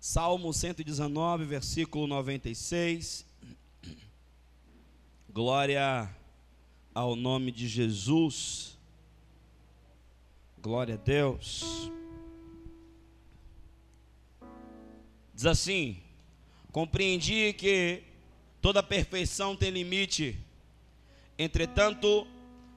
Salmo 0.00 0.52
119, 0.52 1.44
versículo 1.44 2.06
96. 2.06 3.26
Glória 5.28 6.08
ao 6.94 7.16
nome 7.16 7.50
de 7.50 7.66
Jesus. 7.66 8.78
Glória 10.62 10.94
a 10.94 10.96
Deus. 10.96 11.90
Diz 15.34 15.46
assim: 15.46 16.00
Compreendi 16.70 17.52
que 17.54 18.04
toda 18.62 18.84
perfeição 18.84 19.56
tem 19.56 19.70
limite, 19.70 20.38
entretanto, 21.36 22.24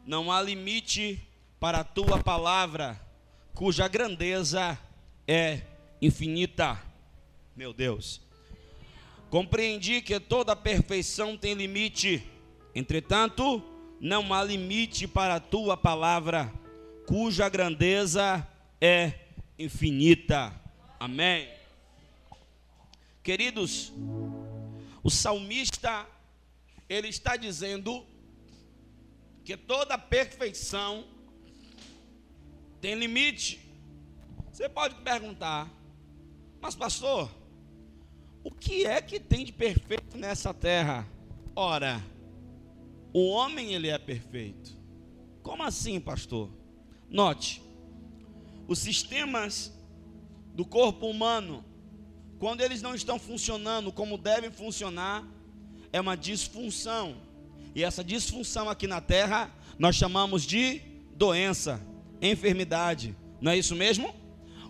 não 0.08 0.32
há 0.32 0.42
limite 0.42 1.22
para 1.60 1.82
a 1.82 1.84
tua 1.84 2.18
palavra, 2.24 3.00
cuja 3.54 3.88
grandeza 3.88 4.76
é 5.28 5.62
infinita 6.02 6.90
meu 7.56 7.74
Deus. 7.74 8.22
Compreendi 9.30 10.02
que 10.02 10.20
toda 10.20 10.55
perfeição 10.55 11.38
tem 11.38 11.54
limite, 11.54 12.23
entretanto, 12.76 13.64
não 14.00 14.34
há 14.34 14.44
limite 14.44 15.08
para 15.08 15.36
a 15.36 15.40
tua 15.40 15.78
palavra, 15.78 16.52
cuja 17.06 17.48
grandeza 17.48 18.45
é 18.80 19.14
infinita. 19.58 20.54
Amém. 21.00 21.50
Queridos, 23.23 23.94
o 25.04 25.09
salmista, 25.09 26.08
ele 26.90 27.08
está 27.08 27.36
dizendo 27.36 28.06
que 29.45 29.56
toda 29.56 29.98
perfeição 29.98 31.06
tem 32.81 32.95
limite. 32.95 33.59
Você 34.52 34.68
pode 34.68 34.95
perguntar, 34.95 35.70
mas 36.59 36.76
pastor, 36.76 37.30
o 38.44 38.52
que 38.52 38.86
é 38.86 39.02
que 39.02 39.20
tem 39.20 39.45
de 39.45 39.52
perfeito 39.52 40.17
nessa 40.17 40.53
terra? 40.53 41.08
Ora, 41.56 42.03
o 43.14 43.30
homem 43.30 43.73
ele 43.73 43.89
é 43.89 43.97
perfeito. 43.97 44.78
Como 45.44 45.64
assim, 45.64 46.00
pastor? 46.00 46.50
Note, 47.09 47.62
os 48.67 48.80
sistemas 48.80 49.73
do 50.53 50.66
corpo 50.66 51.08
humano, 51.08 51.64
quando 52.39 52.62
eles 52.62 52.81
não 52.81 52.95
estão 52.95 53.19
funcionando 53.19 53.92
como 53.92 54.17
devem 54.17 54.52
funcionar, 54.52 55.28
é 55.92 56.00
uma 56.00 56.16
disfunção. 56.16 57.17
E 57.75 57.84
essa 57.84 58.03
disfunção 58.03 58.69
aqui 58.69 58.88
na 58.88 59.02
terra 59.02 59.53
nós 59.78 59.95
chamamos 59.95 60.44
de 60.44 60.81
doença, 61.16 61.81
enfermidade. 62.22 63.16
Não 63.39 63.52
é 63.52 63.58
isso 63.58 63.75
mesmo? 63.75 64.14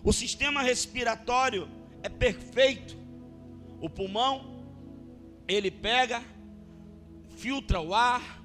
O 0.02 0.12
sistema 0.12 0.62
respiratório 0.62 1.68
é 2.02 2.08
perfeito, 2.08 2.96
o 3.82 3.90
pulmão, 3.90 4.64
ele 5.48 5.68
pega, 5.68 6.22
filtra 7.36 7.80
o 7.80 7.92
ar, 7.92 8.40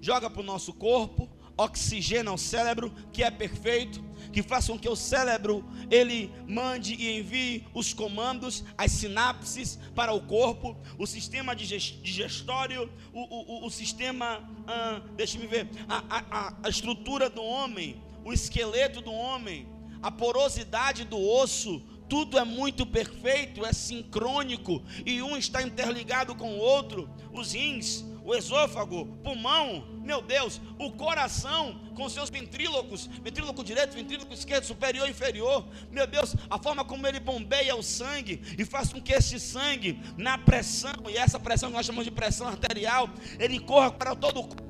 joga 0.00 0.30
para 0.30 0.40
o 0.40 0.44
nosso 0.44 0.72
corpo, 0.72 1.28
oxigena 1.56 2.32
o 2.32 2.38
cérebro, 2.38 2.94
que 3.12 3.24
é 3.24 3.30
perfeito, 3.30 4.00
que 4.32 4.44
faz 4.44 4.68
com 4.68 4.78
que 4.78 4.88
o 4.88 4.94
cérebro 4.94 5.64
ele 5.90 6.30
mande 6.46 6.94
e 6.94 7.18
envie 7.18 7.66
os 7.74 7.92
comandos, 7.92 8.64
as 8.78 8.92
sinapses 8.92 9.76
para 9.92 10.12
o 10.12 10.20
corpo, 10.20 10.76
o 10.96 11.04
sistema 11.04 11.56
digestório, 11.56 12.88
o, 13.12 13.64
o, 13.64 13.66
o 13.66 13.70
sistema, 13.70 14.48
ah, 14.68 15.02
deixa-me 15.16 15.48
ver, 15.48 15.68
a, 15.88 16.04
a, 16.08 16.54
a 16.62 16.68
estrutura 16.68 17.28
do 17.28 17.42
homem, 17.42 18.00
o 18.24 18.32
esqueleto 18.32 19.00
do 19.00 19.12
homem, 19.12 19.66
a 20.00 20.12
porosidade 20.12 21.04
do 21.04 21.18
osso, 21.18 21.82
tudo 22.08 22.38
é 22.38 22.44
muito 22.44 22.86
perfeito, 22.86 23.64
é 23.64 23.72
sincrônico 23.72 24.82
e 25.04 25.22
um 25.22 25.36
está 25.36 25.62
interligado 25.62 26.34
com 26.34 26.54
o 26.54 26.58
outro. 26.58 27.08
Os 27.32 27.52
rins, 27.52 28.04
o 28.24 28.34
esôfago, 28.34 29.06
pulmão, 29.22 29.84
meu 30.02 30.20
Deus, 30.20 30.60
o 30.78 30.90
coração 30.92 31.80
com 31.94 32.08
seus 32.08 32.28
ventrílocos, 32.28 33.06
ventríloco 33.22 33.62
direito, 33.62 33.94
ventríloco 33.94 34.34
esquerdo, 34.34 34.64
superior 34.64 35.08
inferior. 35.08 35.66
Meu 35.90 36.06
Deus, 36.06 36.34
a 36.50 36.58
forma 36.58 36.84
como 36.84 37.06
ele 37.06 37.20
bombeia 37.20 37.76
o 37.76 37.82
sangue 37.82 38.42
e 38.58 38.64
faz 38.64 38.92
com 38.92 39.00
que 39.00 39.12
esse 39.12 39.38
sangue, 39.38 40.00
na 40.16 40.38
pressão, 40.38 40.92
e 41.08 41.16
essa 41.16 41.38
pressão 41.38 41.70
que 41.70 41.76
nós 41.76 41.86
chamamos 41.86 42.04
de 42.04 42.10
pressão 42.10 42.48
arterial, 42.48 43.08
ele 43.38 43.58
corra 43.60 43.90
para 43.90 44.14
todo 44.14 44.40
o 44.40 44.42
corpo. 44.44 44.66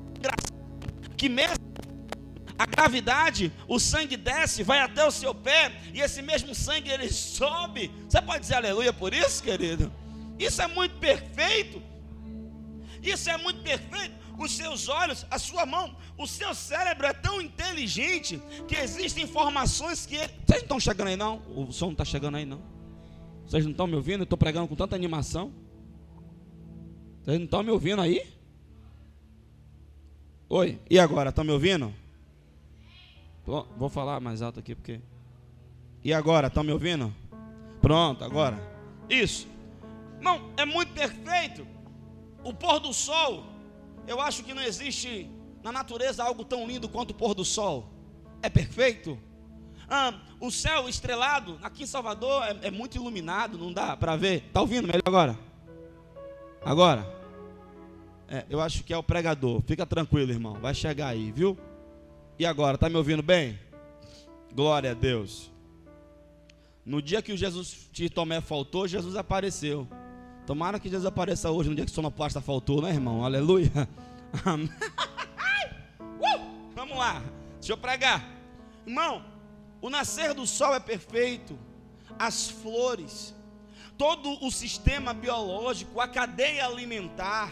Que 1.17 1.29
mesmo 1.29 1.66
a 2.59 2.67
gravidade, 2.67 3.53
o 3.69 3.79
sangue 3.79 4.17
desce, 4.17 4.63
vai 4.63 4.81
até 4.81 5.05
o 5.05 5.11
seu 5.11 5.35
pé, 5.35 5.73
e 5.93 6.01
esse 6.01 6.23
mesmo 6.23 6.55
sangue 6.55 6.91
ele 6.91 7.11
sobe. 7.11 7.91
Você 8.09 8.21
pode 8.23 8.41
dizer 8.41 8.55
aleluia 8.55 8.93
por 8.93 9.13
isso, 9.13 9.43
querido? 9.43 9.93
Isso 10.39 10.63
é 10.63 10.67
muito 10.67 10.97
perfeito. 10.97 11.83
Isso 13.03 13.29
é 13.31 13.37
muito 13.37 13.63
perfeito. 13.63 14.15
Os 14.39 14.53
seus 14.53 14.89
olhos, 14.89 15.27
a 15.31 15.39
sua 15.39 15.65
mão, 15.65 15.97
o 16.19 16.27
seu 16.27 16.55
cérebro 16.55 17.07
é 17.07 17.13
tão 17.13 17.41
inteligente 17.41 18.41
que 18.69 18.77
existem 18.77 19.25
informações 19.25 20.05
que. 20.05 20.17
Ele... 20.17 20.29
Vocês 20.47 20.59
não 20.59 20.65
estão 20.65 20.81
chegando 20.81 21.09
aí, 21.09 21.17
não? 21.17 21.43
O 21.55 21.73
som 21.73 21.87
não 21.87 21.93
está 21.93 22.05
chegando 22.05 22.37
aí, 22.37 22.45
não? 22.45 22.61
Vocês 23.47 23.65
não 23.65 23.71
estão 23.71 23.87
me 23.87 23.95
ouvindo? 23.95 24.21
Eu 24.21 24.25
estou 24.25 24.37
pregando 24.37 24.69
com 24.69 24.75
tanta 24.75 24.95
animação. 24.95 25.53
Vocês 27.23 27.39
não 27.39 27.45
estão 27.45 27.63
me 27.63 27.71
ouvindo 27.71 28.03
aí? 28.03 28.27
Oi, 30.49 30.79
e 30.91 30.99
agora? 30.99 31.31
Estão 31.31 31.45
me 31.45 31.53
ouvindo? 31.53 31.93
Vou 33.47 33.89
falar 33.89 34.21
mais 34.21 34.43
alto 34.43 34.59
aqui 34.59 34.75
porque. 34.75 35.01
E 36.03 36.13
agora, 36.13 36.49
estão 36.49 36.65
me 36.65 36.73
ouvindo? 36.73 37.15
Pronto, 37.81 38.25
agora. 38.25 38.59
Isso. 39.09 39.47
Não, 40.21 40.51
é 40.57 40.65
muito 40.65 40.93
perfeito. 40.93 41.67
O 42.43 42.53
pôr 42.53 42.81
do 42.81 42.93
sol. 42.93 43.45
Eu 44.07 44.21
acho 44.21 44.43
que 44.43 44.53
não 44.53 44.63
existe 44.63 45.31
na 45.63 45.71
natureza 45.71 46.25
algo 46.25 46.45
tão 46.45 46.67
lindo 46.67 46.89
quanto 46.89 47.11
o 47.11 47.15
pôr 47.15 47.35
do 47.35 47.45
sol. 47.45 47.89
É 48.43 48.49
perfeito. 48.49 49.19
Ah, 49.89 50.15
o 50.41 50.51
céu 50.51 50.89
estrelado, 50.89 51.59
aqui 51.63 51.85
em 51.85 51.87
Salvador, 51.87 52.43
é, 52.45 52.69
é 52.69 52.71
muito 52.71 52.97
iluminado, 52.97 53.57
não 53.57 53.73
dá 53.73 53.97
para 53.97 54.17
ver. 54.17 54.45
Está 54.47 54.61
ouvindo 54.61 54.87
melhor 54.87 55.03
agora? 55.05 55.39
Agora? 56.65 57.17
É, 58.29 58.45
eu 58.51 58.61
acho 58.61 58.83
que 58.83 58.93
é 58.93 58.99
o 58.99 59.03
pregador. 59.03 59.63
Fica 59.63 59.87
tranquilo, 59.87 60.33
irmão. 60.33 60.55
Vai 60.55 60.75
chegar 60.75 61.09
aí, 61.09 61.31
viu? 61.31 61.57
E 62.39 62.45
agora, 62.45 62.75
está 62.75 62.91
me 62.91 62.97
ouvindo 62.97 63.23
bem? 63.23 63.59
Glória 64.53 64.91
a 64.91 64.95
Deus. 64.95 65.51
No 66.85 67.01
dia 67.01 67.23
que 67.23 67.33
o 67.33 67.37
Jesus 67.37 67.89
de 67.91 68.11
Tomé 68.11 68.43
faltou, 68.43 68.87
Jesus 68.87 69.17
apareceu. 69.17 69.89
Tomara 70.47 70.79
que 70.79 70.91
Jesus 70.91 71.07
apareça 71.07 71.51
hoje, 71.51 71.71
no 71.71 71.75
dia 71.75 71.87
que 71.87 71.91
sonoplasta 71.91 72.43
faltou, 72.43 72.83
né, 72.83 72.91
irmão? 72.91 73.25
Aleluia. 73.25 73.71
uh, 76.11 76.71
vamos 76.75 76.99
lá, 76.99 77.23
deixa 77.59 77.73
eu 77.73 77.79
pregar. 77.79 78.23
Irmão, 78.87 79.25
o 79.81 79.89
nascer 79.89 80.35
do 80.35 80.47
sol 80.47 80.75
é 80.75 80.81
perfeito, 80.81 81.59
as 82.19 82.51
flores, 82.51 83.35
todo 83.97 84.45
o 84.45 84.51
sistema 84.51 85.15
biológico, 85.15 86.03
a 86.03 86.07
cadeia 86.07 86.67
alimentar 86.67 87.51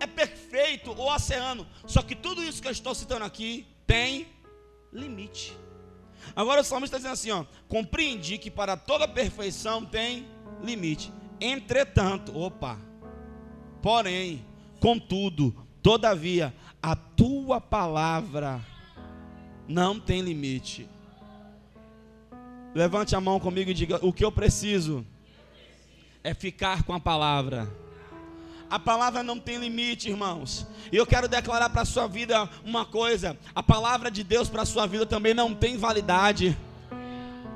é 0.00 0.06
perfeito, 0.06 0.92
o 0.92 1.14
oceano. 1.14 1.66
Só 1.86 2.00
que 2.00 2.14
tudo 2.14 2.42
isso 2.42 2.62
que 2.62 2.68
eu 2.68 2.72
estou 2.72 2.94
citando 2.94 3.24
aqui 3.24 3.66
tem 3.86 4.26
limite. 4.92 5.56
Agora 6.34 6.60
o 6.60 6.64
salmista 6.64 6.96
está 6.96 7.10
dizendo 7.10 7.12
assim: 7.12 7.30
ó, 7.30 7.44
compreendi 7.68 8.38
que 8.38 8.50
para 8.50 8.76
toda 8.76 9.06
perfeição 9.06 9.84
tem 9.84 10.26
limite. 10.62 11.12
Entretanto, 11.40 12.36
opa, 12.36 12.78
porém, 13.82 14.44
contudo, 14.80 15.54
todavia, 15.82 16.54
a 16.82 16.94
tua 16.94 17.60
palavra 17.60 18.60
não 19.68 19.98
tem 19.98 20.20
limite. 20.20 20.88
Levante 22.74 23.14
a 23.14 23.20
mão 23.20 23.38
comigo 23.38 23.70
e 23.70 23.74
diga: 23.74 23.98
o 24.04 24.12
que 24.12 24.24
eu 24.24 24.32
preciso 24.32 25.06
é 26.22 26.32
ficar 26.32 26.82
com 26.84 26.92
a 26.92 27.00
palavra. 27.00 27.83
A 28.74 28.78
palavra 28.80 29.22
não 29.22 29.38
tem 29.38 29.56
limite, 29.56 30.10
irmãos. 30.10 30.66
E 30.90 30.96
eu 30.96 31.06
quero 31.06 31.28
declarar 31.28 31.70
para 31.70 31.82
a 31.82 31.84
sua 31.84 32.08
vida 32.08 32.50
uma 32.64 32.84
coisa: 32.84 33.38
a 33.54 33.62
palavra 33.62 34.10
de 34.10 34.24
Deus 34.24 34.48
para 34.48 34.62
a 34.62 34.66
sua 34.66 34.84
vida 34.84 35.06
também 35.06 35.32
não 35.32 35.54
tem 35.54 35.76
validade. 35.76 36.58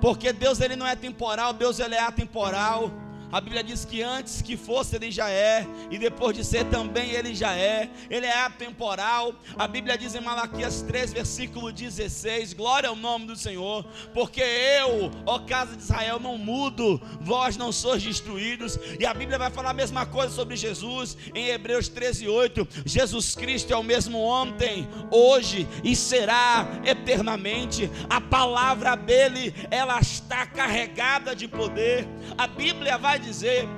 Porque 0.00 0.32
Deus 0.32 0.60
ele 0.60 0.76
não 0.76 0.86
é 0.86 0.94
temporal, 0.94 1.52
Deus 1.52 1.80
ele 1.80 1.96
é 1.96 2.00
atemporal. 2.00 2.92
A 3.30 3.40
Bíblia 3.40 3.62
diz 3.62 3.84
que 3.84 4.02
antes 4.02 4.40
que 4.40 4.56
fosse 4.56 4.96
ele 4.96 5.10
já 5.10 5.28
é, 5.28 5.66
e 5.90 5.98
depois 5.98 6.34
de 6.34 6.42
ser 6.42 6.64
também 6.66 7.10
ele 7.10 7.34
já 7.34 7.54
é. 7.54 7.90
Ele 8.08 8.24
é 8.24 8.44
atemporal. 8.44 9.34
A 9.58 9.68
Bíblia 9.68 9.98
diz 9.98 10.14
em 10.14 10.20
Malaquias 10.20 10.82
3, 10.82 11.12
versículo 11.12 11.70
16: 11.70 12.54
Glória 12.54 12.88
ao 12.88 12.96
nome 12.96 13.26
do 13.26 13.36
Senhor, 13.36 13.84
porque 14.14 14.40
eu, 14.40 15.10
ó 15.26 15.38
casa 15.40 15.76
de 15.76 15.82
Israel, 15.82 16.18
não 16.18 16.38
mudo, 16.38 17.00
vós 17.20 17.56
não 17.56 17.70
sois 17.70 18.02
destruídos. 18.02 18.78
E 18.98 19.04
a 19.04 19.12
Bíblia 19.12 19.38
vai 19.38 19.50
falar 19.50 19.70
a 19.70 19.74
mesma 19.74 20.06
coisa 20.06 20.34
sobre 20.34 20.56
Jesus 20.56 21.16
em 21.34 21.48
Hebreus 21.48 21.88
13, 21.88 22.28
8. 22.28 22.66
Jesus 22.86 23.34
Cristo 23.34 23.72
é 23.72 23.76
o 23.76 23.82
mesmo 23.82 24.18
ontem, 24.18 24.88
hoje 25.10 25.68
e 25.84 25.94
será 25.94 26.66
eternamente. 26.84 27.90
A 28.08 28.20
palavra 28.20 28.94
dele, 28.94 29.54
ela 29.70 30.00
está 30.00 30.46
carregada 30.46 31.36
de 31.36 31.46
poder. 31.46 32.08
A 32.36 32.46
Bíblia 32.46 32.96
vai 32.96 33.17
dizer 33.18 33.68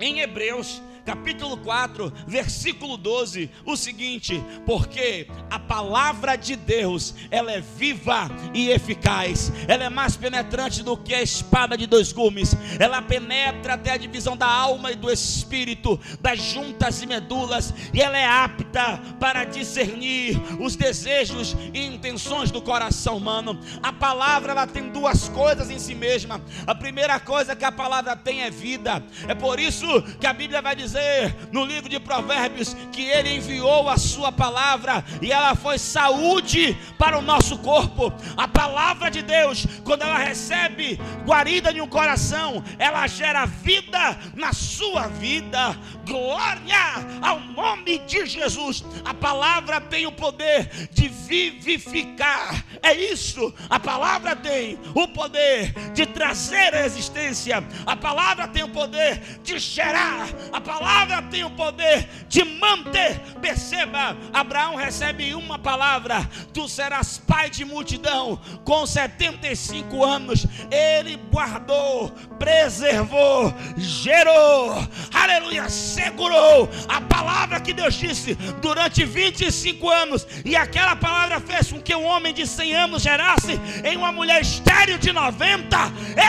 em 0.00 0.20
Hebreus 0.20 0.82
capítulo 1.04 1.56
4, 1.58 2.12
versículo 2.26 2.96
12, 2.96 3.50
o 3.64 3.76
seguinte: 3.76 4.42
porque 4.64 5.28
a 5.50 5.58
palavra 5.58 6.36
de 6.36 6.56
Deus, 6.56 7.14
ela 7.30 7.52
é 7.52 7.60
viva 7.60 8.30
e 8.52 8.70
eficaz, 8.70 9.52
ela 9.68 9.84
é 9.84 9.90
mais 9.90 10.16
penetrante 10.16 10.82
do 10.82 10.96
que 10.96 11.14
a 11.14 11.22
espada 11.22 11.76
de 11.76 11.86
dois 11.86 12.12
gumes, 12.12 12.56
ela 12.78 13.02
penetra 13.02 13.74
até 13.74 13.92
a 13.92 13.96
divisão 13.96 14.36
da 14.36 14.46
alma 14.46 14.92
e 14.92 14.96
do 14.96 15.10
espírito, 15.10 16.00
das 16.20 16.40
juntas 16.40 17.02
e 17.02 17.06
medulas, 17.06 17.74
e 17.92 18.00
ela 18.00 18.16
é 18.16 18.26
apta 18.26 19.00
para 19.20 19.44
discernir 19.44 20.40
os 20.60 20.76
desejos 20.76 21.56
e 21.72 21.84
intenções 21.84 22.50
do 22.50 22.62
coração 22.62 23.16
humano. 23.16 23.58
A 23.82 23.92
palavra 23.92 24.52
ela 24.52 24.66
tem 24.66 24.90
duas 24.90 25.28
coisas 25.28 25.70
em 25.70 25.78
si 25.78 25.94
mesma. 25.94 26.40
A 26.66 26.74
primeira 26.74 27.20
coisa 27.20 27.54
que 27.54 27.64
a 27.64 27.72
palavra 27.72 28.16
tem 28.16 28.42
é 28.42 28.50
vida. 28.50 29.02
É 29.28 29.34
por 29.34 29.60
isso 29.60 29.86
que 30.18 30.26
a 30.26 30.32
Bíblia 30.32 30.62
vai 30.62 30.74
dizer 30.74 30.93
dizer 30.94 31.34
no 31.50 31.64
livro 31.64 31.88
de 31.88 31.98
Provérbios 31.98 32.74
que 32.92 33.02
ele 33.02 33.34
enviou 33.34 33.88
a 33.88 33.96
sua 33.96 34.30
palavra 34.30 35.04
e 35.20 35.32
ela 35.32 35.56
foi 35.56 35.76
saúde 35.76 36.76
para 36.96 37.18
o 37.18 37.22
nosso 37.22 37.58
corpo. 37.58 38.12
A 38.36 38.46
palavra 38.46 39.10
de 39.10 39.20
Deus, 39.20 39.66
quando 39.84 40.02
ela 40.02 40.18
recebe 40.18 41.00
guarida 41.26 41.72
de 41.72 41.80
um 41.80 41.88
coração, 41.88 42.62
ela 42.78 43.06
gera 43.08 43.44
vida 43.44 44.16
na 44.36 44.52
sua 44.52 45.08
vida. 45.08 45.76
Glória 46.06 46.76
ao 47.22 47.40
nome 47.40 47.98
de 48.00 48.26
Jesus. 48.26 48.84
A 49.04 49.12
palavra 49.12 49.80
tem 49.80 50.06
o 50.06 50.12
poder 50.12 50.88
de 50.92 51.08
vivificar. 51.08 52.64
É 52.82 52.94
isso. 52.94 53.52
A 53.68 53.80
palavra 53.80 54.36
tem 54.36 54.78
o 54.94 55.08
poder 55.08 55.72
de 55.92 56.06
trazer 56.06 56.74
a 56.74 56.84
existência. 56.84 57.64
A 57.86 57.96
palavra 57.96 58.46
tem 58.46 58.62
o 58.62 58.68
poder 58.68 59.40
de 59.42 59.58
gerar. 59.58 60.28
A 60.52 60.60
palavra 60.60 60.83
palavra 60.84 61.22
tem 61.22 61.42
o 61.44 61.50
poder 61.50 62.06
de 62.28 62.44
manter. 62.44 63.18
Perceba, 63.40 64.14
Abraão 64.32 64.74
recebe 64.74 65.34
uma 65.34 65.58
palavra: 65.58 66.28
tu 66.52 66.68
serás 66.68 67.16
pai 67.16 67.48
de 67.48 67.64
multidão. 67.64 68.38
Com 68.64 68.86
75 68.86 70.04
anos, 70.04 70.46
ele 70.70 71.16
guardou, 71.32 72.10
preservou, 72.38 73.54
gerou, 73.78 74.86
aleluia, 75.12 75.70
segurou 75.70 76.68
a 76.86 77.00
palavra 77.00 77.60
que 77.60 77.72
Deus 77.72 77.94
disse 77.94 78.34
durante 78.60 79.06
25 79.06 79.88
anos. 79.90 80.26
E 80.44 80.54
aquela 80.54 80.94
palavra 80.94 81.40
fez 81.40 81.72
com 81.72 81.80
que 81.80 81.94
um 81.94 82.04
homem 82.04 82.34
de 82.34 82.46
100 82.46 82.74
anos 82.74 83.02
gerasse 83.02 83.58
em 83.82 83.96
uma 83.96 84.12
mulher 84.12 84.42
estéril 84.42 84.98
de 84.98 85.12
90. 85.12 85.78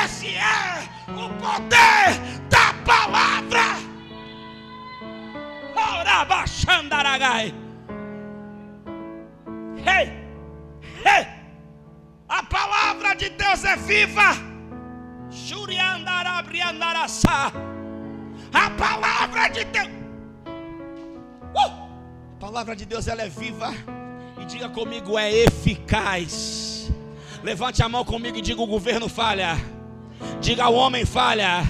Esse 0.05 0.27
é 0.27 0.87
o 1.09 1.29
poder 1.41 2.21
da 2.49 2.73
palavra. 2.85 3.94
Ei, 9.77 10.07
ei, 11.05 11.27
a 12.27 12.43
palavra 12.43 13.13
de 13.13 13.29
Deus 13.29 13.65
é 13.65 13.75
viva. 13.75 14.31
A 18.53 18.69
palavra 18.71 19.49
de 19.49 19.65
Deus. 19.65 19.89
Uh! 21.53 21.85
A 22.35 22.39
palavra 22.39 22.75
de 22.75 22.85
Deus 22.85 23.07
ela 23.07 23.23
é 23.23 23.29
viva. 23.29 23.73
E 24.39 24.45
diga 24.45 24.69
comigo, 24.69 25.17
é 25.17 25.31
eficaz. 25.31 26.89
Levante 27.43 27.83
a 27.83 27.89
mão 27.89 28.05
comigo 28.05 28.37
e 28.37 28.41
diga: 28.41 28.61
o 28.61 28.67
governo 28.67 29.09
falha. 29.09 29.57
Diga: 30.39 30.69
o 30.69 30.73
homem 30.73 31.05
falha. 31.05 31.63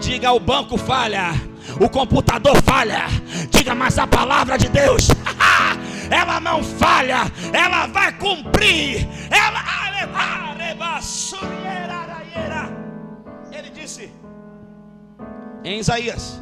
Diga: 0.00 0.32
o 0.32 0.40
banco 0.40 0.78
falha 0.78 1.49
o 1.78 1.88
computador 1.88 2.60
falha. 2.62 3.06
Diga, 3.50 3.74
mas 3.74 3.98
a 3.98 4.06
palavra 4.06 4.56
de 4.56 4.68
Deus, 4.68 5.08
ela 6.10 6.40
não 6.40 6.62
falha, 6.62 7.30
ela 7.52 7.86
vai 7.86 8.12
cumprir. 8.16 9.06
Ela. 9.30 9.60
Ele 13.52 13.70
disse 13.70 14.10
em 15.62 15.78
Isaías: 15.78 16.40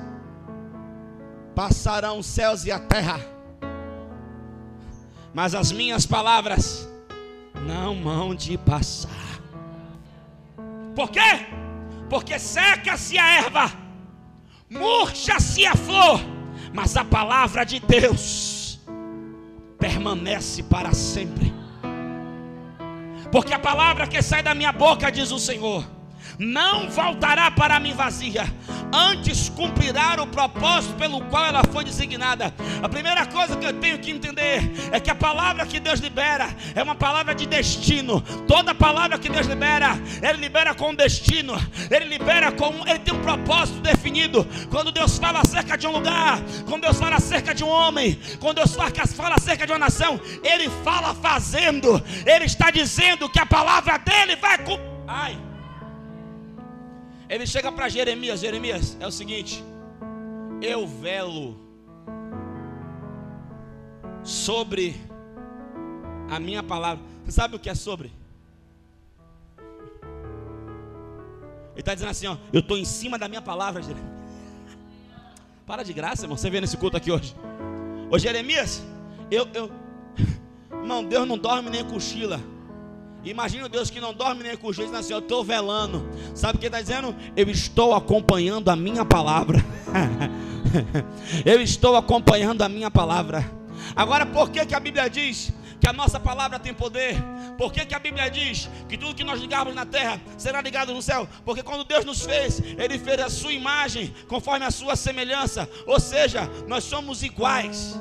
Passarão 1.54 2.18
os 2.18 2.26
céus 2.26 2.64
e 2.64 2.70
a 2.70 2.78
terra, 2.78 3.20
mas 5.34 5.54
as 5.54 5.72
minhas 5.72 6.06
palavras 6.06 6.88
não 7.66 8.00
vão 8.02 8.34
de 8.34 8.56
passar. 8.56 9.10
Por 10.94 11.10
quê? 11.10 11.46
Porque 12.08 12.38
seca-se 12.38 13.18
a 13.18 13.42
erva 13.42 13.87
murcha-se 14.70 15.66
a 15.66 15.74
flor, 15.74 16.20
mas 16.72 16.96
a 16.96 17.04
palavra 17.04 17.64
de 17.64 17.80
Deus 17.80 18.78
permanece 19.78 20.62
para 20.62 20.92
sempre. 20.92 21.52
Porque 23.30 23.52
a 23.52 23.58
palavra 23.58 24.06
que 24.06 24.22
sai 24.22 24.42
da 24.42 24.54
minha 24.54 24.72
boca, 24.72 25.10
diz 25.10 25.30
o 25.30 25.38
Senhor, 25.38 25.84
não 26.38 26.88
voltará 26.88 27.50
para 27.50 27.78
mim 27.78 27.92
vazia, 27.92 28.44
antes 28.92 29.48
cumprirá 29.48 30.16
o 30.22 30.26
propósito 30.26 30.94
pelo 30.94 31.20
qual 31.26 31.46
ela 31.46 31.62
foi 31.72 31.84
designada. 31.84 32.52
A 32.82 32.88
primeira 32.88 33.26
coisa 33.26 33.56
que 33.56 33.64
eu 33.64 33.72
tenho 33.74 33.98
que 33.98 34.10
entender 34.10 34.70
é 34.92 35.00
que 35.00 35.10
a 35.10 35.14
palavra 35.14 35.66
que 35.66 35.78
Deus 35.80 36.00
libera 36.00 36.48
é 36.74 36.82
uma 36.82 36.94
palavra 36.94 37.34
de 37.34 37.46
destino. 37.46 38.20
Toda 38.46 38.74
palavra 38.74 39.18
que 39.18 39.28
Deus 39.28 39.46
libera, 39.46 39.98
Ele 40.22 40.38
libera 40.38 40.74
com 40.74 40.94
destino, 40.94 41.54
Ele 41.90 42.06
libera 42.06 42.52
com. 42.52 42.86
Ele 42.86 42.98
tem 42.98 43.14
um 43.14 43.22
propósito 43.22 43.80
definido. 43.80 44.46
Quando 44.70 44.92
Deus 44.92 45.18
fala 45.18 45.40
acerca 45.40 45.76
de 45.76 45.86
um 45.86 45.92
lugar, 45.92 46.40
quando 46.66 46.82
Deus 46.82 46.98
fala 46.98 47.16
acerca 47.16 47.54
de 47.54 47.64
um 47.64 47.68
homem, 47.68 48.18
quando 48.40 48.56
Deus 48.56 48.74
fala 48.74 49.34
acerca 49.36 49.66
de 49.66 49.72
uma 49.72 49.78
nação, 49.78 50.20
Ele 50.42 50.70
fala 50.84 51.14
fazendo, 51.14 52.02
Ele 52.26 52.44
está 52.44 52.70
dizendo 52.70 53.28
que 53.28 53.38
a 53.38 53.46
palavra 53.46 53.98
dele 53.98 54.36
vai 54.36 54.58
cumprir. 54.58 54.88
Ai. 55.06 55.47
Ele 57.28 57.46
chega 57.46 57.70
para 57.70 57.88
Jeremias: 57.88 58.40
Jeremias, 58.40 58.96
é 59.00 59.06
o 59.06 59.10
seguinte, 59.10 59.62
eu 60.62 60.86
velo 60.86 61.56
sobre 64.22 64.96
a 66.30 66.40
minha 66.40 66.62
palavra. 66.62 67.04
Você 67.24 67.32
sabe 67.32 67.56
o 67.56 67.58
que 67.58 67.68
é 67.68 67.74
sobre? 67.74 68.12
Ele 71.72 71.80
está 71.80 71.94
dizendo 71.94 72.10
assim: 72.10 72.26
ó, 72.26 72.36
eu 72.52 72.60
estou 72.60 72.78
em 72.78 72.84
cima 72.84 73.18
da 73.18 73.28
minha 73.28 73.42
palavra, 73.42 73.82
Jeremias. 73.82 74.18
Para 75.66 75.82
de 75.82 75.92
graça, 75.92 76.24
irmão. 76.24 76.36
Você 76.36 76.48
vê 76.48 76.60
nesse 76.60 76.76
culto 76.76 76.96
aqui 76.96 77.12
hoje. 77.12 77.36
Ô 78.10 78.18
Jeremias, 78.18 78.82
eu, 79.30 79.46
eu, 79.52 79.70
irmão, 80.72 81.04
Deus 81.04 81.28
não 81.28 81.36
dorme 81.36 81.68
nem 81.68 81.84
cochila. 81.84 82.40
Imagina 83.24 83.68
Deus 83.68 83.90
que 83.90 84.00
não 84.00 84.14
dorme 84.14 84.42
nem 84.42 84.56
com 84.56 84.72
juízo, 84.72 84.94
assim, 84.94 85.12
eu 85.12 85.18
estou 85.18 85.42
velando. 85.42 86.08
Sabe 86.34 86.56
o 86.56 86.60
que 86.60 86.66
está 86.66 86.80
dizendo? 86.80 87.14
Eu 87.36 87.50
estou 87.50 87.94
acompanhando 87.94 88.68
a 88.68 88.76
minha 88.76 89.04
palavra. 89.04 89.64
eu 91.44 91.60
estou 91.60 91.96
acompanhando 91.96 92.62
a 92.62 92.68
minha 92.68 92.90
palavra. 92.90 93.50
Agora, 93.96 94.24
por 94.24 94.50
que, 94.50 94.64
que 94.64 94.74
a 94.74 94.80
Bíblia 94.80 95.08
diz 95.10 95.52
que 95.80 95.88
a 95.88 95.92
nossa 95.92 96.20
palavra 96.20 96.58
tem 96.58 96.72
poder? 96.72 97.16
Por 97.56 97.72
que, 97.72 97.84
que 97.84 97.94
a 97.94 97.98
Bíblia 97.98 98.30
diz 98.30 98.68
que 98.88 98.96
tudo 98.96 99.14
que 99.14 99.24
nós 99.24 99.40
ligarmos 99.40 99.74
na 99.74 99.84
terra 99.84 100.20
será 100.36 100.60
ligado 100.60 100.94
no 100.94 101.02
céu? 101.02 101.28
Porque 101.44 101.62
quando 101.62 101.84
Deus 101.84 102.04
nos 102.04 102.22
fez, 102.22 102.60
Ele 102.60 102.98
fez 102.98 103.20
a 103.20 103.28
sua 103.28 103.52
imagem 103.52 104.14
conforme 104.28 104.64
a 104.64 104.70
sua 104.70 104.94
semelhança. 104.94 105.68
Ou 105.86 105.98
seja, 105.98 106.48
nós 106.68 106.84
somos 106.84 107.22
iguais. 107.22 107.98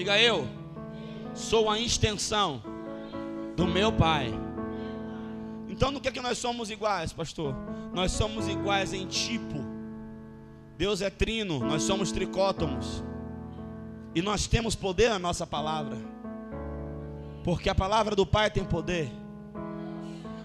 Diga 0.00 0.18
eu, 0.18 0.48
sou 1.34 1.68
a 1.68 1.78
extensão 1.78 2.62
do 3.54 3.66
meu 3.66 3.92
Pai. 3.92 4.32
Então, 5.68 5.90
no 5.90 6.00
que 6.00 6.08
é 6.08 6.10
que 6.10 6.22
nós 6.22 6.38
somos 6.38 6.70
iguais, 6.70 7.12
pastor? 7.12 7.54
Nós 7.92 8.10
somos 8.10 8.48
iguais 8.48 8.94
em 8.94 9.06
tipo. 9.06 9.58
Deus 10.78 11.02
é 11.02 11.10
trino, 11.10 11.58
nós 11.60 11.82
somos 11.82 12.10
tricótomos. 12.12 13.04
E 14.14 14.22
nós 14.22 14.46
temos 14.46 14.74
poder 14.74 15.10
na 15.10 15.18
nossa 15.18 15.46
palavra. 15.46 15.98
Porque 17.44 17.68
a 17.68 17.74
palavra 17.74 18.16
do 18.16 18.24
Pai 18.24 18.50
tem 18.50 18.64
poder. 18.64 19.12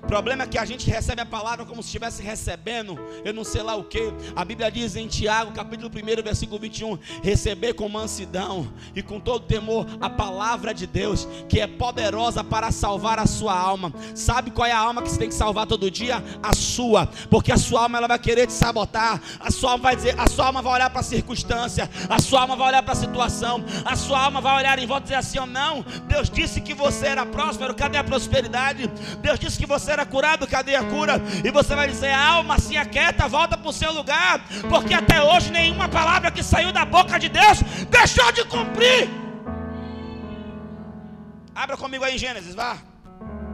Problema 0.07 0.43
é 0.43 0.47
que 0.47 0.57
a 0.57 0.65
gente 0.65 0.89
recebe 0.89 1.21
a 1.21 1.25
palavra 1.25 1.65
como 1.65 1.81
se 1.81 1.87
estivesse 1.87 2.21
recebendo, 2.21 2.97
eu 3.23 3.33
não 3.33 3.43
sei 3.43 3.63
lá 3.63 3.75
o 3.75 3.83
que. 3.83 4.13
A 4.35 4.45
Bíblia 4.45 4.69
diz 4.71 4.95
em 4.95 5.07
Tiago, 5.07 5.51
capítulo 5.51 5.89
1, 5.89 6.23
versículo 6.23 6.59
21, 6.59 6.99
receber 7.23 7.73
com 7.73 7.89
mansidão 7.89 8.71
e 8.95 9.01
com 9.01 9.19
todo 9.19 9.45
temor 9.45 9.87
a 9.99 10.09
palavra 10.09 10.73
de 10.73 10.85
Deus, 10.85 11.27
que 11.49 11.59
é 11.59 11.65
poderosa 11.65 12.43
para 12.43 12.71
salvar 12.71 13.17
a 13.17 13.25
sua 13.25 13.57
alma. 13.57 13.91
Sabe 14.13 14.51
qual 14.51 14.67
é 14.67 14.71
a 14.71 14.77
alma 14.77 15.01
que 15.01 15.09
você 15.09 15.17
tem 15.17 15.29
que 15.29 15.33
salvar 15.33 15.65
todo 15.65 15.89
dia? 15.89 16.23
A 16.43 16.53
sua, 16.53 17.07
porque 17.29 17.51
a 17.51 17.57
sua 17.57 17.83
alma 17.83 17.97
ela 17.97 18.07
vai 18.07 18.19
querer 18.19 18.45
te 18.45 18.53
sabotar. 18.53 19.19
A 19.39 19.49
sua 19.49 19.71
alma 19.71 19.83
vai 19.83 19.95
dizer, 19.95 20.19
a 20.19 20.27
sua 20.27 20.45
alma 20.45 20.61
vai 20.61 20.73
olhar 20.73 20.89
para 20.91 20.99
a 20.99 21.03
circunstância, 21.03 21.89
a 22.07 22.19
sua 22.19 22.41
alma 22.41 22.55
vai 22.55 22.67
olhar 22.67 22.83
para 22.83 22.93
a 22.93 22.95
situação, 22.95 23.65
a 23.83 23.95
sua 23.95 24.23
alma 24.23 24.39
vai 24.39 24.55
olhar 24.57 24.77
em 24.77 24.85
volta 24.85 25.01
e 25.01 25.05
dizer 25.05 25.15
assim: 25.15 25.39
oh, 25.39 25.47
não, 25.47 25.83
Deus 26.07 26.29
disse 26.29 26.61
que 26.61 26.75
você 26.75 27.07
era 27.07 27.25
próspero, 27.25 27.73
cadê 27.73 27.97
a 27.97 28.03
prosperidade? 28.03 28.87
Deus 29.21 29.39
disse 29.39 29.57
que 29.57 29.65
você 29.65 29.94
era 29.95 30.05
curado, 30.05 30.45
cadê 30.47 30.75
a 30.75 30.83
cura? 30.83 31.13
E 31.43 31.49
você 31.49 31.73
vai 31.73 31.87
dizer, 31.87 32.13
alma, 32.13 32.59
se 32.59 32.77
aquieta, 32.77 33.27
volta 33.27 33.57
para 33.57 33.69
o 33.69 33.73
seu 33.73 33.91
lugar, 33.91 34.45
porque 34.69 34.93
até 34.93 35.21
hoje 35.21 35.51
nenhuma 35.51 35.89
palavra 35.89 36.29
que 36.29 36.43
saiu 36.43 36.71
da 36.71 36.85
boca 36.85 37.17
de 37.17 37.29
Deus 37.29 37.61
deixou 37.89 38.31
de 38.31 38.43
cumprir. 38.45 39.09
Abra 41.53 41.77
comigo 41.77 42.03
aí 42.03 42.15
em 42.15 42.17
Gênesis, 42.17 42.53
vá, 42.53 42.77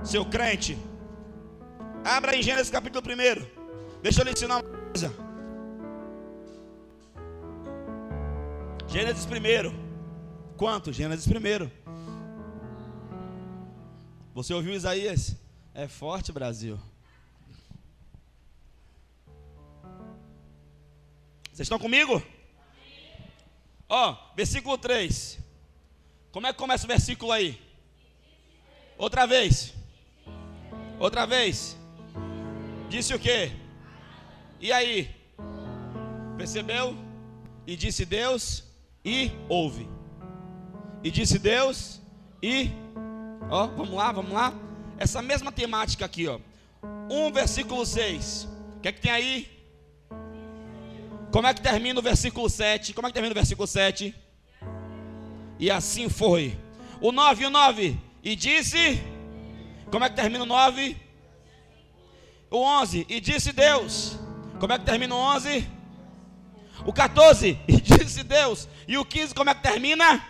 seu 0.04 0.26
crente. 0.26 0.78
Abra 2.04 2.36
em 2.36 2.42
Gênesis 2.42 2.72
capítulo 2.72 3.06
1. 3.06 4.02
Deixa 4.02 4.22
eu 4.22 4.26
lhe 4.26 4.32
ensinar 4.32 4.58
uma 4.58 4.64
coisa. 4.64 5.14
Gênesis 8.88 9.26
1. 9.26 9.82
Quanto? 10.58 10.92
Gênesis 10.92 11.28
1. 11.28 11.70
Você 14.34 14.54
ouviu 14.54 14.74
Isaías? 14.74 15.41
É 15.74 15.88
forte, 15.88 16.34
Brasil. 16.34 16.78
Vocês 21.46 21.62
estão 21.62 21.80
comigo? 21.80 22.22
Ó, 23.88 24.12
oh, 24.12 24.36
versículo 24.36 24.78
3. 24.78 25.40
Como 26.34 26.46
é 26.46 26.52
que 26.52 26.60
começa 26.60 26.84
o 26.84 26.88
versículo 26.90 27.32
aí? 27.32 27.60
Outra 28.98 29.26
vez. 29.26 29.74
Outra 31.00 31.26
vez. 31.26 31.78
Disse 32.90 33.14
o 33.14 33.20
quê? 33.20 33.54
E 34.60 34.74
aí? 34.74 35.10
Percebeu? 36.38 36.98
E 37.66 37.78
disse 37.78 38.06
Deus 38.06 38.66
e 39.06 39.32
ouve. 39.48 39.88
E 41.02 41.10
disse 41.10 41.40
Deus 41.40 42.02
e 42.44 42.70
ó, 43.50 43.64
oh, 43.64 43.68
vamos 43.70 43.94
lá, 43.94 44.12
vamos 44.12 44.34
lá 44.34 44.71
essa 45.02 45.20
mesma 45.20 45.52
temática 45.52 46.06
aqui, 46.06 46.28
ó. 46.28 46.40
1 47.10 47.32
versículo 47.34 47.84
6. 47.84 48.48
O 48.78 48.80
que 48.82 48.88
é 48.88 48.92
que 48.92 49.02
tem 49.02 49.12
aí? 49.12 49.50
Como 51.32 51.48
é 51.48 51.54
que 51.56 51.62
termina 51.62 52.00
o 52.00 52.04
versículo 52.04 52.48
7? 52.48 52.94
Como 52.94 53.08
é 53.08 53.10
que 53.10 53.16
termina 53.16 53.32
o 53.32 53.36
versículo 53.36 53.66
7? 53.66 54.14
E 55.58 55.72
assim 55.72 56.08
foi. 56.08 56.56
O 57.00 57.12
9 57.12 57.44
e 57.44 57.48
o 57.48 57.50
9. 57.50 58.00
E 58.24 58.36
disse. 58.36 59.02
Como 59.90 60.06
é 60.06 60.10
que 60.10 60.16
termina 60.16 60.44
o 60.44 60.48
9? 60.48 60.96
O 62.52 62.58
11. 62.58 63.08
E 63.10 63.20
disse 63.20 63.52
Deus. 63.52 64.20
Como 64.60 64.72
é 64.72 64.78
que 64.78 64.86
termina 64.86 65.16
o 65.16 65.18
11? 65.18 65.68
O 66.86 66.94
14. 66.94 67.58
E 67.68 67.82
disse 67.82 68.22
Deus. 68.22 68.70
E 68.88 69.00
o 69.00 69.06
15. 69.06 69.34
Como 69.34 69.50
é 69.50 69.56
que 69.56 69.64
termina? 69.64 70.24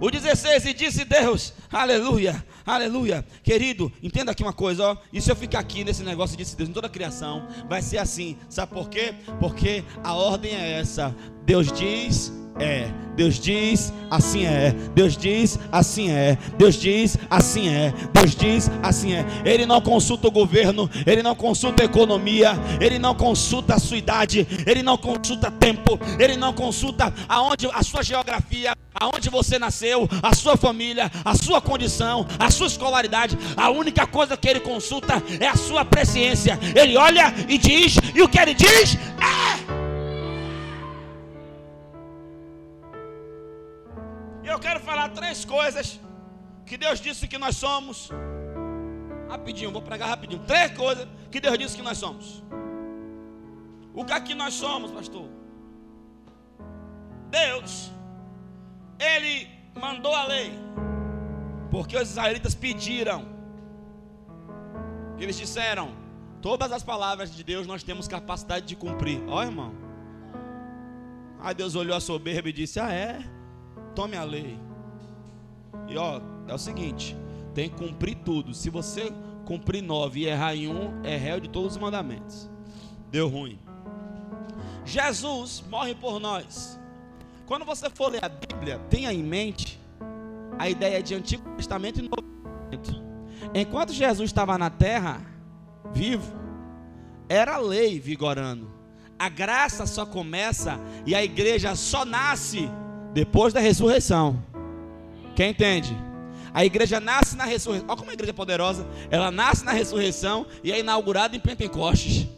O 0.00 0.08
16. 0.08 0.66
E 0.66 0.72
disse 0.72 1.04
Deus. 1.04 1.52
Aleluia. 1.72 2.53
Aleluia. 2.66 3.24
Querido, 3.42 3.92
entenda 4.02 4.32
aqui 4.32 4.42
uma 4.42 4.52
coisa, 4.52 4.92
ó. 4.92 4.96
E 5.12 5.20
se 5.20 5.30
eu 5.30 5.36
ficar 5.36 5.58
aqui 5.58 5.84
nesse 5.84 6.02
negócio 6.02 6.36
de 6.36 6.44
Deus 6.56 6.68
em 6.68 6.72
toda 6.72 6.86
a 6.86 6.90
criação, 6.90 7.46
vai 7.68 7.82
ser 7.82 7.98
assim. 7.98 8.38
Sabe 8.48 8.72
por 8.72 8.88
quê? 8.88 9.14
Porque 9.38 9.84
a 10.02 10.14
ordem 10.14 10.54
é 10.54 10.80
essa. 10.80 11.14
Deus 11.44 11.70
diz, 11.70 12.32
é. 12.58 12.88
Deus 13.16 13.38
diz, 13.38 13.92
assim 14.10 14.46
é. 14.46 14.72
Deus 14.94 15.16
diz, 15.16 15.58
assim 15.70 16.10
é. 16.10 16.38
Deus 16.56 16.74
diz, 16.76 17.16
assim 17.30 17.68
é. 17.68 17.92
Deus 18.12 18.34
diz, 18.34 18.70
assim 18.82 19.12
é. 19.12 19.24
Ele 19.44 19.66
não 19.66 19.80
consulta 19.80 20.28
o 20.28 20.30
governo, 20.30 20.90
ele 21.06 21.22
não 21.22 21.34
consulta 21.34 21.82
a 21.82 21.86
economia, 21.86 22.52
ele 22.80 22.98
não 22.98 23.14
consulta 23.14 23.74
a 23.74 23.78
sua 23.78 23.96
idade, 23.96 24.46
ele 24.66 24.82
não 24.82 24.96
consulta 24.96 25.50
tempo, 25.50 25.98
ele 26.18 26.36
não 26.36 26.52
consulta 26.52 27.12
aonde 27.28 27.66
a 27.66 27.82
sua 27.82 28.02
geografia, 28.02 28.74
aonde 28.94 29.28
você 29.28 29.58
nasceu, 29.58 30.08
a 30.22 30.34
sua 30.34 30.56
família, 30.56 31.10
a 31.24 31.34
sua 31.34 31.60
condição, 31.60 32.26
a 32.38 32.50
sua 32.54 32.68
escolaridade. 32.74 33.36
A 33.56 33.68
única 33.70 34.06
coisa 34.06 34.36
que 34.36 34.48
ele 34.48 34.60
consulta 34.60 35.14
é 35.40 35.48
a 35.48 35.56
sua 35.56 35.84
presciência. 35.84 36.58
Ele 36.74 36.96
olha 36.96 37.26
e 37.48 37.58
diz, 37.58 37.98
e 38.14 38.22
o 38.22 38.28
que 38.28 38.38
ele 38.38 38.54
diz 38.54 38.96
é 39.30 39.34
eu 44.54 44.58
quero 44.66 44.80
falar 44.88 45.08
três 45.08 45.44
coisas 45.44 45.86
que 46.64 46.76
Deus 46.84 47.00
disse 47.06 47.26
que 47.26 47.38
nós 47.44 47.56
somos. 47.56 47.96
Rapidinho, 49.28 49.72
vou 49.76 49.82
pregar 49.82 50.08
rapidinho. 50.08 50.42
Três 50.52 50.70
coisas 50.82 51.08
que 51.32 51.40
Deus 51.40 51.58
disse 51.58 51.76
que 51.78 51.82
nós 51.88 51.98
somos. 51.98 52.26
O 53.92 54.04
que 54.04 54.12
é 54.12 54.20
que 54.20 54.34
nós 54.42 54.54
somos, 54.54 54.92
pastor? 54.98 55.28
Deus, 57.30 57.90
Ele 59.12 59.48
mandou 59.74 60.14
a 60.14 60.24
lei, 60.34 60.52
porque 61.74 61.96
os 61.96 62.08
israelitas 62.08 62.54
pediram. 62.54 63.26
Eles 65.18 65.36
disseram: 65.36 65.90
Todas 66.40 66.70
as 66.70 66.84
palavras 66.84 67.34
de 67.34 67.42
Deus 67.42 67.66
nós 67.66 67.82
temos 67.82 68.06
capacidade 68.06 68.64
de 68.64 68.76
cumprir. 68.76 69.20
Ó, 69.26 69.42
irmão. 69.42 69.74
Aí 71.40 71.52
Deus 71.52 71.74
olhou 71.74 71.96
a 71.96 72.00
soberba 72.00 72.48
e 72.48 72.52
disse: 72.52 72.78
Ah, 72.78 72.92
é? 72.92 73.28
tome 73.92 74.16
a 74.16 74.22
lei. 74.22 74.56
E 75.88 75.96
ó, 75.96 76.20
é 76.46 76.54
o 76.54 76.58
seguinte: 76.58 77.16
tem 77.52 77.68
que 77.68 77.76
cumprir 77.76 78.18
tudo. 78.24 78.54
Se 78.54 78.70
você 78.70 79.12
cumprir 79.44 79.82
nove 79.82 80.20
e 80.20 80.26
errar 80.26 80.54
em 80.54 80.68
um, 80.68 81.02
é 81.02 81.16
réu 81.16 81.40
de 81.40 81.48
todos 81.48 81.72
os 81.72 81.82
mandamentos. 81.82 82.48
Deu 83.10 83.28
ruim. 83.28 83.58
Jesus 84.84 85.64
morre 85.68 85.96
por 85.96 86.20
nós. 86.20 86.78
Quando 87.46 87.64
você 87.64 87.90
for 87.90 88.12
ler 88.12 88.24
a 88.24 88.28
Bíblia, 88.28 88.78
tenha 88.88 89.12
em 89.12 89.24
mente 89.24 89.82
a 90.58 90.68
ideia 90.68 91.02
de 91.02 91.14
Antigo 91.14 91.42
Testamento 91.56 92.00
e 92.00 92.02
Novo 92.02 92.22
Testamento. 92.70 93.04
Enquanto 93.54 93.92
Jesus 93.92 94.30
estava 94.30 94.56
na 94.58 94.70
terra, 94.70 95.20
vivo, 95.92 96.32
era 97.28 97.54
a 97.54 97.58
lei 97.58 97.98
vigorando. 97.98 98.70
A 99.18 99.28
graça 99.28 99.86
só 99.86 100.04
começa 100.04 100.78
e 101.06 101.14
a 101.14 101.22
igreja 101.22 101.74
só 101.74 102.04
nasce 102.04 102.68
depois 103.12 103.52
da 103.52 103.60
ressurreição. 103.60 104.42
Quem 105.36 105.50
entende? 105.50 105.96
A 106.52 106.64
igreja 106.64 107.00
nasce 107.00 107.36
na 107.36 107.44
ressurreição. 107.44 107.88
Olha 107.88 107.96
como 107.96 108.10
a 108.10 108.14
igreja 108.14 108.30
é 108.30 108.34
poderosa. 108.34 108.86
Ela 109.10 109.30
nasce 109.30 109.64
na 109.64 109.72
ressurreição 109.72 110.46
e 110.62 110.72
é 110.72 110.78
inaugurada 110.78 111.36
em 111.36 111.40
Pentecostes. 111.40 112.28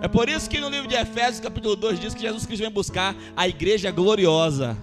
É 0.00 0.08
por 0.08 0.28
isso 0.28 0.48
que 0.48 0.60
no 0.60 0.68
livro 0.68 0.88
de 0.88 0.94
Efésios, 0.94 1.40
capítulo 1.40 1.76
2, 1.76 2.00
diz 2.00 2.14
que 2.14 2.20
Jesus 2.20 2.46
Cristo 2.46 2.62
vem 2.62 2.70
buscar 2.70 3.14
a 3.36 3.46
igreja 3.46 3.90
gloriosa. 3.90 4.76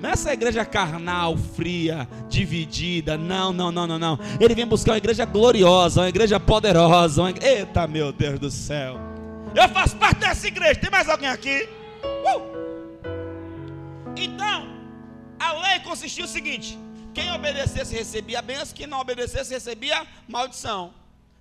Não 0.00 0.08
é 0.08 0.12
essa 0.14 0.32
igreja 0.32 0.64
carnal, 0.64 1.36
fria, 1.36 2.08
dividida. 2.28 3.18
Não, 3.18 3.52
não, 3.52 3.70
não, 3.70 3.86
não, 3.86 3.98
não. 3.98 4.18
Ele 4.40 4.54
vem 4.54 4.66
buscar 4.66 4.92
uma 4.92 4.98
igreja 4.98 5.26
gloriosa, 5.26 6.00
uma 6.00 6.08
igreja 6.08 6.40
poderosa. 6.40 7.22
Uma... 7.22 7.34
Eita, 7.40 7.86
meu 7.86 8.10
Deus 8.10 8.38
do 8.38 8.50
céu. 8.50 8.98
Eu 9.54 9.68
faço 9.68 9.96
parte 9.96 10.20
dessa 10.20 10.46
igreja. 10.48 10.80
Tem 10.80 10.90
mais 10.90 11.08
alguém 11.08 11.28
aqui? 11.28 11.68
Uh! 12.02 12.60
Então, 14.16 14.68
a 15.38 15.52
lei 15.52 15.80
consistia 15.80 16.24
o 16.24 16.28
seguinte: 16.28 16.78
quem 17.12 17.30
obedecesse 17.32 17.94
recebia 17.94 18.40
bênção, 18.40 18.74
quem 18.74 18.86
não 18.86 19.00
obedecesse 19.00 19.52
recebia 19.52 20.06
maldição. 20.26 20.94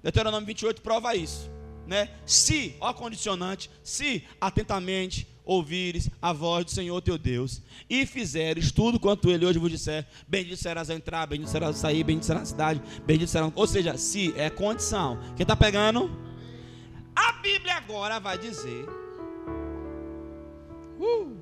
Deuteronômio 0.04 0.46
28 0.48 0.82
prova 0.82 1.16
isso. 1.16 1.50
Né? 1.88 2.10
Se, 2.26 2.76
ó 2.80 2.94
condicionante, 2.94 3.70
se 3.84 4.24
atentamente 4.40 5.28
ouvires 5.50 6.08
a 6.22 6.32
voz 6.32 6.64
do 6.64 6.72
Senhor 6.72 7.02
teu 7.02 7.18
Deus 7.18 7.60
e 7.90 8.06
fizeres 8.06 8.72
tudo 8.72 9.00
quanto 9.00 9.32
ele 9.32 9.48
hoje 9.48 9.58
vos 9.58 9.72
disser, 9.72 10.06
bendito 10.28 10.58
serás 10.58 10.92
a 10.92 10.94
entrar, 10.94 11.26
bendito 11.26 11.50
serás 11.50 11.76
a 11.76 11.80
sair, 11.80 12.04
bendito 12.04 12.28
será 12.28 12.42
a 12.42 12.46
cidade, 12.46 12.82
bendito 13.04 13.28
será. 13.28 13.52
Ou 13.56 13.66
seja, 13.66 13.98
se 13.98 14.32
é 14.38 14.48
condição. 14.50 15.20
Quem 15.36 15.44
está 15.44 15.56
pegando? 15.56 16.10
A 17.16 17.32
Bíblia 17.34 17.76
agora 17.78 18.20
vai 18.20 18.38
dizer. 18.38 18.86
Uh, 21.00 21.36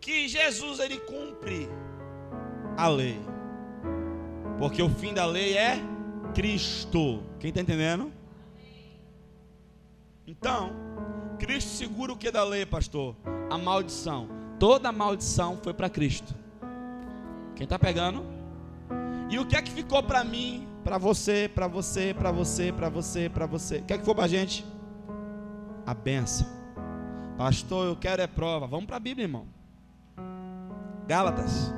que 0.00 0.26
Jesus 0.26 0.80
ele 0.80 0.98
cumpre 0.98 1.68
a 2.76 2.88
lei. 2.88 3.16
Porque 4.58 4.82
o 4.82 4.90
fim 4.90 5.14
da 5.14 5.24
lei 5.24 5.56
é 5.56 5.78
Cristo. 6.34 7.22
Quem 7.38 7.50
está 7.50 7.60
entendendo? 7.60 8.12
Então, 10.26 10.87
Cristo 11.38 11.70
segura 11.70 12.12
o 12.12 12.16
que 12.16 12.30
da 12.30 12.44
lei, 12.44 12.66
pastor? 12.66 13.16
A 13.50 13.56
maldição. 13.56 14.28
Toda 14.58 14.88
a 14.88 14.92
maldição 14.92 15.58
foi 15.62 15.72
para 15.72 15.88
Cristo. 15.88 16.34
Quem 17.54 17.64
está 17.64 17.78
pegando? 17.78 18.24
E 19.30 19.38
o 19.38 19.46
que 19.46 19.56
é 19.56 19.62
que 19.62 19.70
ficou 19.70 20.02
para 20.02 20.24
mim, 20.24 20.66
para 20.82 20.98
você, 20.98 21.50
para 21.52 21.66
você, 21.66 22.14
para 22.14 22.30
você, 22.30 22.72
para 22.72 22.88
você, 22.88 23.28
para 23.28 23.46
você? 23.46 23.76
O 23.78 23.84
que 23.84 23.92
é 23.92 23.98
que 23.98 24.04
foi 24.04 24.14
para 24.14 24.24
a 24.24 24.28
gente? 24.28 24.64
A 25.86 25.94
benção. 25.94 26.46
Pastor, 27.36 27.86
eu 27.86 27.96
quero 27.96 28.20
é 28.20 28.26
prova. 28.26 28.66
Vamos 28.66 28.86
para 28.86 28.96
a 28.96 29.00
Bíblia, 29.00 29.24
irmão. 29.24 29.46
Gálatas. 31.06 31.72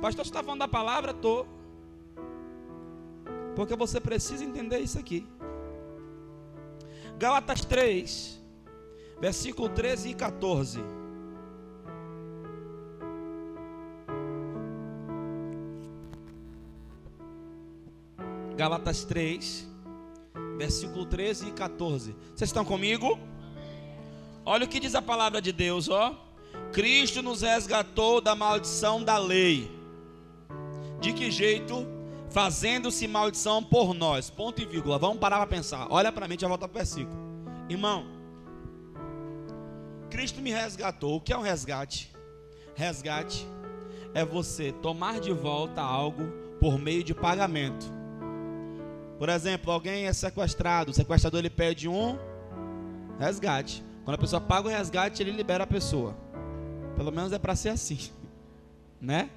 Pastor, 0.00 0.24
você 0.24 0.30
está 0.30 0.42
falando 0.42 0.60
da 0.60 0.68
palavra? 0.68 1.12
Estou. 1.12 1.46
Porque 3.54 3.74
você 3.76 4.00
precisa 4.00 4.44
entender 4.44 4.80
isso 4.80 4.98
aqui. 4.98 5.26
Gálatas 7.22 7.64
3, 7.64 8.42
versículo 9.20 9.68
13 9.68 10.08
e 10.08 10.14
14. 10.14 10.80
Gálatas 18.56 19.04
3, 19.04 19.68
versículo 20.58 21.06
13 21.06 21.46
e 21.46 21.52
14. 21.52 22.12
Vocês 22.34 22.50
estão 22.50 22.64
comigo? 22.64 23.16
Olha 24.44 24.64
o 24.64 24.68
que 24.68 24.80
diz 24.80 24.96
a 24.96 25.00
palavra 25.00 25.40
de 25.40 25.52
Deus, 25.52 25.88
ó. 25.88 26.20
Cristo 26.72 27.22
nos 27.22 27.42
resgatou 27.42 28.20
da 28.20 28.34
maldição 28.34 29.00
da 29.00 29.16
lei. 29.16 29.70
De 31.00 31.12
que 31.12 31.30
jeito? 31.30 31.86
Fazendo-se 32.32 33.06
maldição 33.06 33.62
por 33.62 33.92
nós. 33.92 34.30
Ponto 34.30 34.62
e 34.62 34.64
vírgula. 34.64 34.98
Vamos 34.98 35.18
parar 35.18 35.36
para 35.36 35.46
pensar. 35.46 35.86
Olha 35.90 36.10
para 36.10 36.26
mim, 36.26 36.36
já 36.38 36.48
volta 36.48 36.66
para 36.66 36.74
o 36.74 36.78
versículo. 36.78 37.16
Irmão, 37.68 38.06
Cristo 40.10 40.40
me 40.40 40.50
resgatou. 40.50 41.16
O 41.16 41.20
que 41.20 41.32
é 41.32 41.36
um 41.36 41.42
resgate? 41.42 42.10
Resgate 42.74 43.46
é 44.14 44.24
você 44.24 44.72
tomar 44.72 45.20
de 45.20 45.32
volta 45.32 45.80
algo 45.80 46.24
por 46.60 46.78
meio 46.78 47.02
de 47.02 47.14
pagamento. 47.14 47.86
Por 49.18 49.28
exemplo, 49.28 49.70
alguém 49.70 50.06
é 50.06 50.12
sequestrado, 50.12 50.90
o 50.90 50.94
sequestrador 50.94 51.38
ele 51.40 51.50
pede 51.50 51.88
um 51.88 52.18
resgate. 53.18 53.84
Quando 54.04 54.16
a 54.16 54.18
pessoa 54.18 54.40
paga 54.40 54.68
o 54.68 54.70
resgate, 54.70 55.22
ele 55.22 55.30
libera 55.30 55.64
a 55.64 55.66
pessoa. 55.66 56.16
Pelo 56.96 57.12
menos 57.12 57.32
é 57.32 57.38
para 57.38 57.54
ser 57.54 57.70
assim, 57.70 57.98
né? 59.00 59.30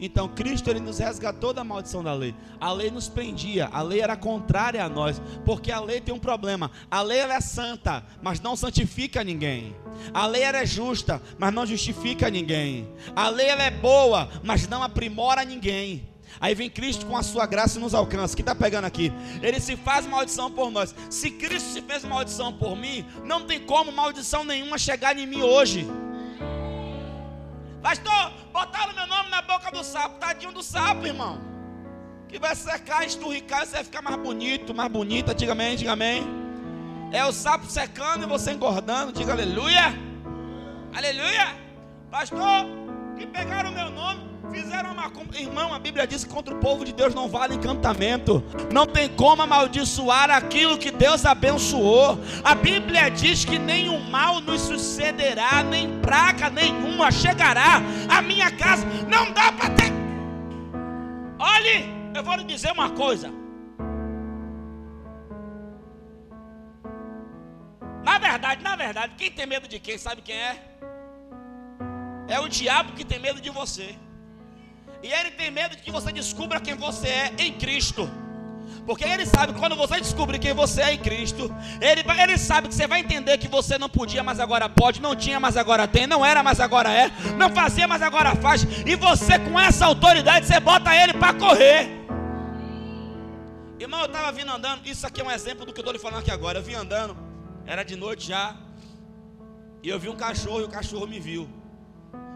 Então, 0.00 0.28
Cristo 0.28 0.70
ele 0.70 0.80
nos 0.80 0.98
resgatou 0.98 1.52
da 1.52 1.62
maldição 1.62 2.02
da 2.02 2.14
lei. 2.14 2.34
A 2.58 2.72
lei 2.72 2.90
nos 2.90 3.08
prendia, 3.08 3.68
a 3.70 3.82
lei 3.82 4.00
era 4.00 4.16
contrária 4.16 4.82
a 4.82 4.88
nós, 4.88 5.20
porque 5.44 5.70
a 5.70 5.78
lei 5.78 6.00
tem 6.00 6.14
um 6.14 6.18
problema. 6.18 6.70
A 6.90 7.02
lei 7.02 7.20
é 7.20 7.40
santa, 7.40 8.02
mas 8.22 8.40
não 8.40 8.56
santifica 8.56 9.22
ninguém. 9.22 9.76
A 10.14 10.26
lei 10.26 10.42
é 10.42 10.64
justa, 10.64 11.20
mas 11.38 11.52
não 11.52 11.66
justifica 11.66 12.30
ninguém. 12.30 12.88
A 13.14 13.28
lei 13.28 13.48
é 13.48 13.70
boa, 13.70 14.28
mas 14.42 14.66
não 14.66 14.82
aprimora 14.82 15.44
ninguém. 15.44 16.08
Aí 16.38 16.54
vem 16.54 16.70
Cristo 16.70 17.06
com 17.06 17.16
a 17.16 17.22
sua 17.22 17.46
graça 17.46 17.78
e 17.78 17.80
nos 17.80 17.94
alcança. 17.94 18.36
Que 18.36 18.42
está 18.42 18.54
pegando 18.54 18.84
aqui? 18.84 19.12
Ele 19.42 19.58
se 19.58 19.76
faz 19.76 20.06
maldição 20.06 20.50
por 20.50 20.70
nós. 20.70 20.94
Se 21.08 21.30
Cristo 21.30 21.70
se 21.70 21.82
fez 21.82 22.04
maldição 22.04 22.52
por 22.52 22.76
mim, 22.76 23.04
não 23.24 23.44
tem 23.44 23.60
como 23.60 23.90
maldição 23.90 24.44
nenhuma 24.44 24.78
chegar 24.78 25.18
em 25.18 25.26
mim 25.26 25.42
hoje. 25.42 25.86
Pastor, 27.82 28.32
botaram 28.52 28.94
meu 28.94 29.06
nome 29.06 29.30
na 29.30 29.40
boca 29.42 29.70
do 29.70 29.82
sapo. 29.82 30.18
Tadinho 30.18 30.52
do 30.52 30.62
sapo, 30.62 31.06
irmão. 31.06 31.40
Que 32.28 32.38
vai 32.38 32.54
secar, 32.54 33.04
esturricar, 33.04 33.66
você 33.66 33.72
vai 33.76 33.84
ficar 33.84 34.02
mais 34.02 34.16
bonito, 34.16 34.74
mais 34.74 34.90
bonita. 34.90 35.34
Diga 35.34 35.52
amém, 35.52 35.76
diga 35.76 35.92
amém. 35.92 36.22
É 37.10 37.24
o 37.24 37.32
sapo 37.32 37.66
secando 37.66 38.24
e 38.24 38.26
você 38.26 38.52
engordando. 38.52 39.12
Diga 39.12 39.32
aleluia. 39.32 39.94
Aleluia. 40.94 41.56
Pastor, 42.10 42.66
que 43.18 43.26
pegaram 43.26 43.70
o 43.70 43.74
meu 43.74 43.90
nome. 43.90 44.29
Fizeram 44.52 44.92
uma. 44.92 45.10
Irmão, 45.38 45.72
a 45.72 45.78
Bíblia 45.78 46.06
diz 46.06 46.24
que 46.24 46.30
contra 46.30 46.54
o 46.54 46.58
povo 46.58 46.84
de 46.84 46.92
Deus 46.92 47.14
não 47.14 47.28
vale 47.28 47.54
encantamento. 47.54 48.42
Não 48.72 48.86
tem 48.86 49.08
como 49.08 49.42
amaldiçoar 49.42 50.30
aquilo 50.30 50.76
que 50.76 50.90
Deus 50.90 51.24
abençoou. 51.24 52.18
A 52.44 52.54
Bíblia 52.54 53.08
diz 53.10 53.44
que 53.44 53.58
nenhum 53.58 54.00
mal 54.10 54.40
nos 54.40 54.62
sucederá, 54.62 55.62
nem 55.62 56.00
praga 56.00 56.50
nenhuma 56.50 57.10
chegará 57.10 57.80
à 58.08 58.20
minha 58.20 58.50
casa. 58.50 58.84
Não 59.08 59.32
dá 59.32 59.52
para 59.52 59.70
ter. 59.70 59.92
Olhe, 61.38 61.88
eu 62.14 62.22
vou 62.22 62.34
lhe 62.34 62.44
dizer 62.44 62.72
uma 62.72 62.90
coisa. 62.90 63.32
Na 68.04 68.18
verdade, 68.18 68.62
na 68.62 68.76
verdade, 68.76 69.14
quem 69.16 69.30
tem 69.30 69.46
medo 69.46 69.68
de 69.68 69.78
quem? 69.78 69.96
Sabe 69.96 70.22
quem 70.22 70.36
é? 70.36 70.58
É 72.28 72.40
o 72.40 72.48
diabo 72.48 72.92
que 72.92 73.04
tem 73.04 73.18
medo 73.18 73.40
de 73.40 73.50
você. 73.50 73.96
E 75.02 75.10
ele 75.10 75.30
tem 75.30 75.50
medo 75.50 75.76
de 75.76 75.82
que 75.82 75.90
você 75.90 76.12
descubra 76.12 76.60
quem 76.60 76.74
você 76.74 77.08
é 77.08 77.34
em 77.38 77.52
Cristo. 77.54 78.10
Porque 78.86 79.04
ele 79.04 79.24
sabe 79.26 79.52
que 79.52 79.58
quando 79.58 79.76
você 79.76 80.00
descobrir 80.00 80.38
quem 80.38 80.52
você 80.52 80.82
é 80.82 80.94
em 80.94 80.98
Cristo, 80.98 81.54
ele, 81.80 82.02
ele 82.20 82.38
sabe 82.38 82.68
que 82.68 82.74
você 82.74 82.86
vai 82.86 83.00
entender 83.00 83.38
que 83.38 83.48
você 83.48 83.78
não 83.78 83.88
podia, 83.88 84.22
mas 84.22 84.40
agora 84.40 84.68
pode, 84.68 85.00
não 85.00 85.14
tinha, 85.14 85.38
mas 85.38 85.56
agora 85.56 85.86
tem, 85.86 86.06
não 86.06 86.24
era, 86.24 86.42
mas 86.42 86.60
agora 86.60 86.90
é, 86.90 87.10
não 87.36 87.50
fazia, 87.50 87.86
mas 87.86 88.02
agora 88.02 88.34
faz. 88.36 88.66
E 88.84 88.96
você, 88.96 89.38
com 89.38 89.58
essa 89.58 89.86
autoridade, 89.86 90.46
você 90.46 90.58
bota 90.58 90.94
ele 90.94 91.14
para 91.14 91.34
correr. 91.34 91.88
Irmão, 93.78 94.00
eu 94.00 94.06
estava 94.06 94.32
vindo 94.32 94.50
andando, 94.50 94.86
isso 94.86 95.06
aqui 95.06 95.20
é 95.20 95.24
um 95.24 95.30
exemplo 95.30 95.64
do 95.64 95.72
que 95.72 95.80
eu 95.80 95.82
estou 95.82 95.92
lhe 95.92 95.98
falando 95.98 96.20
aqui 96.20 96.30
agora. 96.30 96.58
Eu 96.58 96.62
vim 96.62 96.74
andando, 96.74 97.16
era 97.64 97.82
de 97.82 97.96
noite 97.96 98.28
já, 98.28 98.56
e 99.82 99.88
eu 99.88 99.98
vi 99.98 100.08
um 100.08 100.16
cachorro 100.16 100.60
e 100.60 100.64
o 100.64 100.68
cachorro 100.68 101.06
me 101.06 101.20
viu. 101.20 101.48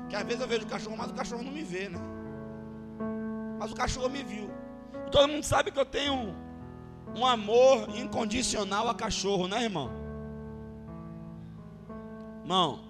Que 0.08 0.16
às 0.16 0.22
vezes 0.24 0.40
eu 0.40 0.48
vejo 0.48 0.62
o 0.62 0.68
cachorro, 0.68 0.96
mas 0.96 1.10
o 1.10 1.14
cachorro 1.14 1.42
não 1.42 1.52
me 1.52 1.62
vê, 1.62 1.88
né? 1.88 2.13
Mas 3.58 3.72
o 3.72 3.74
cachorro 3.74 4.08
me 4.08 4.22
viu. 4.22 4.50
Todo 5.10 5.28
mundo 5.28 5.44
sabe 5.44 5.70
que 5.70 5.78
eu 5.78 5.84
tenho 5.84 6.34
um 7.16 7.26
amor 7.26 7.88
incondicional 7.96 8.88
a 8.88 8.94
cachorro, 8.94 9.46
né, 9.46 9.64
irmão? 9.64 9.90
Irmão, 12.42 12.80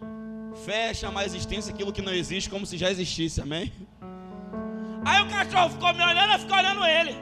fecha 0.64 1.11
a 1.14 1.24
existência 1.24 1.72
aquilo 1.72 1.92
que 1.92 2.03
não 2.03 2.12
existe 2.12 2.48
como 2.48 2.64
se 2.64 2.77
já 2.77 2.90
existisse, 2.90 3.40
amém? 3.40 3.72
Aí 5.05 5.22
o 5.22 5.29
cachorro 5.29 5.70
ficou 5.70 5.92
me 5.92 6.03
olhando, 6.03 6.33
eu 6.33 6.38
fiquei 6.38 6.57
olhando 6.57 6.85
ele. 6.85 7.14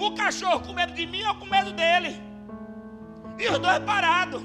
O 0.00 0.14
cachorro 0.14 0.60
com 0.60 0.72
medo 0.72 0.92
de 0.92 1.06
mim, 1.06 1.20
eu 1.20 1.34
com 1.34 1.46
medo 1.46 1.72
dele. 1.72 2.20
E 3.38 3.48
os 3.48 3.58
dois 3.58 3.78
parados. 3.80 4.42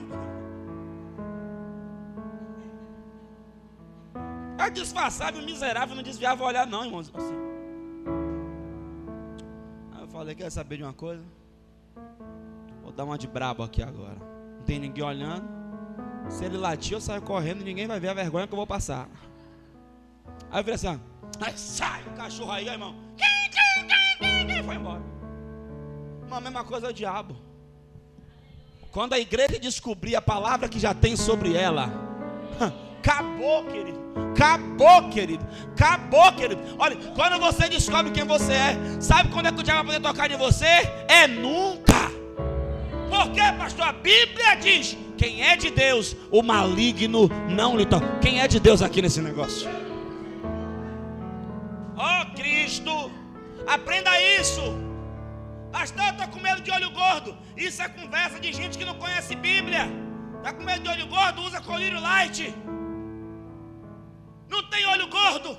É 4.58 4.70
disfarçava 4.70 5.38
e 5.38 5.46
miserável, 5.46 5.96
não 5.96 6.04
desviava 6.04 6.44
olhar, 6.44 6.66
não, 6.66 6.86
irmãos. 6.86 7.12
Assim. 7.14 7.53
Falei, 10.24 10.36
quer 10.36 10.50
saber 10.50 10.78
de 10.78 10.84
uma 10.84 10.94
coisa? 10.94 11.22
Vou 12.82 12.94
dar 12.94 13.04
uma 13.04 13.18
de 13.18 13.28
brabo 13.28 13.62
aqui 13.62 13.84
agora. 13.84 14.16
Não 14.56 14.64
tem 14.64 14.80
ninguém 14.80 15.04
olhando. 15.04 15.46
Se 16.30 16.46
ele 16.46 16.56
latir, 16.56 16.94
eu 16.94 17.02
saio 17.02 17.22
correndo 17.22 17.60
e 17.60 17.66
ninguém 17.66 17.88
vai 17.88 18.00
ver 18.00 18.08
a 18.08 18.14
vergonha 18.14 18.48
que 18.48 18.54
eu 18.54 18.58
vou 18.58 18.66
passar. 18.66 19.10
Aí 20.50 20.62
eu 20.62 20.64
falei 20.64 20.76
assim: 20.76 21.02
aí 21.42 21.58
sai 21.58 22.04
o 22.04 22.12
cachorro 22.12 22.54
aí, 22.54 22.70
irmão. 22.70 22.96
Foi 24.64 24.76
embora. 24.76 25.02
Uma 26.26 26.40
mesma 26.40 26.64
coisa 26.64 26.88
é 26.88 26.90
o 26.92 26.94
diabo. 26.94 27.36
Quando 28.94 29.12
a 29.12 29.20
igreja 29.20 29.60
descobrir 29.60 30.16
a 30.16 30.22
palavra 30.22 30.70
que 30.70 30.80
já 30.80 30.94
tem 30.94 31.18
sobre 31.18 31.54
ela, 31.54 31.90
acabou, 33.04 33.66
querido. 33.66 34.00
Acabou, 34.32 35.10
querido. 35.10 35.46
Acabou, 35.76 36.32
querido. 36.32 36.62
Olha, 36.80 36.96
quando 37.14 37.40
você 37.40 37.68
descobre 37.68 38.12
quem 38.12 38.24
você 38.24 38.54
é, 38.54 38.78
sabe 39.00 39.30
quando 39.30 39.48
é 39.48 39.52
que 39.52 39.60
o 39.60 39.64
diabo 39.64 39.90
vai 39.90 40.00
poder 40.00 40.08
tocar 40.08 40.32
em 40.32 40.38
você? 40.38 40.66
É 41.08 41.28
nunca. 41.28 42.10
Por 43.10 43.32
quê, 43.32 43.42
pastor? 43.58 43.88
A 43.88 43.92
Bíblia 43.92 44.56
diz: 44.56 44.98
quem 45.18 45.44
é 45.44 45.56
de 45.58 45.70
Deus, 45.70 46.16
o 46.32 46.42
maligno 46.42 47.30
não 47.50 47.78
lhe 47.78 47.86
toca. 47.86 48.20
Quem 48.20 48.42
é 48.42 48.48
de 48.48 48.60
Deus 48.60 48.82
aqui 48.82 49.02
nesse 49.02 49.22
negócio? 49.22 49.70
Oh, 51.96 52.36
Cristo, 52.36 53.12
aprenda 53.68 54.10
isso. 54.40 54.62
Pastor, 55.72 56.06
estou 56.10 56.28
com 56.28 56.40
medo 56.40 56.62
de 56.62 56.72
olho 56.72 56.90
gordo. 56.92 57.36
Isso 57.58 57.82
é 57.82 57.90
conversa 57.90 58.40
de 58.40 58.54
gente 58.54 58.78
que 58.78 58.86
não 58.86 58.96
conhece 58.96 59.36
Bíblia. 59.36 59.88
Está 60.38 60.54
com 60.54 60.64
medo 60.64 60.82
de 60.82 60.90
olho 60.90 61.08
gordo? 61.08 61.42
Usa 61.42 61.62
colírio 61.62 62.00
light. 62.02 62.54
Não 64.54 64.62
tem 64.70 64.86
olho 64.86 65.08
gordo. 65.08 65.58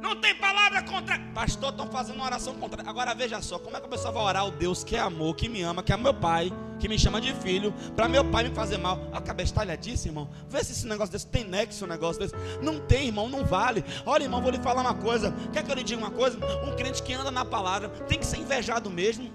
Não 0.00 0.14
tem 0.20 0.32
palavra 0.36 0.80
contra. 0.84 1.18
Pastor, 1.34 1.70
estão 1.70 1.90
fazendo 1.90 2.14
uma 2.14 2.26
oração 2.26 2.54
contra. 2.54 2.88
Agora 2.88 3.12
veja 3.16 3.42
só, 3.42 3.58
como 3.58 3.76
é 3.76 3.80
que 3.80 3.86
a 3.86 3.88
pessoa 3.88 4.12
vai 4.12 4.22
orar 4.22 4.46
o 4.46 4.52
Deus 4.52 4.84
que 4.84 4.94
é 4.94 5.00
amor, 5.00 5.34
que 5.34 5.48
me 5.48 5.60
ama, 5.60 5.82
que 5.82 5.92
é 5.92 5.96
meu 5.96 6.14
pai, 6.14 6.52
que 6.78 6.88
me 6.88 6.96
chama 6.96 7.20
de 7.20 7.34
filho, 7.34 7.74
para 7.96 8.06
meu 8.06 8.24
pai 8.24 8.44
me 8.44 8.54
fazer 8.54 8.78
mal? 8.78 9.08
A 9.12 9.20
cabeça 9.20 9.54
talhadíssima, 9.54 10.12
irmão. 10.12 10.30
Vê 10.48 10.62
se 10.62 10.70
esse 10.70 10.86
negócio 10.86 11.10
desse 11.10 11.26
tem 11.26 11.42
nexo, 11.42 11.84
um 11.84 11.88
negócio 11.88 12.22
desse. 12.22 12.34
Não 12.62 12.78
tem, 12.78 13.08
irmão, 13.08 13.28
não 13.28 13.44
vale. 13.44 13.84
Olha, 14.06 14.22
irmão, 14.22 14.40
vou 14.40 14.52
lhe 14.52 14.60
falar 14.60 14.80
uma 14.80 14.94
coisa. 14.94 15.34
Quer 15.52 15.64
que 15.64 15.70
eu 15.72 15.74
lhe 15.74 15.82
diga 15.82 16.00
uma 16.00 16.12
coisa? 16.12 16.38
Um 16.64 16.76
crente 16.76 17.02
que 17.02 17.12
anda 17.12 17.32
na 17.32 17.44
palavra 17.44 17.88
tem 18.06 18.20
que 18.20 18.26
ser 18.26 18.36
invejado 18.36 18.88
mesmo. 18.88 19.32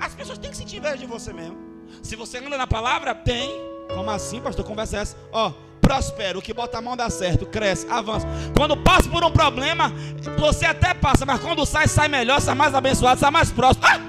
As 0.00 0.14
pessoas 0.14 0.38
têm 0.38 0.50
que 0.50 0.56
sentir 0.56 0.78
inveja 0.78 0.96
de 0.96 1.06
você 1.06 1.30
mesmo. 1.30 1.58
Se 2.02 2.16
você 2.16 2.38
anda 2.38 2.56
na 2.56 2.66
palavra, 2.66 3.14
tem. 3.14 3.50
Como 3.94 4.10
assim, 4.10 4.40
pastor? 4.40 4.64
Conversa 4.64 4.96
essa. 4.96 5.16
Ó 5.30 5.52
prospera, 5.92 6.38
o 6.38 6.42
que 6.42 6.54
bota 6.54 6.78
a 6.78 6.80
mão 6.80 6.96
dá 6.96 7.10
certo, 7.10 7.44
cresce, 7.44 7.86
avança. 7.90 8.26
Quando 8.56 8.74
passa 8.78 9.10
por 9.10 9.22
um 9.22 9.30
problema, 9.30 9.92
você 10.38 10.64
até 10.64 10.94
passa, 10.94 11.26
mas 11.26 11.38
quando 11.38 11.66
sai, 11.66 11.86
sai 11.86 12.08
melhor, 12.08 12.40
sai 12.40 12.54
mais 12.54 12.74
abençoado, 12.74 13.20
sai 13.20 13.30
mais 13.30 13.50
próximo. 13.50 13.84
Ah, 13.84 14.00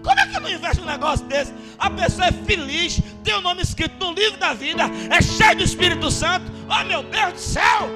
como 0.00 0.20
é 0.20 0.26
que 0.28 0.38
não 0.38 0.48
investe 0.48 0.80
um 0.80 0.84
negócio 0.84 1.26
desse? 1.26 1.52
A 1.76 1.90
pessoa 1.90 2.28
é 2.28 2.32
feliz, 2.32 3.00
tem 3.24 3.34
o 3.34 3.40
nome 3.40 3.62
escrito 3.62 3.98
no 4.04 4.12
livro 4.12 4.38
da 4.38 4.54
vida, 4.54 4.84
é 5.10 5.20
cheio 5.20 5.56
do 5.56 5.64
Espírito 5.64 6.08
Santo. 6.08 6.44
Oh 6.70 6.84
meu 6.84 7.02
Deus 7.02 7.32
do 7.32 7.40
céu! 7.40 7.88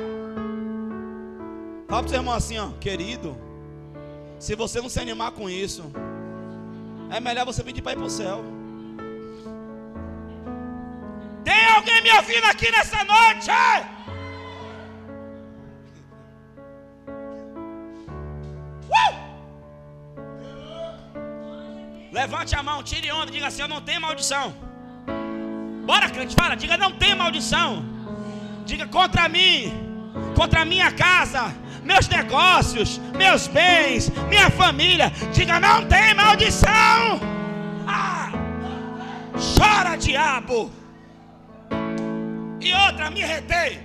Fala 1.87 2.03
para 2.03 2.07
o 2.07 2.09
seu 2.09 2.19
irmão 2.19 2.35
assim, 2.35 2.59
ó, 2.59 2.71
querido. 2.81 3.37
Se 4.41 4.57
você 4.57 4.81
não 4.81 4.89
se 4.89 4.99
animar 4.99 5.31
com 5.31 5.49
isso, 5.49 5.85
é 7.09 7.21
melhor 7.21 7.47
você 7.47 7.63
pedir 7.63 7.83
para 7.83 7.93
ir 7.93 7.97
para 7.97 8.07
o 8.07 8.11
céu. 8.11 8.58
Tem 11.49 11.65
alguém 11.77 12.03
me 12.03 12.11
ouvindo 12.13 12.45
aqui 12.45 12.71
nessa 12.71 13.03
noite? 13.05 13.51
Uh! 18.97 19.09
Levante 22.13 22.55
a 22.55 22.63
mão, 22.63 22.83
tire 22.83 23.11
onda, 23.11 23.31
diga 23.33 23.47
assim: 23.47 23.63
Eu 23.63 23.69
não 23.69 23.81
tenho 23.81 24.03
maldição. 24.03 24.55
Bora, 25.87 26.11
crente, 26.11 26.35
fala, 26.35 26.55
diga: 26.55 26.77
Não 26.77 26.93
tem 26.93 27.15
maldição. 27.15 27.83
Diga 28.67 28.87
contra 28.87 29.27
mim, 29.27 29.73
contra 30.37 30.67
minha 30.67 30.91
casa, 30.93 31.43
meus 31.83 32.07
negócios, 32.09 32.99
meus 33.17 33.47
bens, 33.47 34.11
minha 34.29 34.51
família. 34.51 35.11
Diga: 35.33 35.59
Não 35.59 35.87
tem 35.87 36.13
maldição. 36.13 37.21
Ah! 37.87 38.31
Chora, 39.57 39.97
diabo. 39.97 40.78
E 42.69 42.73
outra, 42.75 43.11
me 43.11 43.23
retei. 43.23 43.81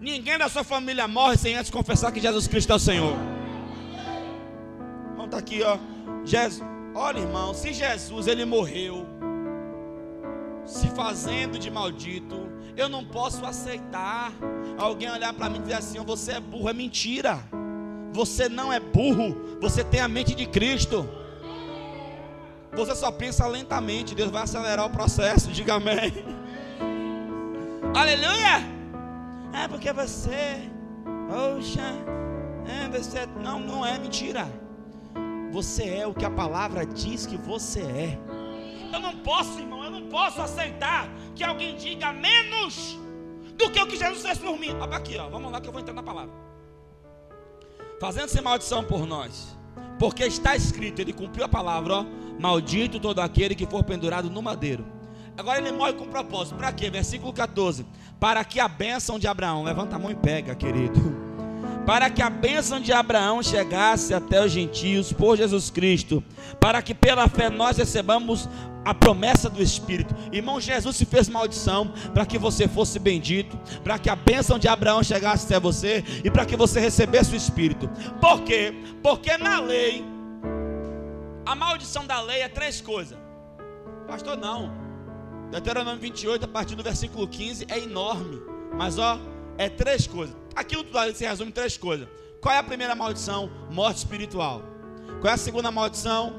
Ninguém 0.00 0.38
da 0.38 0.48
sua 0.48 0.62
família 0.62 1.08
morre 1.08 1.36
sem 1.36 1.56
antes 1.56 1.72
confessar 1.72 2.12
que 2.12 2.20
Jesus 2.20 2.46
Cristo 2.46 2.72
é 2.72 2.76
o 2.76 2.78
Senhor. 2.78 3.16
Vamos 5.16 5.30
tá 5.32 5.38
aqui, 5.38 5.60
ó. 5.60 5.76
Jesus, 6.24 6.62
olha, 6.94 7.18
irmão, 7.18 7.52
se 7.52 7.72
Jesus 7.72 8.28
ele 8.28 8.44
morreu 8.44 9.04
se 10.64 10.86
fazendo 10.90 11.58
de 11.58 11.68
maldito, 11.68 12.48
eu 12.76 12.88
não 12.88 13.04
posso 13.04 13.44
aceitar 13.44 14.32
alguém 14.78 15.10
olhar 15.10 15.32
para 15.32 15.50
mim 15.50 15.58
e 15.58 15.62
dizer 15.62 15.74
assim: 15.74 15.98
"Você 16.04 16.32
é 16.32 16.40
burro", 16.40 16.68
é 16.68 16.72
mentira. 16.72 17.40
Você 18.12 18.48
não 18.48 18.72
é 18.72 18.78
burro, 18.78 19.58
você 19.60 19.82
tem 19.82 20.00
a 20.00 20.06
mente 20.06 20.36
de 20.36 20.46
Cristo. 20.46 21.08
Você 22.72 22.94
só 22.94 23.10
pensa 23.10 23.48
lentamente, 23.48 24.14
Deus 24.14 24.30
vai 24.30 24.44
acelerar 24.44 24.86
o 24.86 24.90
processo. 24.90 25.50
Diga 25.50 25.74
amém. 25.74 26.37
Aleluia! 27.98 28.58
É 29.52 29.66
porque 29.66 29.92
você, 29.92 30.70
poxa, 31.28 31.82
é 32.64 32.88
você, 32.96 33.26
não, 33.42 33.58
não 33.58 33.84
é 33.84 33.98
mentira. 33.98 34.46
Você 35.50 35.82
é 35.82 36.06
o 36.06 36.14
que 36.14 36.24
a 36.24 36.30
palavra 36.30 36.86
diz 36.86 37.26
que 37.26 37.36
você 37.36 37.80
é. 37.80 38.18
Eu 38.92 39.00
não 39.00 39.16
posso, 39.16 39.58
irmão, 39.58 39.82
eu 39.82 39.90
não 39.90 40.02
posso 40.02 40.40
aceitar 40.40 41.08
que 41.34 41.42
alguém 41.42 41.74
diga 41.74 42.12
menos 42.12 42.96
do 43.56 43.68
que 43.68 43.80
o 43.80 43.86
que 43.88 43.96
Jesus 43.96 44.22
fez 44.22 44.38
por 44.38 44.56
mim. 44.56 44.70
Olha 44.80 44.96
aqui, 44.96 45.18
ó, 45.18 45.28
vamos 45.28 45.50
lá 45.50 45.60
que 45.60 45.66
eu 45.66 45.72
vou 45.72 45.80
entrar 45.80 45.92
na 45.92 46.02
palavra. 46.04 46.32
Fazendo-se 48.00 48.40
maldição 48.40 48.84
por 48.84 49.06
nós, 49.06 49.58
porque 49.98 50.22
está 50.22 50.54
escrito, 50.54 51.00
ele 51.00 51.12
cumpriu 51.12 51.46
a 51.46 51.48
palavra, 51.48 51.94
ó, 51.94 52.06
maldito 52.38 53.00
todo 53.00 53.18
aquele 53.18 53.56
que 53.56 53.66
for 53.66 53.82
pendurado 53.82 54.30
no 54.30 54.40
madeiro. 54.40 54.97
Agora 55.38 55.58
ele 55.58 55.70
morre 55.70 55.92
com 55.92 56.08
propósito. 56.08 56.56
Para 56.56 56.72
quê? 56.72 56.90
Versículo 56.90 57.32
14. 57.32 57.86
Para 58.18 58.44
que 58.44 58.58
a 58.58 58.66
bênção 58.66 59.20
de 59.20 59.28
Abraão, 59.28 59.62
levanta 59.62 59.94
a 59.94 59.98
mão 59.98 60.10
e 60.10 60.16
pega, 60.16 60.52
querido. 60.52 61.00
Para 61.86 62.10
que 62.10 62.20
a 62.20 62.28
bênção 62.28 62.80
de 62.80 62.92
Abraão 62.92 63.40
chegasse 63.40 64.12
até 64.12 64.44
os 64.44 64.50
gentios 64.50 65.12
por 65.12 65.36
Jesus 65.36 65.70
Cristo, 65.70 66.22
para 66.58 66.82
que 66.82 66.92
pela 66.92 67.28
fé 67.28 67.48
nós 67.48 67.78
recebamos 67.78 68.48
a 68.84 68.92
promessa 68.92 69.48
do 69.48 69.62
Espírito. 69.62 70.12
Irmão, 70.32 70.60
Jesus 70.60 70.96
se 70.96 71.06
fez 71.06 71.28
maldição 71.28 71.92
para 72.12 72.26
que 72.26 72.36
você 72.36 72.66
fosse 72.66 72.98
bendito, 72.98 73.56
para 73.84 73.96
que 73.96 74.10
a 74.10 74.16
bênção 74.16 74.58
de 74.58 74.66
Abraão 74.66 75.04
chegasse 75.04 75.46
até 75.46 75.60
você 75.60 76.04
e 76.24 76.30
para 76.30 76.44
que 76.44 76.56
você 76.56 76.80
recebesse 76.80 77.32
o 77.32 77.36
Espírito. 77.36 77.88
Por 78.20 78.42
quê? 78.42 78.74
Porque 79.04 79.38
na 79.38 79.60
lei, 79.60 80.04
a 81.46 81.54
maldição 81.54 82.04
da 82.04 82.20
lei 82.20 82.40
é 82.40 82.48
três 82.48 82.80
coisas. 82.80 83.16
Pastor, 84.08 84.36
não. 84.36 84.87
Deuteronômio 85.50 86.00
28, 86.00 86.44
a 86.44 86.48
partir 86.48 86.74
do 86.74 86.82
versículo 86.82 87.26
15, 87.26 87.66
é 87.68 87.78
enorme. 87.78 88.40
Mas 88.76 88.98
ó, 88.98 89.18
é 89.56 89.68
três 89.68 90.06
coisas. 90.06 90.36
Aquilo 90.54 90.84
tudo 90.84 91.14
se 91.14 91.26
resume 91.26 91.50
em 91.50 91.52
três 91.52 91.76
coisas. 91.76 92.08
Qual 92.40 92.54
é 92.54 92.58
a 92.58 92.62
primeira 92.62 92.94
maldição? 92.94 93.50
Morte 93.70 93.98
espiritual. 93.98 94.62
Qual 95.20 95.30
é 95.30 95.34
a 95.34 95.36
segunda 95.36 95.70
maldição? 95.70 96.34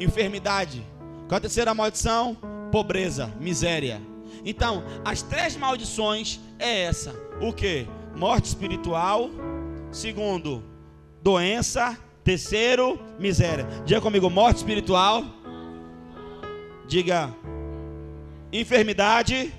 Enfermidade. 0.00 0.84
Qual 1.28 1.32
é 1.32 1.36
a 1.36 1.40
terceira 1.40 1.74
maldição? 1.74 2.36
Pobreza, 2.72 3.32
miséria. 3.38 4.00
Então, 4.44 4.82
as 5.04 5.22
três 5.22 5.56
maldições 5.56 6.40
é 6.58 6.82
essa. 6.82 7.14
O 7.40 7.52
que? 7.52 7.86
Morte 8.16 8.46
espiritual. 8.46 9.30
Segundo, 9.92 10.62
doença. 11.22 11.96
Terceiro, 12.24 12.98
miséria. 13.18 13.66
Diga 13.84 14.00
comigo, 14.00 14.30
morte 14.30 14.56
espiritual. 14.56 15.22
Diga 16.88 17.34
enfermidade 18.60 19.52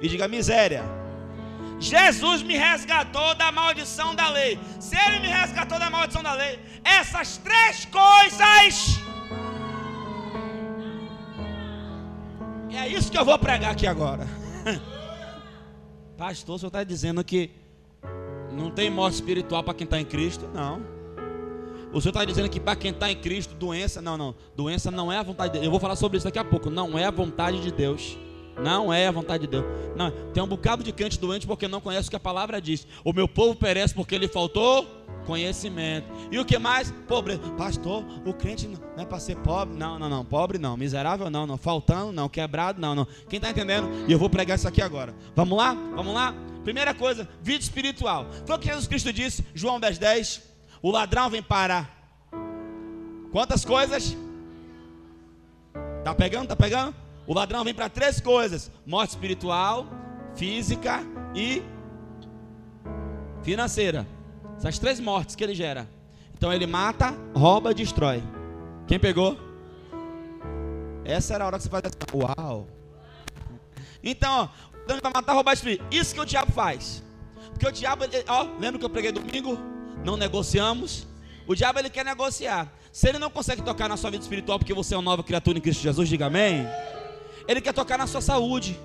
e 0.00 0.08
diga 0.08 0.26
miséria. 0.26 0.82
Jesus 1.78 2.42
me 2.42 2.56
resgatou 2.56 3.34
da 3.34 3.50
maldição 3.50 4.14
da 4.14 4.28
lei. 4.28 4.58
Se 4.78 4.96
ele 4.96 5.20
me 5.20 5.28
resgatou 5.28 5.78
da 5.78 5.88
maldição 5.88 6.22
da 6.22 6.34
lei, 6.34 6.58
essas 6.84 7.38
três 7.38 7.86
coisas. 7.86 9.00
É 12.70 12.86
isso 12.88 13.10
que 13.10 13.18
eu 13.18 13.24
vou 13.24 13.38
pregar 13.38 13.72
aqui 13.72 13.86
agora. 13.86 14.26
Pastor, 16.16 16.56
o 16.56 16.58
senhor 16.58 16.68
está 16.68 16.84
dizendo 16.84 17.24
que 17.24 17.50
não 18.52 18.70
tem 18.70 18.90
morte 18.90 19.14
espiritual 19.14 19.62
para 19.62 19.74
quem 19.74 19.84
está 19.84 19.98
em 19.98 20.04
Cristo? 20.04 20.48
Não. 20.48 20.82
O 21.92 22.00
senhor 22.00 22.10
está 22.10 22.24
dizendo 22.24 22.48
que 22.48 22.60
para 22.60 22.76
quem 22.76 22.92
está 22.92 23.10
em 23.10 23.16
Cristo, 23.16 23.54
doença, 23.54 24.00
não, 24.00 24.16
não. 24.16 24.34
Doença 24.56 24.90
não 24.90 25.10
é 25.10 25.18
a 25.18 25.22
vontade 25.22 25.48
de 25.48 25.52
Deus. 25.54 25.64
Eu 25.64 25.70
vou 25.70 25.80
falar 25.80 25.96
sobre 25.96 26.18
isso 26.18 26.24
daqui 26.24 26.38
a 26.38 26.44
pouco. 26.44 26.70
Não 26.70 26.98
é 26.98 27.04
a 27.04 27.10
vontade 27.10 27.60
de 27.60 27.72
Deus. 27.72 28.16
Não 28.62 28.92
é 28.92 29.06
a 29.06 29.10
vontade 29.10 29.46
de 29.46 29.50
Deus. 29.50 29.64
Não, 29.96 30.10
tem 30.32 30.42
um 30.42 30.46
bocado 30.46 30.84
de 30.84 30.92
crente 30.92 31.18
doente 31.18 31.46
porque 31.46 31.66
não 31.66 31.80
conhece 31.80 32.08
o 32.08 32.10
que 32.10 32.16
a 32.16 32.20
palavra 32.20 32.60
diz. 32.60 32.86
O 33.04 33.12
meu 33.12 33.26
povo 33.26 33.56
perece 33.56 33.94
porque 33.94 34.16
lhe 34.18 34.28
faltou 34.28 34.86
conhecimento. 35.26 36.06
E 36.30 36.38
o 36.38 36.44
que 36.44 36.58
mais? 36.58 36.92
Pobreza. 37.08 37.40
Pastor, 37.56 38.04
o 38.24 38.32
crente 38.32 38.68
não 38.68 39.02
é 39.02 39.06
para 39.06 39.18
ser 39.18 39.36
pobre. 39.36 39.76
Não, 39.76 39.98
não, 39.98 40.08
não. 40.08 40.24
Pobre 40.24 40.58
não. 40.58 40.76
Miserável 40.76 41.30
não, 41.30 41.46
não. 41.46 41.56
Faltando 41.56 42.12
não. 42.12 42.28
Quebrado 42.28 42.80
não, 42.80 42.94
não. 42.94 43.06
Quem 43.28 43.38
está 43.38 43.50
entendendo? 43.50 43.88
E 44.06 44.12
eu 44.12 44.18
vou 44.18 44.30
pregar 44.30 44.56
isso 44.56 44.68
aqui 44.68 44.82
agora. 44.82 45.14
Vamos 45.34 45.56
lá? 45.56 45.74
Vamos 45.94 46.14
lá? 46.14 46.34
Primeira 46.64 46.92
coisa, 46.92 47.26
vida 47.42 47.62
espiritual. 47.62 48.26
Foi 48.46 48.56
o 48.56 48.58
que 48.58 48.68
Jesus 48.68 48.86
Cristo 48.86 49.12
disse, 49.12 49.44
João 49.54 49.80
10, 49.80 49.98
10. 49.98 50.49
O 50.82 50.90
ladrão 50.90 51.28
vem 51.28 51.42
para 51.42 51.88
quantas 53.30 53.64
coisas? 53.64 54.16
Tá 56.02 56.14
pegando? 56.14 56.48
Tá 56.48 56.56
pegando? 56.56 56.94
O 57.26 57.34
ladrão 57.34 57.62
vem 57.64 57.74
para 57.74 57.88
três 57.88 58.20
coisas: 58.20 58.70
morte 58.86 59.10
espiritual, 59.10 59.86
física 60.34 61.00
e 61.34 61.62
financeira. 63.42 64.06
Essas 64.56 64.78
três 64.78 64.98
mortes 65.00 65.34
que 65.34 65.44
ele 65.44 65.54
gera. 65.54 65.88
Então 66.36 66.52
ele 66.52 66.66
mata, 66.66 67.14
rouba, 67.34 67.74
destrói. 67.74 68.22
Quem 68.86 68.98
pegou? 68.98 69.38
Essa 71.04 71.34
era 71.34 71.44
a 71.44 71.46
hora 71.46 71.56
que 71.58 71.64
você 71.64 71.68
faz 71.70 71.84
assim. 71.84 72.18
Uau! 72.18 72.66
Então, 74.02 74.44
ó, 74.44 74.48
vai 74.86 75.12
matar, 75.12 75.34
roubar, 75.34 75.52
destruir. 75.52 75.82
Isso 75.90 76.14
que 76.14 76.20
o 76.20 76.24
diabo 76.24 76.52
faz. 76.52 77.02
Porque 77.50 77.66
o 77.66 77.72
diabo, 77.72 78.04
ó, 78.26 78.42
lembra 78.58 78.78
que 78.78 78.84
eu 78.84 78.90
preguei 78.90 79.12
domingo? 79.12 79.58
Não 80.04 80.16
negociamos. 80.16 81.06
O 81.46 81.54
diabo 81.54 81.78
ele 81.78 81.90
quer 81.90 82.04
negociar. 82.04 82.68
Se 82.92 83.08
ele 83.08 83.18
não 83.18 83.30
consegue 83.30 83.62
tocar 83.62 83.88
na 83.88 83.96
sua 83.96 84.10
vida 84.10 84.22
espiritual 84.22 84.58
porque 84.58 84.74
você 84.74 84.94
é 84.94 84.96
uma 84.96 85.10
nova 85.10 85.22
criatura 85.22 85.58
em 85.58 85.60
Cristo 85.60 85.82
Jesus, 85.82 86.08
diga 86.08 86.26
amém. 86.26 86.66
Ele 87.46 87.60
quer 87.60 87.72
tocar 87.72 87.98
na 87.98 88.06
sua 88.06 88.20
saúde. 88.20 88.78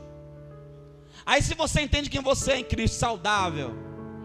Aí 1.25 1.41
se 1.41 1.56
você 1.56 1.82
entende 1.82 2.10
quem 2.10 2.21
você 2.21 2.54
é 2.54 2.60
em 2.60 2.63
Cristo, 2.63 2.97
saudável, 2.97 3.73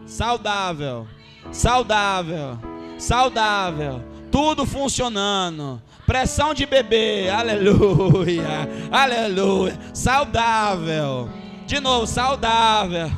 saudável, 0.07 1.07
saudável, 1.51 2.59
saudável, 2.99 4.05
tudo 4.31 4.67
funcionando, 4.67 5.81
pressão 6.07 6.53
de 6.53 6.67
bebê, 6.67 7.31
aleluia, 7.31 8.69
aleluia, 8.91 9.79
saudável, 9.95 11.31
de 11.67 11.81
novo, 11.81 12.07
saudável. 12.07 13.09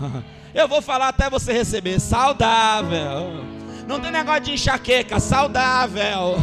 Eu 0.55 0.69
vou 0.69 0.81
falar 0.81 1.09
até 1.09 1.29
você 1.29 1.53
receber, 1.53 1.99
saudável 1.99 3.52
Não 3.87 4.01
tem 4.01 4.11
negócio 4.11 4.41
de 4.43 4.53
enxaqueca, 4.53 5.21
saudável. 5.21 6.37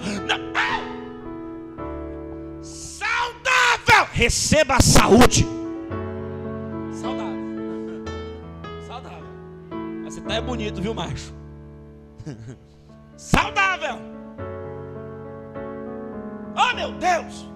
Saudável. 2.63 4.07
Receba 4.13 4.77
a 4.77 4.81
saúde. 4.81 5.60
É 10.31 10.41
bonito, 10.41 10.81
viu, 10.81 10.95
macho? 10.95 11.35
Saudável. 13.17 13.99
Oh, 16.57 16.75
meu 16.75 16.93
Deus. 16.93 17.49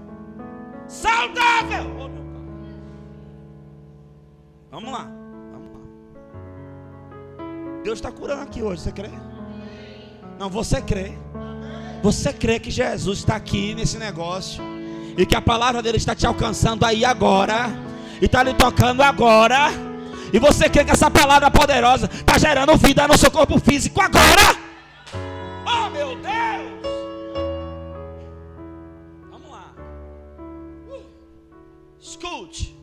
Saudável. 0.88 1.87
Oh, 1.98 2.08
meu 2.08 2.24
Vamos 4.70 4.92
lá. 4.92 5.08
Vamos 5.52 5.72
lá. 5.72 5.80
Deus 7.84 7.98
está 7.98 8.10
curando 8.10 8.42
aqui 8.42 8.60
hoje, 8.60 8.82
você 8.82 8.90
crê? 8.90 9.10
Não, 10.38 10.50
você 10.50 10.82
crê. 10.82 11.12
Você 12.02 12.32
crê 12.32 12.58
que 12.58 12.70
Jesus 12.70 13.20
está 13.20 13.37
aqui 13.37 13.74
nesse 13.74 13.98
negócio 13.98 14.62
e 15.16 15.24
que 15.24 15.37
a 15.37 15.40
palavra 15.40 15.80
dele 15.80 15.96
está 15.96 16.14
te 16.14 16.26
alcançando 16.26 16.84
aí 16.84 17.04
agora 17.04 17.68
e 18.20 18.26
está 18.26 18.42
lhe 18.42 18.52
tocando 18.52 19.00
agora? 19.00 19.93
E 20.35 20.38
você 20.40 20.68
crê 20.68 20.85
que 20.85 20.90
essa 20.90 21.09
palavra 21.09 21.49
poderosa 21.49 22.07
está 22.12 22.37
gerando 22.37 22.77
vida 22.77 23.07
no 23.07 23.16
seu 23.16 23.31
corpo 23.31 23.57
físico 23.61 24.01
agora? 24.01 24.47
Oh 25.64 25.88
meu 25.90 26.16
Deus! 26.16 26.83
Vamos 29.31 29.49
lá. 29.49 29.73
Uh. 30.90 31.05
Escute. 32.01 32.77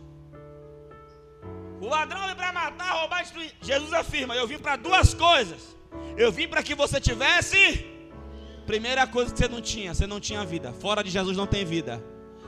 O 1.81 1.87
ladrão 1.89 2.25
vem 2.25 2.35
para 2.35 2.53
matar, 2.53 2.93
roubar 3.01 3.21
destruir. 3.23 3.51
Jesus 3.61 3.91
afirma: 3.91 4.33
Eu 4.33 4.47
vim 4.47 4.57
para 4.57 4.77
duas 4.77 5.13
coisas. 5.13 5.75
Eu 6.15 6.31
vim 6.31 6.47
para 6.47 6.63
que 6.63 6.73
você 6.73 7.01
tivesse. 7.01 7.85
Primeira 8.65 9.05
coisa 9.05 9.33
que 9.33 9.39
você 9.39 9.49
não 9.49 9.59
tinha, 9.59 9.93
você 9.93 10.07
não 10.07 10.21
tinha 10.21 10.45
vida. 10.45 10.71
Fora 10.71 11.03
de 11.03 11.09
Jesus 11.09 11.35
não 11.35 11.45
tem 11.45 11.65
vida. 11.65 12.01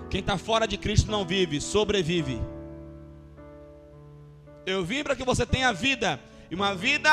Quem 0.10 0.22
está 0.22 0.38
fora 0.38 0.66
de 0.66 0.78
Cristo 0.78 1.12
não 1.12 1.26
vive, 1.26 1.60
sobrevive. 1.60 2.40
Eu 4.66 4.84
vim 4.84 5.04
para 5.04 5.16
que 5.16 5.24
você 5.24 5.46
tenha 5.46 5.74
vida 5.74 6.20
e 6.50 6.56
uma 6.56 6.74
vida 6.74 7.10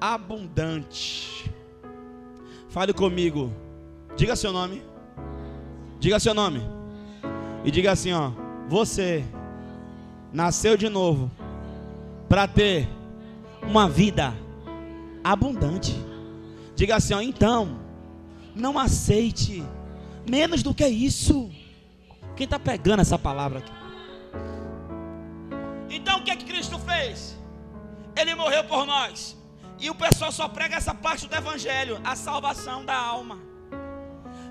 abundante. 0.00 1.50
Fale 2.68 2.92
comigo. 2.92 3.52
Diga 4.16 4.36
seu 4.36 4.52
nome. 4.52 4.82
Diga 5.98 6.20
seu 6.20 6.34
nome. 6.34 6.60
E 7.64 7.70
diga 7.70 7.92
assim, 7.92 8.12
ó: 8.12 8.30
Você 8.68 9.24
nasceu 10.32 10.76
de 10.76 10.88
novo 10.88 11.30
para 12.28 12.46
ter 12.46 12.88
uma 13.62 13.88
vida 13.88 14.34
abundante. 15.22 15.94
Diga 16.76 16.96
assim, 16.96 17.14
ó, 17.14 17.20
então, 17.20 17.78
não 18.54 18.78
aceite 18.78 19.62
menos 20.28 20.62
do 20.62 20.74
que 20.74 20.86
isso. 20.86 21.50
Quem 22.36 22.44
está 22.44 22.58
pegando 22.58 23.00
essa 23.00 23.18
palavra 23.18 23.60
aqui? 23.60 23.83
Então 26.04 26.18
o 26.18 26.22
que 26.22 26.30
é 26.30 26.36
que 26.36 26.44
Cristo 26.44 26.78
fez? 26.78 27.34
Ele 28.14 28.34
morreu 28.34 28.62
por 28.64 28.84
nós. 28.84 29.34
E 29.80 29.88
o 29.88 29.94
pessoal 29.94 30.30
só 30.30 30.46
prega 30.46 30.76
essa 30.76 30.94
parte 30.94 31.26
do 31.26 31.34
Evangelho, 31.34 31.98
a 32.04 32.14
salvação 32.14 32.84
da 32.84 32.94
alma. 32.94 33.38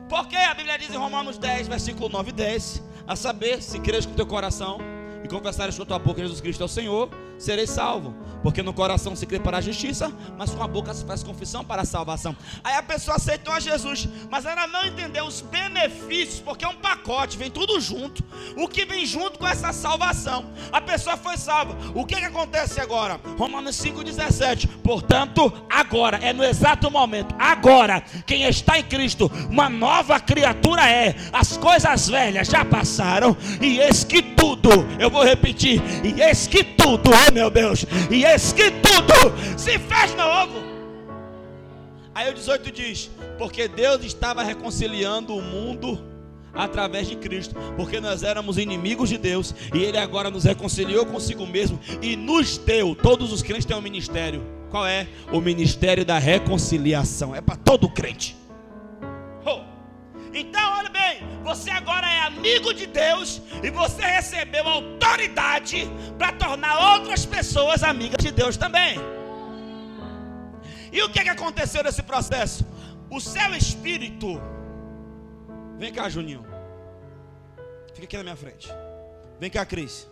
Porque 0.10 0.36
a 0.36 0.56
Bíblia 0.56 0.80
diz 0.80 0.92
em 0.92 0.98
Romanos 0.98 1.38
10, 1.38 1.68
versículo 1.68 2.10
9 2.10 2.32
e 2.32 2.34
10: 2.34 2.82
A 3.08 3.16
saber, 3.16 3.62
se 3.62 3.80
crês 3.80 4.04
com 4.04 4.16
teu 4.16 4.26
coração 4.26 4.80
e 5.24 5.28
confessares 5.28 5.78
com 5.78 5.86
tua 5.86 6.00
boca 6.00 6.22
Jesus 6.22 6.42
Cristo 6.42 6.64
é 6.64 6.66
o 6.66 6.68
Senhor, 6.68 7.08
sereis 7.38 7.70
salvo. 7.70 8.16
Porque 8.44 8.62
no 8.62 8.74
coração 8.74 9.16
se 9.16 9.26
crê 9.26 9.40
para 9.40 9.60
a 9.60 9.62
justiça, 9.62 10.12
mas 10.38 10.52
com 10.52 10.62
a 10.62 10.68
boca 10.68 10.94
se 10.94 11.06
faz 11.06 11.24
confissão 11.24 11.64
para 11.64 11.84
a 11.84 11.86
salvação. 11.86 12.36
Aí 12.62 12.76
a 12.76 12.84
pessoa 12.84 13.16
aceitou 13.16 13.54
a 13.54 13.60
Jesus, 13.60 14.08
mas 14.30 14.46
ela 14.46 14.68
não 14.68 14.86
entendeu 14.86 15.26
os 15.26 15.40
benefícios, 15.40 16.42
porque 16.42 16.66
é 16.66 16.68
um 16.68 16.76
pacote, 16.76 17.38
vem 17.38 17.50
tudo 17.50 17.80
junto. 17.80 18.22
O 18.58 18.68
que 18.68 18.86
vem 18.86 19.06
junto 19.06 19.40
com 19.40 19.48
essa 19.48 19.72
salvação. 19.72 20.46
A 20.74 20.82
pessoa 20.82 21.16
foi 21.16 21.38
salva. 21.38 21.78
O 21.96 22.06
que, 22.06 22.18
que 22.18 22.26
acontece 22.26 22.82
agora? 22.82 23.20
Romanos 23.38 23.78
5,17. 23.78 24.68
Portanto, 24.84 25.52
agora, 25.70 26.18
é 26.18 26.34
no 26.34 26.44
exato 26.44 26.92
momento, 26.92 27.34
agora, 27.40 28.04
quem 28.26 28.44
está 28.44 28.78
em 28.78 28.84
Cristo, 28.84 29.32
uma 29.50 29.70
nova 29.70 30.20
criatura 30.20 30.90
é. 30.90 31.16
As 31.32 31.56
coisas 31.56 32.10
velhas 32.10 32.48
já 32.50 32.66
passaram, 32.66 33.38
e 33.62 33.80
eis 33.80 34.04
que 34.04 34.22
tudo, 34.22 34.70
eu 35.00 35.10
vou 35.10 35.24
repetir, 35.24 35.82
e 36.04 36.22
eis 36.22 36.46
que 36.46 36.64
tudo, 36.64 37.12
oh 37.28 37.32
meu 37.32 37.50
Deus, 37.50 37.86
e 38.10 38.26
eis 38.26 38.54
que 38.54 38.72
tudo 38.72 39.34
se 39.58 39.78
fez 39.80 40.16
novo. 40.16 40.64
Aí 42.16 42.30
o 42.30 42.34
18 42.34 42.72
diz: 42.72 43.10
Porque 43.38 43.68
Deus 43.68 44.04
estava 44.04 44.44
reconciliando 44.44 45.36
o 45.36 45.42
mundo 45.42 46.00
através 46.54 47.08
de 47.08 47.16
Cristo, 47.16 47.56
porque 47.76 48.00
nós 48.00 48.22
éramos 48.22 48.58
inimigos 48.58 49.10
de 49.10 49.18
Deus 49.18 49.56
e 49.74 49.80
Ele 49.80 49.98
agora 49.98 50.30
nos 50.30 50.44
reconciliou 50.44 51.06
consigo 51.06 51.46
mesmo 51.48 51.80
e 52.02 52.16
nos 52.16 52.58
deu. 52.58 52.96
Todos 52.96 53.32
os 53.32 53.42
crentes 53.42 53.66
têm 53.66 53.76
um 53.76 53.82
ministério. 53.82 54.44
Qual 54.70 54.86
é? 54.86 55.08
O 55.32 55.40
ministério 55.40 56.06
da 56.06 56.18
reconciliação. 56.18 57.36
É 57.36 57.42
para 57.42 57.56
todo 57.56 57.90
crente. 57.90 58.36
Então, 60.34 60.78
olha 60.80 60.90
bem, 60.90 61.22
você 61.44 61.70
agora 61.70 62.10
é 62.10 62.22
amigo 62.22 62.74
de 62.74 62.88
Deus 62.88 63.40
e 63.62 63.70
você 63.70 64.02
recebeu 64.02 64.68
autoridade 64.68 65.88
para 66.18 66.32
tornar 66.32 66.96
outras 66.96 67.24
pessoas 67.26 67.84
amigas 67.84 68.18
de 68.24 68.32
Deus 68.32 68.58
também. 68.58 68.98
E 70.92 71.02
o 71.04 71.10
que, 71.10 71.20
é 71.20 71.24
que 71.24 71.30
aconteceu 71.30 71.84
nesse 71.84 72.02
processo? 72.02 72.66
O 73.12 73.20
seu 73.20 73.54
espírito. 73.54 74.42
Vem 75.78 75.94
cá, 75.94 76.10
Juninho. 76.10 76.44
Fica 77.94 78.06
aqui 78.06 78.18
na 78.18 78.24
minha 78.24 78.36
frente. 78.36 78.70
Vem 79.40 79.52
cá, 79.52 79.66
Cris. 79.66 80.10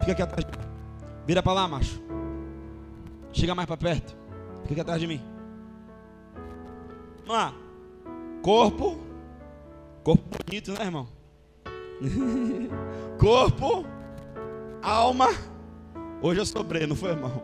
Fica 0.00 0.12
aqui 0.12 0.22
atrás. 0.22 0.46
Vira 1.26 1.42
para 1.42 1.52
lá, 1.52 1.68
macho. 1.68 2.02
Chega 3.32 3.54
mais 3.54 3.66
para 3.66 3.76
perto. 3.76 4.14
Fica 4.62 4.72
aqui 4.72 4.80
atrás 4.80 5.00
de 5.00 5.06
mim. 5.06 5.22
Vamos 7.24 7.28
lá. 7.28 7.54
Corpo 8.42 9.09
Corpo 10.02 10.24
bonito, 10.44 10.72
né, 10.72 10.84
irmão? 10.84 11.08
Corpo, 13.18 13.84
alma. 14.82 15.28
Hoje 16.22 16.40
eu 16.40 16.46
sobrei, 16.46 16.86
não 16.86 16.96
foi, 16.96 17.10
irmão? 17.10 17.42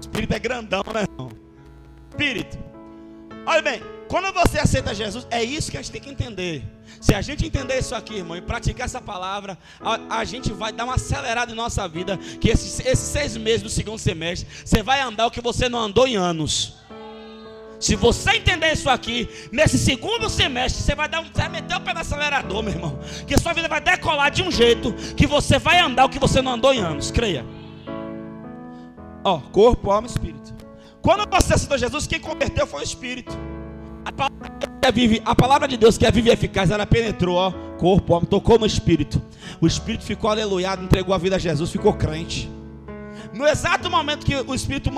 Espírito 0.00 0.34
é 0.34 0.38
grandão, 0.38 0.82
né, 0.92 1.02
irmão? 1.02 1.30
Espírito. 2.10 2.58
Olha 3.46 3.62
bem, 3.62 3.82
quando 4.08 4.32
você 4.32 4.58
aceita 4.58 4.92
Jesus, 4.92 5.24
é 5.30 5.42
isso 5.42 5.70
que 5.70 5.76
a 5.76 5.82
gente 5.82 5.92
tem 5.92 6.00
que 6.00 6.10
entender. 6.10 6.64
Se 7.00 7.14
a 7.14 7.22
gente 7.22 7.46
entender 7.46 7.78
isso 7.78 7.94
aqui, 7.94 8.16
irmão, 8.16 8.36
e 8.36 8.40
praticar 8.40 8.86
essa 8.86 9.00
palavra, 9.00 9.56
a, 9.80 10.18
a 10.18 10.24
gente 10.24 10.52
vai 10.52 10.72
dar 10.72 10.84
uma 10.84 10.94
acelerada 10.94 11.52
em 11.52 11.54
nossa 11.54 11.86
vida. 11.86 12.16
Que 12.40 12.50
esses, 12.50 12.80
esses 12.80 12.98
seis 12.98 13.36
meses 13.36 13.62
do 13.62 13.68
segundo 13.68 13.98
semestre, 13.98 14.48
você 14.64 14.82
vai 14.82 15.00
andar 15.00 15.26
o 15.26 15.30
que 15.30 15.40
você 15.40 15.68
não 15.68 15.78
andou 15.78 16.08
em 16.08 16.16
anos. 16.16 16.79
Se 17.80 17.96
você 17.96 18.32
entender 18.32 18.72
isso 18.74 18.90
aqui, 18.90 19.26
nesse 19.50 19.78
segundo 19.78 20.28
semestre, 20.28 20.82
você 20.82 20.94
vai, 20.94 21.08
dar 21.08 21.20
um, 21.20 21.26
vai 21.32 21.48
meter 21.48 21.74
o 21.74 21.80
pé 21.80 21.94
no 21.94 22.00
acelerador, 22.00 22.62
meu 22.62 22.74
irmão. 22.74 22.98
Que 23.26 23.34
a 23.34 23.38
sua 23.38 23.54
vida 23.54 23.68
vai 23.68 23.80
decolar 23.80 24.30
de 24.30 24.42
um 24.42 24.52
jeito 24.52 24.92
que 25.16 25.26
você 25.26 25.58
vai 25.58 25.80
andar 25.80 26.04
o 26.04 26.10
que 26.10 26.18
você 26.18 26.42
não 26.42 26.52
andou 26.52 26.74
em 26.74 26.80
anos. 26.80 27.10
Creia. 27.10 27.44
Ó, 29.24 29.38
corpo, 29.38 29.90
alma 29.90 30.06
e 30.06 30.10
espírito. 30.10 30.54
Quando 31.00 31.26
você 31.30 31.54
aceitou 31.54 31.78
Jesus, 31.78 32.06
quem 32.06 32.20
converteu 32.20 32.66
foi 32.66 32.80
o 32.80 32.84
espírito. 32.84 33.36
A 34.04 34.12
palavra, 34.12 34.50
é 34.82 34.92
vive, 34.92 35.22
a 35.24 35.34
palavra 35.34 35.66
de 35.66 35.78
Deus 35.78 35.96
que 35.96 36.04
é 36.04 36.10
viva 36.10 36.28
e 36.28 36.32
eficaz, 36.32 36.70
ela 36.70 36.84
penetrou, 36.84 37.36
ó, 37.36 37.50
corpo, 37.78 38.12
alma, 38.12 38.26
tocou 38.26 38.58
no 38.58 38.66
espírito. 38.66 39.22
O 39.58 39.66
espírito 39.66 40.04
ficou 40.04 40.28
aleluiado, 40.28 40.84
entregou 40.84 41.14
a 41.14 41.18
vida 41.18 41.36
a 41.36 41.38
Jesus, 41.38 41.70
ficou 41.70 41.94
crente. 41.94 42.50
No 43.40 43.48
exato 43.48 43.90
momento 43.90 44.26
que 44.26 44.36
o 44.36 44.54
Espírito 44.54 44.90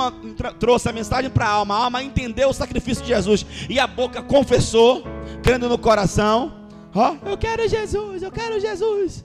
trouxe 0.59 0.89
a 0.89 0.93
mensagem 0.93 1.31
para 1.31 1.47
a 1.47 1.51
alma, 1.51 1.77
a 1.77 1.85
alma 1.85 2.03
entendeu 2.03 2.49
o 2.49 2.53
sacrifício 2.53 3.05
de 3.05 3.11
Jesus 3.11 3.47
e 3.71 3.79
a 3.79 3.87
boca 3.87 4.21
confessou, 4.21 5.05
crendo 5.45 5.69
no 5.69 5.79
coração: 5.79 6.53
Ó, 6.93 7.13
oh, 7.13 7.29
eu 7.29 7.39
quero 7.39 7.69
Jesus, 7.69 8.21
eu 8.21 8.33
quero 8.33 8.59
Jesus. 8.59 9.25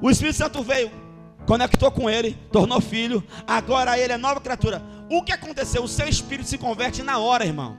O 0.00 0.08
Espírito 0.08 0.36
Santo 0.36 0.62
veio, 0.62 0.92
conectou 1.44 1.90
com 1.90 2.08
ele, 2.08 2.38
tornou 2.52 2.80
filho, 2.80 3.20
agora 3.48 3.98
ele 3.98 4.12
é 4.12 4.16
nova 4.16 4.40
criatura. 4.40 4.80
O 5.10 5.24
que 5.24 5.32
aconteceu? 5.32 5.82
O 5.82 5.88
seu 5.88 6.06
espírito 6.06 6.48
se 6.48 6.56
converte 6.56 7.02
na 7.02 7.18
hora, 7.18 7.44
irmão. 7.44 7.78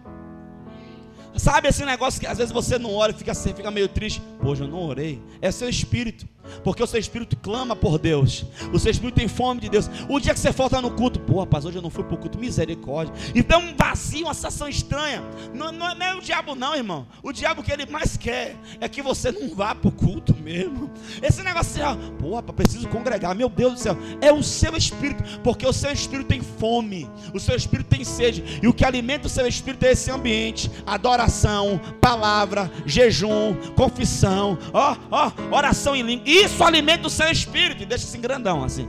Sabe 1.38 1.70
esse 1.70 1.86
negócio 1.86 2.20
que 2.20 2.28
às 2.28 2.38
vezes 2.38 2.52
você 2.52 2.78
não 2.78 2.94
ora 2.94 3.14
e 3.14 3.16
fica, 3.16 3.32
assim, 3.32 3.54
fica 3.54 3.72
meio 3.72 3.88
triste? 3.88 4.22
Poxa, 4.42 4.66
eu 4.66 4.68
não 4.68 4.84
orei. 4.86 5.24
É 5.42 5.50
seu 5.50 5.70
espírito. 5.70 6.28
Porque 6.64 6.84
o 6.84 6.88
seu 6.88 7.00
espírito 7.00 7.36
clama 7.38 7.76
por 7.76 7.98
Deus. 7.98 8.46
O 8.74 8.80
seu 8.80 8.92
espírito 8.92 9.16
tem 9.16 9.28
fome 9.28 9.62
de 9.62 9.70
Deus. 9.70 9.90
O 10.10 10.20
dia 10.20 10.34
que 10.34 10.40
você 10.40 10.52
falta 10.52 10.82
no 10.82 10.92
culto, 10.92 11.20
pô, 11.20 11.40
rapaz, 11.40 11.66
hoje 11.66 11.78
eu 11.78 11.82
não 11.82 11.90
fui 11.90 12.04
para 12.04 12.16
o 12.16 12.18
culto, 12.18 12.38
misericórdia. 12.38 13.14
E 13.34 13.42
dá 13.42 13.58
um 13.58 13.76
vazio, 13.76 14.26
uma 14.26 14.34
sensação 14.34 14.68
estranha. 14.68 15.24
Não, 15.54 15.72
não, 15.72 15.96
não, 15.96 16.06
é 16.06 16.16
o 16.16 16.22
diabo, 16.22 16.56
não, 16.56 16.76
irmão. 16.76 17.08
O 17.24 17.32
diabo 17.32 17.64
que 17.64 17.72
ele 17.72 17.86
mais 17.86 18.18
quer 18.18 18.56
é 18.80 18.88
que 18.88 19.02
você 19.02 19.32
não 19.32 19.54
vá 19.56 19.74
para 19.74 19.90
o 19.90 19.92
culto 19.92 20.36
mesmo. 20.36 20.92
Esse 21.22 21.44
negócio 21.44 21.84
assim, 21.84 22.12
pô, 22.20 22.36
rapaz, 22.36 22.56
preciso 22.56 22.88
congregar. 22.90 23.36
Meu 23.36 23.50
Deus 23.50 23.74
do 23.74 23.80
céu. 23.80 23.98
É 24.22 24.32
o 24.32 24.44
seu 24.44 24.76
espírito. 24.76 25.24
Porque 25.44 25.66
o 25.66 25.74
seu 25.74 25.92
espírito 25.92 26.28
tem 26.28 26.42
fome. 26.42 27.10
O 27.34 27.40
seu 27.40 27.56
espírito 27.56 27.88
tem 27.88 28.04
sede. 28.04 28.60
E 28.62 28.68
o 28.68 28.74
que 28.74 28.86
alimenta 28.86 29.28
o 29.28 29.30
seu 29.30 29.48
espírito 29.48 29.86
é 29.86 29.92
esse 29.92 30.12
ambiente: 30.12 30.72
adoração, 30.86 31.80
palavra, 32.00 32.72
jejum, 32.86 33.56
confissão, 33.76 34.58
ó, 34.74 34.96
ó, 35.10 35.32
oração 35.52 35.96
em 35.96 36.04
língua. 36.04 36.24
Isso 36.32 36.63
alimenta 36.63 37.08
o 37.08 37.10
seu 37.10 37.30
espírito. 37.30 37.84
E 37.84 37.86
deixa 37.86 38.06
assim 38.06 38.22
grandão 38.22 38.63
assim. 38.63 38.88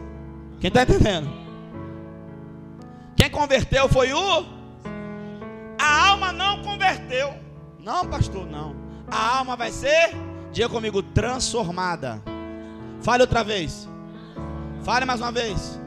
Quem 0.60 0.68
está 0.68 0.84
entendendo? 0.84 1.28
Quem 3.16 3.28
converteu 3.28 3.88
foi 3.88 4.12
o. 4.12 4.46
A 5.76 6.08
alma 6.10 6.32
não 6.32 6.62
converteu. 6.62 7.34
Não, 7.80 8.06
pastor, 8.06 8.46
não. 8.46 8.76
A 9.10 9.38
alma 9.38 9.56
vai 9.56 9.72
ser, 9.72 10.14
diga 10.52 10.68
comigo, 10.68 11.02
transformada. 11.02 12.22
Fale 13.00 13.22
outra 13.22 13.42
vez. 13.42 13.88
Fale 14.84 15.04
mais 15.04 15.20
uma 15.20 15.32
vez. 15.32 15.80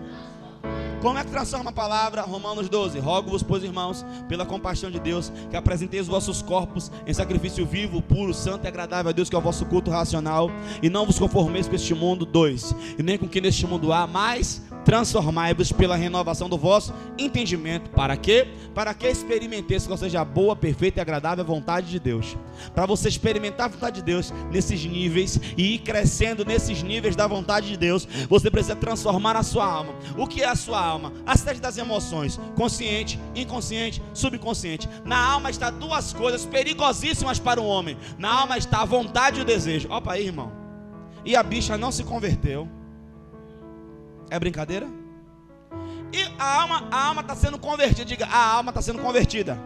Como 1.05 1.19
é 1.19 1.23
que 1.23 1.29
transforma 1.29 1.69
a 1.69 1.71
palavra? 1.71 2.23
Romanos 2.23 2.67
12. 2.67 2.97
Rogo-vos, 2.97 3.43
pois, 3.43 3.63
irmãos, 3.63 4.03
pela 4.27 4.43
compaixão 4.43 4.89
de 4.89 4.99
Deus, 4.99 5.31
que 5.51 5.55
apresenteis 5.55 6.01
os 6.01 6.07
vossos 6.07 6.41
corpos 6.41 6.91
em 7.05 7.13
sacrifício 7.13 7.63
vivo, 7.63 8.01
puro, 8.01 8.33
santo 8.33 8.65
e 8.65 8.67
agradável 8.67 9.11
a 9.11 9.13
Deus, 9.13 9.29
que 9.29 9.35
é 9.35 9.37
o 9.37 9.41
vosso 9.41 9.67
culto 9.67 9.91
racional, 9.91 10.49
e 10.81 10.89
não 10.89 11.05
vos 11.05 11.19
conformeis 11.19 11.67
com 11.67 11.75
este 11.75 11.93
mundo. 11.93 12.25
2. 12.25 12.75
E 12.97 13.03
nem 13.03 13.19
com 13.19 13.27
que 13.27 13.39
neste 13.39 13.67
mundo 13.67 13.93
há, 13.93 14.07
mas 14.07 14.63
transformai-vos 14.85 15.71
pela 15.71 15.95
renovação 15.95 16.47
do 16.47 16.57
vosso 16.57 16.93
entendimento. 17.17 17.89
Para 17.89 18.15
quê? 18.15 18.47
Para 18.73 18.93
que 18.93 19.07
experimenteis 19.07 19.87
qual 19.87 19.97
seja 19.97 20.21
a 20.21 20.25
boa, 20.25 20.55
perfeita 20.55 20.99
e 20.99 21.01
agradável 21.01 21.43
vontade 21.43 21.89
de 21.89 21.99
Deus. 21.99 22.37
Para 22.73 22.85
você 22.85 23.09
experimentar 23.09 23.65
a 23.65 23.69
vontade 23.69 23.97
de 23.97 24.03
Deus 24.03 24.31
nesses 24.51 24.85
níveis 24.85 25.39
e 25.57 25.75
ir 25.75 25.79
crescendo 25.79 26.45
nesses 26.45 26.83
níveis 26.83 27.15
da 27.15 27.25
vontade 27.25 27.67
de 27.67 27.77
Deus, 27.77 28.07
você 28.29 28.51
precisa 28.51 28.75
transformar 28.75 29.35
a 29.35 29.43
sua 29.43 29.65
alma. 29.65 29.93
O 30.15 30.27
que 30.27 30.43
é 30.43 30.47
a 30.47 30.55
sua 30.55 30.79
alma? 30.79 31.11
A 31.25 31.35
sede 31.35 31.59
das 31.59 31.77
emoções: 31.77 32.39
consciente, 32.55 33.19
inconsciente, 33.33 34.01
subconsciente. 34.13 34.87
Na 35.03 35.17
alma 35.17 35.49
está 35.49 35.71
duas 35.71 36.13
coisas 36.13 36.45
perigosíssimas 36.45 37.39
para 37.39 37.59
o 37.59 37.65
homem. 37.65 37.97
Na 38.19 38.41
alma 38.41 38.57
está 38.57 38.81
a 38.81 38.85
vontade 38.85 39.39
e 39.39 39.41
o 39.41 39.45
desejo. 39.45 39.91
Opa 39.91 40.13
aí, 40.13 40.27
irmão. 40.27 40.51
E 41.25 41.35
a 41.35 41.41
bicha 41.41 41.75
não 41.75 41.91
se 41.91 42.03
converteu. 42.03 42.69
É 44.35 44.39
brincadeira? 44.39 44.85
E 46.11 46.21
a 46.37 46.61
alma 46.61 46.87
a 46.91 47.05
alma 47.07 47.21
está 47.21 47.33
sendo 47.35 47.57
convertida. 47.57 48.03
Diga, 48.03 48.25
a 48.25 48.53
alma 48.53 48.69
está 48.69 48.81
sendo 48.81 48.99
convertida. 48.99 49.57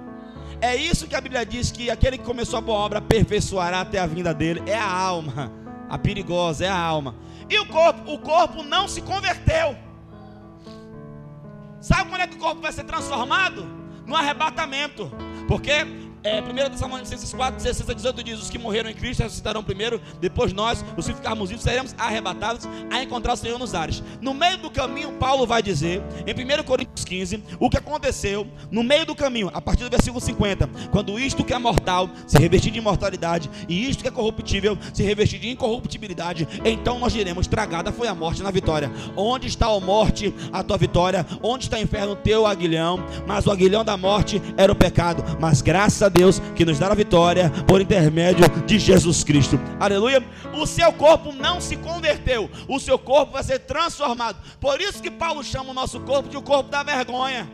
É 0.62 0.76
isso 0.76 1.08
que 1.08 1.16
a 1.16 1.22
Bíblia 1.22 1.44
diz 1.44 1.72
que 1.72 1.90
aquele 1.90 2.20
que 2.20 2.24
começou 2.24 2.60
a 2.60 2.62
boa 2.62 2.78
obra 2.78 3.00
aperfeiçoará 3.00 3.82
até 3.82 3.98
a 3.98 4.06
vinda 4.06 4.32
dele. 4.32 4.62
É 4.68 4.78
a 4.78 4.92
alma, 4.92 5.52
a 5.90 5.98
perigosa, 5.98 6.66
é 6.66 6.70
a 6.70 6.78
alma. 6.78 7.16
E 7.50 7.58
o 7.58 7.66
corpo? 7.66 8.14
O 8.14 8.20
corpo 8.20 8.62
não 8.62 8.88
se 8.88 9.02
converteu. 9.02 9.76
Sabe 11.82 12.10
quando 12.10 12.22
é 12.22 12.28
que 12.28 12.36
o 12.36 12.40
corpo 12.40 12.62
vai 12.62 12.72
ser 12.72 12.84
transformado? 12.84 13.66
No 14.06 14.16
arrebatamento. 14.16 15.12
Porque 15.48 15.72
é, 16.24 16.42
1 16.42 16.70
Tessalonicenses 16.72 17.34
4, 17.34 17.58
16 17.58 17.90
a 17.90 17.94
18 17.94 18.24
diz: 18.24 18.42
Os 18.42 18.50
que 18.50 18.58
morreram 18.58 18.90
em 18.90 18.94
Cristo 18.94 19.24
ressuscitarão 19.24 19.64
primeiro, 19.64 20.02
depois 20.20 20.52
nós, 20.52 20.84
os 20.98 21.08
que 21.08 21.14
ficarmos 21.14 21.50
vivos, 21.50 21.64
seremos 21.64 21.96
arrebatados 21.98 22.68
a 22.92 23.02
encontrar 23.02 23.34
o 23.34 23.38
Senhor 23.38 23.58
nos 23.58 23.74
ares. 23.74 24.04
No 24.22 24.34
meio 24.34 24.58
do 24.58 24.70
caminho, 24.70 25.14
Paulo 25.14 25.46
vai 25.46 25.62
dizer, 25.62 26.02
em 26.28 26.34
1 26.34 26.64
Coríntios 26.64 27.06
15, 27.06 27.44
o 27.60 27.70
que 27.70 27.78
aconteceu 27.78 28.48
no 28.70 28.84
meio 28.84 29.06
do 29.06 29.16
caminho, 29.16 29.50
a 29.54 29.62
partir 29.62 29.84
do 29.84 29.90
versículo 29.90 30.20
50, 30.20 30.70
quando 30.92 31.18
isto 31.20 31.44
que 31.44 31.54
é 31.54 31.60
mortal 31.60 32.10
se 32.28 32.38
revestir 32.38 32.72
de 32.72 32.80
imortalidade, 32.80 33.50
e 33.68 33.90
isto 33.90 34.02
que 34.02 34.08
é 34.10 34.12
corruptível 34.12 34.78
se 34.94 35.04
revestir 35.04 35.40
de 35.40 35.50
incorruptibilidade, 35.50 36.48
então 36.66 37.00
nós 37.00 37.14
diremos: 37.14 37.48
Tragada 37.48 37.92
foi 37.92 38.08
a 38.08 38.16
morte 38.16 38.44
na 38.44 38.52
vitória. 38.52 38.92
Onde 39.16 39.48
está 39.48 39.68
a 39.68 39.80
morte, 39.80 40.34
a 40.52 40.64
tua 40.64 40.78
vitória? 40.78 41.26
Onde 41.42 41.66
está 41.66 41.78
o 41.78 41.82
inferno, 41.82 42.16
teu 42.16 42.46
aguilhão? 42.46 43.04
Mas 43.26 43.46
o 43.46 43.52
aguilhão 43.52 43.86
da 43.86 43.96
morte 43.96 44.42
era 44.58 44.72
o 44.72 44.76
pecado, 44.76 45.24
mas 45.40 45.62
graças 45.62 46.09
a 46.10 46.12
Deus 46.12 46.42
que 46.56 46.66
nos 46.66 46.78
dá 46.78 46.88
a 46.88 46.96
vitória 46.96 47.50
por 47.68 47.80
intermédio 47.80 48.46
de 48.66 48.78
Jesus 48.78 49.24
Cristo. 49.24 49.60
Aleluia. 49.80 50.24
O 50.54 50.66
seu 50.66 50.92
corpo 50.92 51.32
não 51.32 51.62
se 51.62 51.78
converteu, 51.78 52.50
o 52.68 52.80
seu 52.80 52.98
corpo 52.98 53.34
vai 53.34 53.44
ser 53.44 53.60
transformado. 53.60 54.38
Por 54.60 54.82
isso 54.82 55.02
que 55.02 55.12
Paulo 55.12 55.44
chama 55.44 55.70
o 55.70 55.74
nosso 55.74 56.00
corpo 56.02 56.28
de 56.28 56.36
o 56.36 56.42
corpo 56.42 56.70
da 56.70 56.84
vergonha. 56.84 57.48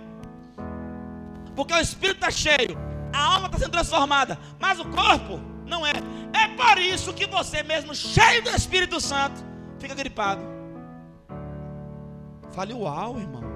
Porque 1.56 1.74
o 1.74 1.80
espírito 1.80 2.18
está 2.18 2.32
cheio, 2.32 2.78
a 3.14 3.36
alma 3.36 3.48
está 3.48 3.60
sendo 3.60 3.72
transformada, 3.72 4.40
mas 4.60 4.80
o 4.80 4.86
corpo 4.86 5.40
não 5.66 5.86
é. 5.86 5.94
É 6.34 6.48
por 6.50 6.78
isso 6.82 7.14
que 7.14 7.26
você 7.26 7.64
mesmo, 7.64 7.94
cheio 7.96 8.44
do 8.44 8.50
Espírito 8.50 9.00
Santo, 9.00 9.42
fica 9.80 9.96
gripado. 9.96 10.42
Fale 12.52 12.74
uau, 12.74 13.18
irmão. 13.20 13.55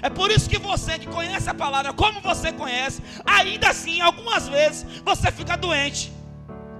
É 0.00 0.10
por 0.10 0.30
isso 0.30 0.48
que 0.48 0.58
você 0.58 0.98
que 0.98 1.06
conhece 1.06 1.48
a 1.48 1.54
palavra 1.54 1.92
como 1.92 2.20
você 2.20 2.52
conhece, 2.52 3.02
ainda 3.24 3.70
assim, 3.70 4.00
algumas 4.00 4.48
vezes, 4.48 4.86
você 5.04 5.30
fica 5.30 5.56
doente. 5.56 6.12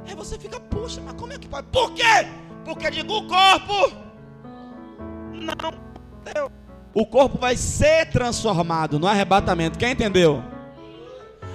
Aí 0.07 0.15
você 0.15 0.38
fica, 0.38 0.59
puxa, 0.59 1.01
mas 1.01 1.15
como 1.15 1.33
é 1.33 1.38
que 1.38 1.49
pode? 1.49 1.67
Por 1.69 1.93
quê? 1.93 2.27
Porque 2.65 2.91
digo, 2.91 3.17
o 3.17 3.27
corpo 3.27 3.93
não 5.33 5.73
deu. 6.25 6.51
O 6.95 7.07
corpo 7.07 7.38
vai 7.38 7.57
ser 7.57 8.11
transformado 8.11 8.99
no 8.99 9.07
arrebatamento. 9.07 9.79
Quem 9.79 9.93
entendeu? 9.93 10.43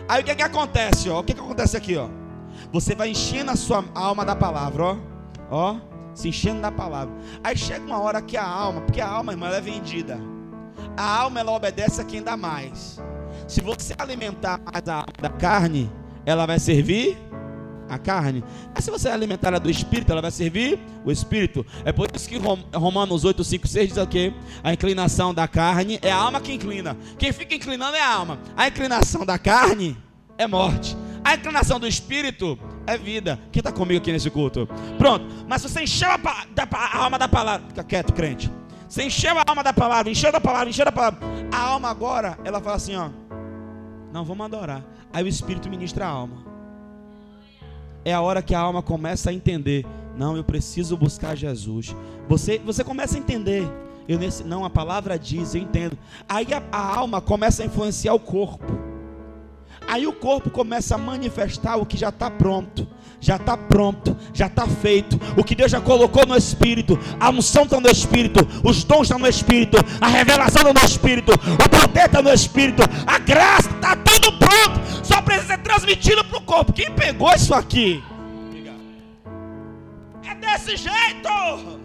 Aí 0.08 0.22
o 0.22 0.26
que, 0.26 0.32
é 0.32 0.36
que 0.36 0.44
acontece? 0.44 1.10
Ó? 1.10 1.20
O 1.20 1.24
que, 1.24 1.34
é 1.34 1.36
que 1.36 1.42
acontece 1.42 1.78
aqui? 1.78 1.96
Ó? 1.98 2.08
Você 2.72 2.96
vai 2.96 3.10
enchendo 3.10 3.52
a 3.52 3.56
sua 3.56 3.86
alma 3.94 4.26
da 4.26 4.36
palavra, 4.36 4.84
ó. 4.84 4.98
ó 5.52 5.98
se 6.18 6.30
enchendo 6.30 6.62
da 6.62 6.72
palavra. 6.72 7.14
Aí 7.44 7.56
chega 7.56 7.86
uma 7.86 8.02
hora 8.02 8.22
que 8.22 8.36
a 8.36 8.44
alma, 8.44 8.82
porque 8.82 9.00
a 9.00 9.08
alma, 9.08 9.34
irmã, 9.34 9.48
ela 9.48 9.58
é 9.58 9.62
vendida. 9.62 10.20
A 10.98 11.20
alma 11.22 11.40
ela 11.40 11.52
obedece 11.52 12.02
a 12.02 12.04
quem 12.04 12.24
dá 12.24 12.36
mais. 12.36 13.00
Se 13.48 13.62
você 13.62 13.94
alimentar 13.98 14.60
mais 14.66 14.88
a 14.90 14.96
alma 14.96 15.14
da 15.22 15.30
carne, 15.30 15.90
ela 16.26 16.46
vai 16.46 16.60
servir 16.60 17.18
a 17.90 17.98
carne. 17.98 18.44
Mas 18.74 18.84
se 18.84 18.92
você 18.92 19.08
alimentar 19.08 19.50
ela 19.50 19.60
do 19.60 19.70
espírito, 19.70 20.12
ela 20.12 20.22
vai 20.22 20.32
servir 20.32 20.80
o 21.06 21.12
espírito. 21.12 21.66
É 21.86 21.92
por 21.92 22.10
isso 22.14 22.28
que 22.28 22.38
Romanos 22.74 23.24
8, 23.24 23.44
5, 23.44 23.68
6 23.68 23.90
diz 23.90 23.98
aqui: 23.98 24.34
a 24.64 24.74
inclinação 24.74 25.34
da 25.34 25.48
carne 25.48 26.00
é 26.02 26.12
a 26.12 26.18
alma 26.18 26.42
que 26.42 26.52
inclina. 26.52 26.98
Quem 27.18 27.32
fica 27.32 27.56
inclinando 27.56 27.96
é 27.96 28.02
a 28.02 28.14
alma. 28.14 28.40
A 28.56 28.68
inclinação 28.68 29.26
da 29.26 29.38
carne 29.38 29.96
é 30.38 30.48
morte. 30.48 30.98
A 31.24 31.36
inclinação 31.36 31.80
do 31.80 31.88
espírito 31.88 32.58
é 32.86 32.98
vida. 32.98 33.40
Quem 33.52 33.60
está 33.60 33.72
comigo 33.72 34.00
aqui 34.00 34.12
nesse 34.12 34.30
culto? 34.30 34.68
Pronto. 34.98 35.26
Mas 35.48 35.62
se 35.62 35.70
você 35.70 35.84
encheu 35.84 36.10
a, 36.10 36.20
a 36.74 36.98
alma 36.98 37.20
da 37.20 37.28
palavra, 37.28 37.68
fica 37.68 37.84
quieto, 37.84 38.14
crente. 38.14 38.52
Você 38.88 39.04
encheu 39.04 39.38
a 39.38 39.44
alma 39.46 39.64
da 39.64 39.74
palavra, 39.74 40.12
encheu 40.12 40.32
da 40.32 40.40
palavra, 40.40 40.70
encheu 40.70 40.86
da 40.86 40.92
palavra. 40.92 41.20
A 41.52 41.60
alma 41.60 41.90
agora, 41.90 42.38
ela 42.44 42.62
fala 42.62 42.76
assim, 42.76 42.96
ó. 42.96 43.10
Não, 44.14 44.24
vamos 44.24 44.46
adorar. 44.46 44.84
Aí 45.12 45.24
o 45.24 45.28
Espírito 45.28 45.70
ministra 45.70 46.06
a 46.06 46.10
alma. 46.10 46.46
É 48.06 48.14
a 48.14 48.22
hora 48.22 48.42
que 48.42 48.56
a 48.56 48.60
alma 48.60 48.82
começa 48.82 49.30
a 49.30 49.34
entender. 49.34 49.86
Não, 50.16 50.38
eu 50.38 50.44
preciso 50.44 50.96
buscar 50.96 51.36
Jesus. 51.36 51.96
Você, 52.28 52.60
você 52.60 52.84
começa 52.84 53.16
a 53.16 53.20
entender. 53.20 53.68
Eu 54.08 54.18
nesse, 54.18 54.44
não, 54.44 54.64
a 54.64 54.70
palavra 54.70 55.20
diz, 55.20 55.54
eu 55.54 55.62
entendo. 55.62 55.98
Aí 56.28 56.48
a, 56.54 56.64
a 56.72 56.98
alma 56.98 57.20
começa 57.20 57.64
a 57.64 57.66
influenciar 57.66 58.14
o 58.14 58.20
corpo. 58.20 58.88
Aí 59.88 60.08
o 60.08 60.14
corpo 60.14 60.50
começa 60.50 60.96
a 60.96 60.98
manifestar 60.98 61.78
o 61.78 61.86
que 61.86 61.98
já 61.98 62.10
está 62.10 62.30
pronto, 62.30 62.88
já 63.20 63.36
está 63.36 63.58
pronto, 63.58 64.16
já 64.34 64.48
está 64.48 64.68
feito. 64.68 65.20
O 65.38 65.44
que 65.44 65.56
Deus 65.56 65.72
já 65.72 65.82
colocou 65.82 66.26
no 66.26 66.36
Espírito, 66.36 66.98
a 67.20 67.30
unção 67.30 67.64
está 67.64 67.80
no 67.80 67.90
Espírito, 67.90 68.40
os 68.64 68.84
dons 68.84 69.04
estão 69.04 69.20
no 69.20 69.28
Espírito, 69.28 69.78
a 70.00 70.08
revelação 70.08 70.62
está 70.62 70.74
no 70.74 70.86
Espírito, 70.86 71.32
o 71.34 71.70
poder 71.70 72.06
está 72.06 72.22
no 72.22 72.32
Espírito, 72.32 72.84
a 73.06 73.20
graça 73.20 73.70
está 73.70 73.96
tudo 73.96 74.38
pronto, 74.38 75.06
só 75.06 75.22
precisa 75.22 75.48
ser 75.48 75.58
transmitido 75.60 76.24
para 76.24 76.38
o 76.38 76.42
corpo. 76.42 76.74
Quem 76.74 76.92
pegou 76.92 77.32
isso 77.34 77.54
aqui? 77.54 78.04
É 80.30 80.36
desse 80.36 80.76
jeito. 80.78 81.80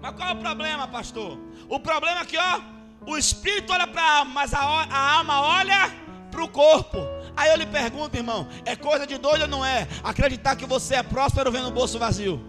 Mas 0.00 0.12
qual 0.12 0.28
é 0.28 0.32
o 0.32 0.36
problema, 0.36 0.86
pastor? 0.86 1.38
O 1.68 1.80
problema 1.80 2.20
é 2.20 2.24
que, 2.24 2.38
ó 2.38 2.78
o 3.08 3.16
espírito 3.16 3.72
olha 3.72 3.86
para 3.86 4.02
a 4.02 4.18
alma, 4.18 4.32
mas 4.34 4.52
a, 4.52 4.58
a 4.60 5.16
alma 5.16 5.40
olha 5.40 5.90
para 6.30 6.44
o 6.44 6.48
corpo. 6.48 6.98
Aí 7.36 7.50
eu 7.50 7.56
lhe 7.56 7.66
pergunto, 7.66 8.16
irmão, 8.16 8.48
é 8.64 8.74
coisa 8.76 9.06
de 9.06 9.18
doido 9.18 9.42
ou 9.42 9.48
não 9.48 9.64
é? 9.64 9.86
Acreditar 10.02 10.56
que 10.56 10.66
você 10.66 10.96
é 10.96 11.02
próspero 11.02 11.50
vendo 11.50 11.68
o 11.68 11.72
bolso 11.72 11.98
vazio. 11.98 12.40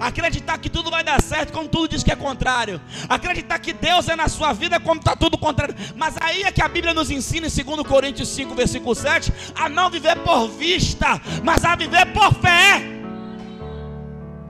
Acreditar 0.00 0.58
que 0.58 0.68
tudo 0.68 0.90
vai 0.90 1.04
dar 1.04 1.20
certo 1.20 1.52
quando 1.52 1.68
tudo 1.68 1.88
diz 1.88 2.02
que 2.02 2.10
é 2.10 2.16
contrário. 2.16 2.80
Acreditar 3.08 3.58
que 3.58 3.72
Deus 3.72 4.08
é 4.08 4.16
na 4.16 4.28
sua 4.28 4.52
vida 4.52 4.80
quando 4.80 5.00
está 5.00 5.14
tudo 5.14 5.38
contrário. 5.38 5.74
Mas 5.94 6.16
aí 6.20 6.42
é 6.42 6.52
que 6.52 6.62
a 6.62 6.68
Bíblia 6.68 6.94
nos 6.94 7.10
ensina 7.10 7.46
em 7.46 7.64
2 7.64 7.86
Coríntios 7.86 8.28
5, 8.30 8.54
versículo 8.54 8.94
7, 8.94 9.32
a 9.54 9.68
não 9.68 9.90
viver 9.90 10.16
por 10.18 10.48
vista, 10.48 11.20
mas 11.42 11.64
a 11.64 11.76
viver 11.76 12.06
por 12.12 12.32
fé. 12.34 12.82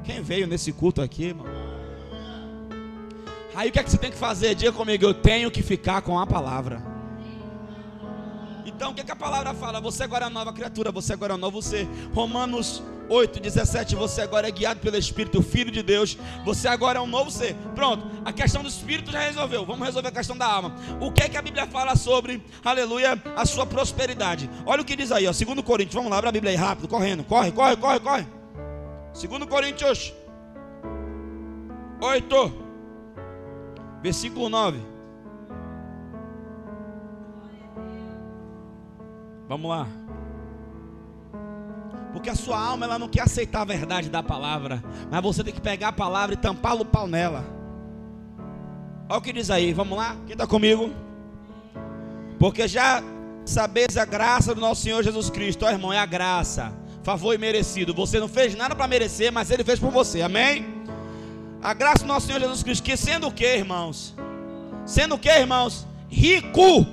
Quem 0.05 0.23
veio 0.23 0.47
nesse 0.47 0.73
culto 0.73 1.01
aqui, 1.03 1.25
irmão? 1.25 1.47
Aí 3.55 3.69
o 3.69 3.73
que 3.73 3.79
é 3.79 3.83
que 3.83 3.91
você 3.91 3.99
tem 3.99 4.11
que 4.11 4.19
fazer? 4.19 4.55
Diga 4.55 4.73
comigo, 4.73 5.05
eu 5.05 5.15
tenho 5.15 5.51
que 5.51 5.63
ficar 5.63 6.03
com 6.03 6.19
a 6.19 6.27
palavra. 6.27 6.94
Então 8.65 8.91
o 8.91 8.95
que, 8.95 9.05
que 9.05 9.13
a 9.13 9.17
palavra 9.17 9.53
fala? 9.55 9.81
Você 9.81 10.03
agora 10.03 10.27
é 10.27 10.29
nova 10.31 10.53
criatura, 10.53 10.91
você 10.91 11.13
agora 11.13 11.33
é 11.33 11.37
um 11.37 11.39
novo 11.39 11.61
ser. 11.61 11.87
Romanos 12.15 12.83
8, 13.09 13.41
17, 13.41 13.95
você 13.95 14.23
agora 14.23 14.49
é 14.49 14.51
guiado 14.51 14.81
pelo 14.81 14.97
Espírito, 14.97 15.43
Filho 15.43 15.71
de 15.71 15.83
Deus, 15.83 16.17
você 16.45 16.69
agora 16.69 16.99
é 16.99 17.03
um 17.03 17.07
novo 17.07 17.31
ser. 17.31 17.55
Pronto, 17.75 18.07
a 18.25 18.33
questão 18.33 18.63
do 18.63 18.69
Espírito 18.69 19.11
já 19.11 19.21
resolveu. 19.21 19.65
Vamos 19.65 19.87
resolver 19.87 20.09
a 20.09 20.13
questão 20.13 20.37
da 20.37 20.47
alma. 20.47 20.75
O 21.01 21.13
que 21.13 21.23
é 21.23 21.29
que 21.29 21.37
a 21.37 21.43
Bíblia 21.43 21.67
fala 21.67 21.97
sobre, 21.97 22.43
aleluia, 22.65 23.21
a 23.37 23.45
sua 23.45 23.67
prosperidade? 23.67 24.49
Olha 24.65 24.83
o 24.83 24.85
que 24.85 24.97
diz 24.97 25.13
aí, 25.13 25.27
ó, 25.27 25.33
2 25.33 25.61
Coríntios, 25.63 25.95
vamos 25.95 26.11
lá, 26.11 26.19
abre 26.19 26.29
a 26.29 26.33
Bíblia 26.33 26.53
aí 26.53 26.57
rápido, 26.57 26.89
correndo, 26.89 27.25
corre, 27.25 27.53
corre, 27.53 27.77
corre, 27.77 28.01
corre. 28.01 28.27
2 29.13 29.45
Coríntios 29.45 30.13
8, 32.01 32.53
versículo 34.03 34.49
9. 34.49 34.94
Vamos 39.49 39.71
lá. 39.71 39.87
Porque 42.13 42.31
a 42.31 42.35
sua 42.35 42.59
alma 42.59 42.87
ela 42.87 42.99
não 42.99 43.09
quer 43.09 43.23
aceitar 43.23 43.63
a 43.63 43.65
verdade 43.65 44.09
da 44.09 44.23
palavra, 44.23 44.83
mas 45.11 45.21
você 45.21 45.43
tem 45.43 45.53
que 45.53 45.61
pegar 45.61 45.89
a 45.89 45.93
palavra 45.93 46.35
e 46.35 46.39
tampar 46.39 46.75
o 46.81 46.85
pau 46.85 47.07
nela. 47.07 47.45
Olha 49.09 49.19
o 49.19 49.21
que 49.21 49.33
diz 49.33 49.51
aí, 49.51 49.73
vamos 49.73 49.99
lá? 49.99 50.17
Quem 50.25 50.33
está 50.33 50.47
comigo? 50.47 50.91
Porque 52.39 52.67
já 52.69 53.03
sabeis 53.45 53.97
a 53.97 54.05
graça 54.05 54.55
do 54.55 54.61
nosso 54.61 54.83
Senhor 54.83 55.03
Jesus 55.03 55.29
Cristo, 55.29 55.67
ó 55.67 55.71
irmão, 55.71 55.93
é 55.93 55.99
a 55.99 56.07
graça, 56.07 56.73
favor 57.03 57.35
e 57.35 57.39
merecido. 57.39 57.93
Você 57.93 58.19
não 58.21 58.29
fez 58.29 58.55
nada 58.55 58.75
para 58.75 58.89
merecer, 58.89 59.33
mas 59.33 59.51
Ele 59.51 59.65
fez 59.65 59.79
por 59.79 59.91
você, 59.91 60.23
amém? 60.23 60.67
A 61.61 61.75
graça 61.75 61.99
do 61.99 62.07
nosso 62.07 62.27
Senhor 62.27 62.41
Jesus 62.41 62.63
Cristo, 62.63 62.83
que 62.83 62.97
sendo 62.97 63.27
o 63.27 63.33
que, 63.33 63.57
irmãos? 63.57 64.15
Sendo 64.87 65.17
o 65.17 65.19
que, 65.19 65.29
irmãos? 65.29 65.87
Rico 66.09 66.87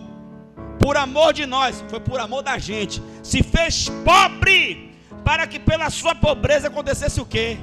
por 0.81 0.97
amor 0.97 1.31
de 1.31 1.45
nós, 1.45 1.83
foi 1.87 1.99
por 1.99 2.19
amor 2.19 2.41
da 2.41 2.57
gente, 2.57 3.01
se 3.21 3.43
fez 3.43 3.87
pobre, 4.03 4.91
para 5.23 5.45
que 5.45 5.59
pela 5.59 5.89
sua 5.91 6.15
pobreza 6.15 6.67
acontecesse 6.69 7.21
o 7.21 7.25
que? 7.25 7.57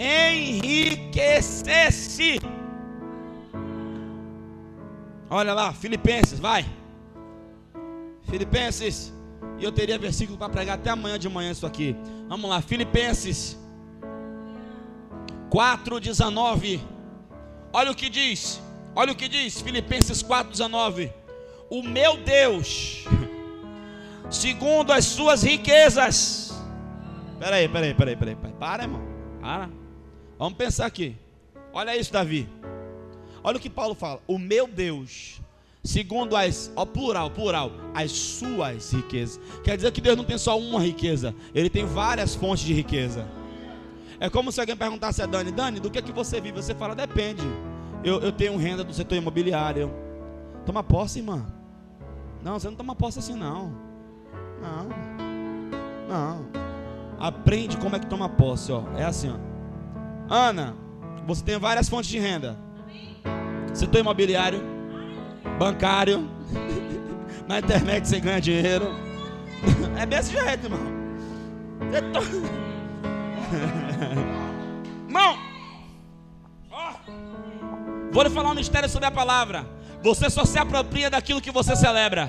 Enriquecesse. 0.00 1.20
Olha 5.28 5.52
lá, 5.52 5.74
Filipenses, 5.74 6.38
vai. 6.40 6.64
Filipenses, 8.30 9.12
e 9.58 9.64
eu 9.64 9.72
teria 9.72 9.98
versículo 9.98 10.38
para 10.38 10.48
pregar 10.48 10.76
até 10.76 10.88
amanhã 10.90 11.18
de 11.18 11.28
manhã 11.28 11.50
isso 11.50 11.66
aqui. 11.66 11.94
Vamos 12.28 12.48
lá, 12.48 12.62
Filipenses 12.62 13.58
4:19. 15.50 16.80
Olha 17.72 17.90
o 17.90 17.94
que 17.94 18.08
diz. 18.08 18.62
Olha 18.94 19.12
o 19.12 19.16
que 19.16 19.28
diz, 19.28 19.60
Filipenses 19.60 20.22
4:19 20.22 21.17
o 21.70 21.82
meu 21.82 22.16
Deus, 22.16 23.04
segundo 24.30 24.92
as 24.92 25.04
suas 25.04 25.42
riquezas. 25.42 26.52
Peraí, 27.38 27.68
peraí, 27.68 27.94
peraí, 27.94 28.16
peraí, 28.16 28.36
peraí. 28.36 28.54
Para, 28.58 28.82
irmão. 28.82 29.02
Para. 29.40 29.70
Vamos 30.38 30.58
pensar 30.58 30.86
aqui. 30.86 31.16
Olha 31.72 31.96
isso, 31.96 32.12
Davi. 32.12 32.48
Olha 33.42 33.56
o 33.56 33.60
que 33.60 33.70
Paulo 33.70 33.94
fala. 33.94 34.20
O 34.26 34.38
meu 34.38 34.66
Deus, 34.66 35.40
segundo 35.84 36.36
as, 36.36 36.72
ó, 36.74 36.84
plural, 36.84 37.30
plural, 37.30 37.70
as 37.94 38.10
suas 38.10 38.92
riquezas. 38.92 39.40
Quer 39.62 39.76
dizer 39.76 39.92
que 39.92 40.00
Deus 40.00 40.16
não 40.16 40.24
tem 40.24 40.38
só 40.38 40.58
uma 40.58 40.80
riqueza, 40.80 41.34
Ele 41.54 41.70
tem 41.70 41.84
várias 41.84 42.34
fontes 42.34 42.64
de 42.64 42.72
riqueza. 42.72 43.26
É 44.20 44.28
como 44.28 44.50
se 44.50 44.58
alguém 44.58 44.76
perguntasse 44.76 45.22
a 45.22 45.26
Dani, 45.26 45.52
Dani, 45.52 45.78
do 45.78 45.90
que 45.90 45.98
é 45.98 46.02
que 46.02 46.10
você 46.10 46.40
vive? 46.40 46.60
Você 46.60 46.74
fala, 46.74 46.94
depende. 46.94 47.42
Eu, 48.02 48.20
eu 48.20 48.32
tenho 48.32 48.56
renda 48.56 48.82
do 48.82 48.92
setor 48.92 49.16
imobiliário. 49.16 49.92
Toma 50.66 50.82
posse, 50.82 51.20
irmã. 51.20 51.46
Não, 52.42 52.58
você 52.58 52.68
não 52.68 52.76
toma 52.76 52.94
posse 52.94 53.18
assim, 53.18 53.34
não. 53.34 53.72
Não. 54.60 54.88
Não. 56.08 56.46
Aprende 57.18 57.76
como 57.76 57.96
é 57.96 57.98
que 57.98 58.06
toma 58.06 58.28
posse, 58.28 58.72
ó. 58.72 58.84
É 58.96 59.04
assim, 59.04 59.30
ó. 59.30 59.36
Ana, 60.32 60.76
você 61.26 61.42
tem 61.42 61.58
várias 61.58 61.88
fontes 61.88 62.08
de 62.08 62.18
renda. 62.18 62.56
Setor 63.74 64.00
imobiliário, 64.00 64.62
bancário, 65.58 66.28
na 67.46 67.58
internet 67.58 68.06
você 68.06 68.20
ganha 68.20 68.40
dinheiro. 68.40 68.86
É 69.98 70.06
desse 70.06 70.30
jeito, 70.30 70.66
irmão. 70.66 70.78
Tô... 72.12 72.20
Irmão, 75.08 75.36
ó, 76.70 76.92
vou 78.12 78.22
lhe 78.22 78.30
falar 78.30 78.50
um 78.50 78.54
mistério 78.54 78.88
sobre 78.88 79.08
a 79.08 79.10
palavra. 79.10 79.66
Você 80.02 80.30
só 80.30 80.44
se 80.44 80.58
apropria 80.58 81.10
daquilo 81.10 81.40
que 81.40 81.50
você 81.50 81.74
celebra. 81.74 82.28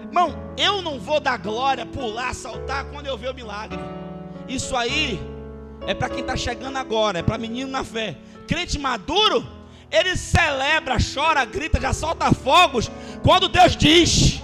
Irmão, 0.00 0.34
eu 0.56 0.80
não 0.80 0.98
vou 0.98 1.20
dar 1.20 1.38
glória, 1.38 1.84
pular, 1.84 2.34
saltar 2.34 2.84
quando 2.84 3.06
eu 3.06 3.18
ver 3.18 3.30
o 3.30 3.34
milagre. 3.34 3.78
Isso 4.48 4.76
aí 4.76 5.20
é 5.86 5.92
para 5.92 6.08
quem 6.08 6.20
está 6.20 6.36
chegando 6.36 6.76
agora, 6.76 7.18
é 7.18 7.22
para 7.22 7.36
menino 7.36 7.70
na 7.70 7.84
fé. 7.84 8.16
Crente 8.46 8.78
maduro, 8.78 9.46
ele 9.90 10.16
celebra, 10.16 10.96
chora, 11.14 11.44
grita, 11.44 11.80
já 11.80 11.92
solta 11.92 12.32
fogos 12.32 12.90
quando 13.22 13.48
Deus 13.48 13.76
diz. 13.76 14.42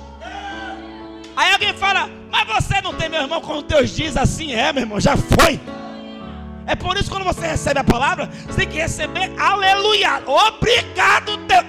Aí 1.37 1.53
alguém 1.53 1.73
fala, 1.73 2.11
mas 2.31 2.47
você 2.47 2.81
não 2.83 2.93
tem, 2.93 3.09
meu 3.09 3.23
irmão, 3.23 3.41
quando 3.41 3.63
Deus 3.63 3.91
diz 3.91 4.17
assim 4.17 4.53
é, 4.53 4.73
meu 4.73 4.83
irmão, 4.83 5.01
já 5.01 5.17
foi. 5.17 5.59
É 6.67 6.75
por 6.75 6.97
isso 6.97 7.05
que 7.05 7.11
quando 7.11 7.25
você 7.25 7.47
recebe 7.47 7.81
a 7.81 7.85
palavra, 7.85 8.27
você 8.47 8.61
tem 8.61 8.69
que 8.69 8.79
receber 8.79 9.33
aleluia. 9.39 10.23
Obrigado, 10.27 11.37
Deus. 11.39 11.67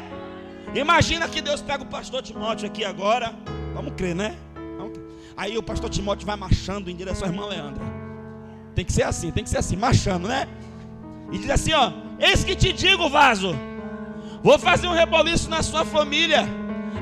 Imagina 0.74 1.28
que 1.28 1.42
Deus 1.42 1.62
pega 1.62 1.84
o 1.84 1.88
pastor 1.88 2.22
Timóteo 2.22 2.68
aqui 2.68 2.86
agora. 2.86 3.34
Vamos 3.74 3.94
crer, 3.96 4.16
né? 4.16 4.36
Vamos 4.78 4.94
crer. 4.94 5.06
Aí 5.36 5.58
o 5.58 5.64
pastor 5.64 5.90
Timóteo 5.90 6.26
vai 6.26 6.36
marchando 6.36 6.90
em 6.90 6.96
direção 6.96 7.28
à 7.28 7.32
irmã 7.32 7.46
Leandra. 7.48 7.84
Tem 8.74 8.86
que 8.86 8.94
ser 8.94 9.04
assim, 9.04 9.32
tem 9.32 9.44
que 9.44 9.50
ser 9.50 9.58
assim, 9.58 9.76
marchando, 9.76 10.28
né? 10.28 10.48
E 11.32 11.38
diz 11.38 11.50
assim, 11.50 11.74
ó: 11.74 11.92
Eis 12.20 12.44
que 12.44 12.56
te 12.56 12.72
digo, 12.72 13.10
vaso, 13.10 13.56
vou 14.44 14.58
fazer 14.58 14.88
um 14.88 14.94
reboliço 14.94 15.50
na 15.50 15.62
sua 15.62 15.84
família. 15.84 16.48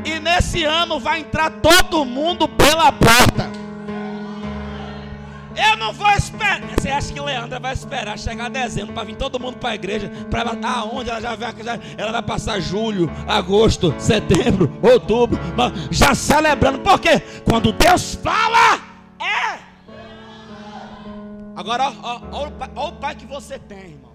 E 0.05 0.19
nesse 0.19 0.63
ano 0.63 0.99
vai 0.99 1.19
entrar 1.19 1.49
todo 1.61 2.05
mundo 2.05 2.47
pela 2.47 2.91
porta. 2.91 3.59
Eu 5.60 5.76
não 5.78 5.91
vou 5.91 6.10
esperar. 6.12 6.62
Você 6.62 6.89
acha 6.89 7.12
que 7.12 7.20
Leandra 7.20 7.60
vai 7.60 7.74
esperar 7.74 8.18
chegar 8.18 8.49
dezembro 8.49 8.93
para 8.93 9.03
vir 9.03 9.18
todo 9.18 9.39
mundo 9.39 9.57
para 9.57 9.72
a 9.72 9.76
igreja? 9.76 10.10
Para 10.30 10.51
aonde 10.68 11.10
ela 11.10 11.20
já 11.20 11.36
vai? 11.36 11.53
Ela 11.97 12.12
vai 12.14 12.22
passar 12.24 12.60
julho, 12.62 13.12
agosto, 13.28 13.93
setembro, 13.99 14.72
outubro, 14.82 15.38
já 15.91 16.16
celebrando. 16.16 16.80
Por 16.80 16.99
quê? 16.99 17.20
Quando 17.43 17.74
Deus 17.74 18.16
fala, 18.16 18.80
é. 19.20 19.60
Agora, 21.55 21.91
olha 22.32 22.53
o 22.76 22.91
pai 22.93 23.16
que 23.16 23.26
você 23.26 23.60
tem, 23.60 23.80
irmão. 23.80 24.12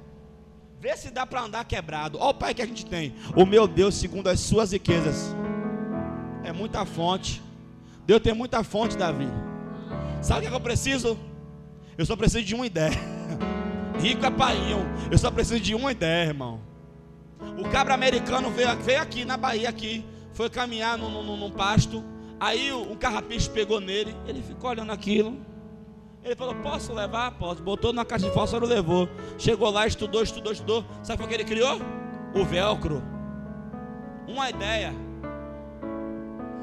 Vê 0.81 0.97
se 0.97 1.11
dá 1.11 1.27
para 1.27 1.43
andar 1.43 1.65
quebrado. 1.65 2.19
Olha 2.19 2.31
o 2.31 2.35
pai 2.35 2.55
que 2.55 2.63
a 2.63 2.67
gente 2.67 2.87
tem. 2.87 3.15
O 3.37 3.45
meu 3.45 3.67
Deus, 3.69 3.95
segundo 3.95 4.29
as 4.29 4.41
suas 4.41 4.73
riquezas, 4.73 5.35
é 6.43 6.53
muita 6.53 6.87
fonte. 6.87 7.43
Deus 8.07 8.21
tem 8.23 8.35
muita 8.35 8.63
fonte, 8.65 8.97
Davi. 8.97 9.29
Sabe 10.23 10.47
o 10.47 10.51
que 10.51 10.55
eu 10.57 10.61
preciso? 10.61 11.19
Eu 11.97 12.05
só 12.05 12.17
preciso 12.17 12.45
de 12.45 12.55
uma 12.55 12.67
ideia. 12.67 12.99
Rico 13.99 14.25
é 14.27 14.31
painho. 14.31 14.79
Eu 15.11 15.19
só 15.19 15.31
preciso 15.31 15.61
de 15.61 15.75
uma 15.75 15.93
ideia, 15.93 16.29
irmão. 16.29 16.61
O 17.59 17.69
cabra 17.69 17.95
americano 17.95 18.51
veio, 18.51 18.77
veio 18.79 19.01
aqui 19.01 19.25
na 19.25 19.37
Bahia, 19.37 19.69
aqui. 19.69 20.05
Foi 20.33 20.51
caminhar 20.51 20.99
num, 20.99 21.09
num, 21.09 21.37
num 21.37 21.51
pasto. 21.51 22.03
Aí 22.41 22.73
um 22.73 22.97
carrapicho 22.97 23.51
pegou 23.51 23.81
nele. 23.81 24.15
Ele 24.27 24.43
ficou 24.43 24.71
olhando 24.71 24.91
aquilo. 24.91 25.39
Ele 26.25 26.35
falou: 26.35 26.55
Posso 26.57 26.93
levar? 26.93 27.33
Posso. 27.33 27.63
Botou 27.63 27.93
na 27.93 28.05
caixa 28.05 28.27
de 28.27 28.33
fósforo, 28.33 28.67
levou. 28.67 29.09
Chegou 29.39 29.71
lá, 29.71 29.87
estudou, 29.87 30.23
estudou, 30.23 30.53
estudou. 30.53 30.85
Sabe 31.03 31.23
o 31.23 31.29
que 31.29 31.35
ele 31.35 31.45
criou? 31.45 31.81
O 32.35 32.45
velcro. 32.45 33.03
Uma 34.27 34.51
ideia. 34.51 34.93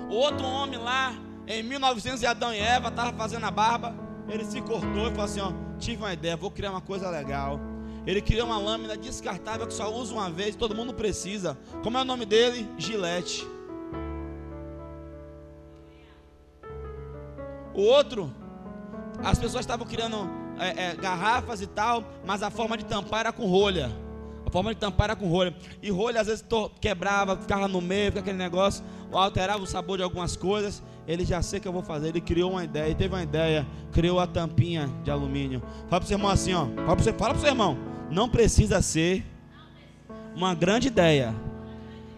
O 0.09 0.15
outro 0.15 0.45
homem 0.45 0.77
lá, 0.77 1.13
em 1.47 1.63
1900, 1.63 2.23
Adão 2.25 2.53
e 2.53 2.59
Eva, 2.59 2.89
estava 2.89 3.13
fazendo 3.13 3.45
a 3.45 3.51
barba. 3.51 3.95
Ele 4.31 4.45
se 4.45 4.61
cortou 4.61 5.07
e 5.07 5.09
falou 5.09 5.25
assim: 5.25 5.41
ó, 5.41 5.51
tive 5.77 6.01
uma 6.01 6.13
ideia, 6.13 6.37
vou 6.37 6.49
criar 6.49 6.71
uma 6.71 6.79
coisa 6.81 7.09
legal. 7.09 7.59
Ele 8.07 8.21
criou 8.21 8.47
uma 8.47 8.57
lâmina 8.57 8.95
descartável 8.95 9.67
que 9.67 9.73
só 9.73 9.93
usa 9.93 10.13
uma 10.13 10.29
vez, 10.29 10.55
todo 10.55 10.73
mundo 10.73 10.93
precisa. 10.93 11.57
Como 11.83 11.97
é 11.97 12.01
o 12.01 12.05
nome 12.05 12.25
dele? 12.25 12.67
Gilete. 12.77 13.45
O 17.73 17.81
outro, 17.81 18.33
as 19.23 19.37
pessoas 19.37 19.63
estavam 19.63 19.85
criando 19.85 20.29
é, 20.57 20.85
é, 20.85 20.95
garrafas 20.95 21.61
e 21.61 21.67
tal, 21.67 22.03
mas 22.25 22.41
a 22.41 22.49
forma 22.49 22.77
de 22.77 22.85
tampar 22.85 23.21
era 23.21 23.31
com 23.31 23.45
rolha. 23.45 23.91
Forma 24.51 24.73
de 24.73 24.79
tampar 24.79 25.05
era 25.05 25.15
com 25.15 25.27
rolha. 25.27 25.55
E 25.81 25.89
rolha 25.89 26.21
às 26.21 26.27
vezes 26.27 26.43
quebrava, 26.79 27.37
ficava 27.37 27.67
no 27.67 27.81
meio, 27.81 28.07
ficava 28.07 28.19
aquele 28.19 28.37
negócio, 28.37 28.83
alterava 29.11 29.63
o 29.63 29.67
sabor 29.67 29.97
de 29.97 30.03
algumas 30.03 30.35
coisas. 30.35 30.83
Ele 31.07 31.25
já 31.25 31.41
sei 31.41 31.59
que 31.59 31.67
eu 31.67 31.71
vou 31.71 31.81
fazer. 31.81 32.09
Ele 32.09 32.21
criou 32.21 32.51
uma 32.51 32.63
ideia, 32.63 32.85
ele 32.85 32.95
teve 32.95 33.13
uma 33.13 33.23
ideia, 33.23 33.65
criou 33.91 34.19
a 34.19 34.27
tampinha 34.27 34.89
de 35.03 35.09
alumínio. 35.09 35.61
Fala 35.89 36.01
para 36.01 36.03
o 36.03 36.07
seu 36.07 36.17
irmão 36.17 36.29
assim, 36.29 36.53
ó. 36.53 36.65
Fala 36.65 36.85
para 36.85 36.95
o 36.95 37.03
seu, 37.03 37.13
fala 37.13 37.35
seu 37.35 37.49
irmão. 37.49 37.77
Não 38.09 38.29
precisa 38.29 38.81
ser 38.81 39.25
uma 40.35 40.53
grande 40.53 40.87
ideia. 40.87 41.33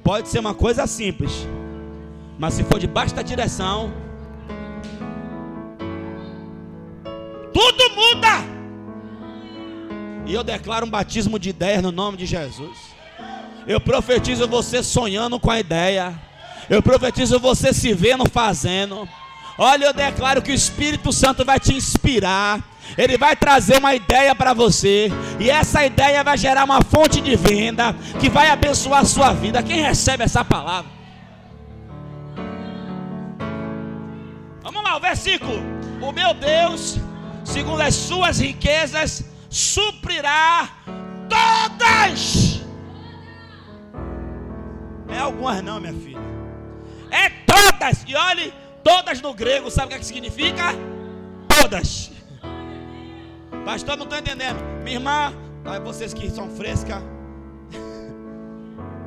Pode 0.03 0.27
ser 0.27 0.39
uma 0.39 0.53
coisa 0.53 0.88
simples. 0.88 1.47
Mas 2.38 2.55
se 2.55 2.63
for 2.63 2.79
debaixo 2.79 3.13
da 3.15 3.21
direção, 3.21 3.93
E 10.34 10.36
eu 10.36 10.43
declaro 10.43 10.88
um 10.88 10.89
batismo 10.89 11.38
de 11.38 11.49
ideias 11.49 11.84
no 11.84 11.91
nome 11.91 12.17
de 12.17 12.25
Jesus. 12.25 12.75
Eu 13.67 13.79
profetizo 13.79 14.47
você 14.47 14.81
sonhando 14.81 15.39
com 15.39 15.51
a 15.51 15.59
ideia. 15.59 16.19
Eu 16.67 16.81
profetizo 16.81 17.39
você 17.39 17.71
se 17.71 17.93
vendo 17.93 18.27
fazendo. 18.27 19.07
Olha, 19.59 19.86
eu 19.86 19.93
declaro 19.93 20.41
que 20.41 20.51
o 20.51 20.55
Espírito 20.55 21.13
Santo 21.13 21.45
vai 21.45 21.59
te 21.59 21.75
inspirar. 21.75 22.63
Ele 22.97 23.15
vai 23.15 23.36
trazer 23.36 23.77
uma 23.77 23.93
ideia 23.93 24.34
para 24.34 24.55
você. 24.55 25.11
E 25.39 25.51
essa 25.51 25.86
ideia 25.86 26.23
vai 26.23 26.36
gerar 26.36 26.63
uma 26.63 26.81
fonte 26.81 27.21
de 27.21 27.36
venda 27.36 27.95
que 28.19 28.27
vai 28.27 28.49
abençoar 28.49 29.01
a 29.01 29.05
sua 29.05 29.34
vida. 29.34 29.61
Quem 29.61 29.84
recebe 29.84 30.23
essa 30.23 30.43
palavra? 30.43 30.89
Vamos 34.63 34.84
lá, 34.84 34.97
o 34.97 34.99
versículo. 34.99 35.61
O 36.01 36.11
meu 36.11 36.34
Deus, 36.34 36.97
segundo 37.45 37.81
as 37.81 37.93
suas 37.93 38.39
riquezas, 38.39 39.31
suprirá 39.54 40.68
todas. 41.30 42.66
É 45.08 45.20
algumas 45.20 45.62
não, 45.62 45.80
minha 45.80 45.93
filha. 45.93 46.20
É 47.12 47.30
todas. 47.45 48.04
E 48.08 48.16
olhe, 48.16 48.51
todas 48.84 49.22
no 49.22 49.32
grego, 49.32 49.70
sabe 49.70 49.86
o 49.86 49.89
que, 49.89 49.95
é 49.95 49.99
que 49.99 50.06
significa? 50.06 50.74
Todas. 51.47 52.12
Pastor, 53.64 53.95
não 53.95 54.06
estou 54.06 54.18
entendendo. 54.18 54.58
Minha 54.84 54.97
irmã, 54.97 55.34
vocês 55.84 56.14
que 56.14 56.30
são 56.30 56.49
fresca. 56.49 57.01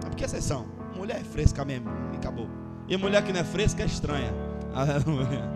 É 0.06 0.08
porque 0.08 0.26
vocês 0.26 0.44
são. 0.44 0.66
Mulher 0.94 1.20
é 1.20 1.24
fresca 1.24 1.62
mesmo. 1.64 1.90
Acabou. 2.14 2.48
E 2.88 2.96
mulher 2.96 3.22
que 3.22 3.32
não 3.32 3.40
é 3.40 3.44
fresca 3.44 3.82
é 3.82 3.86
estranha. 3.86 4.32
Aleluia. 4.72 5.55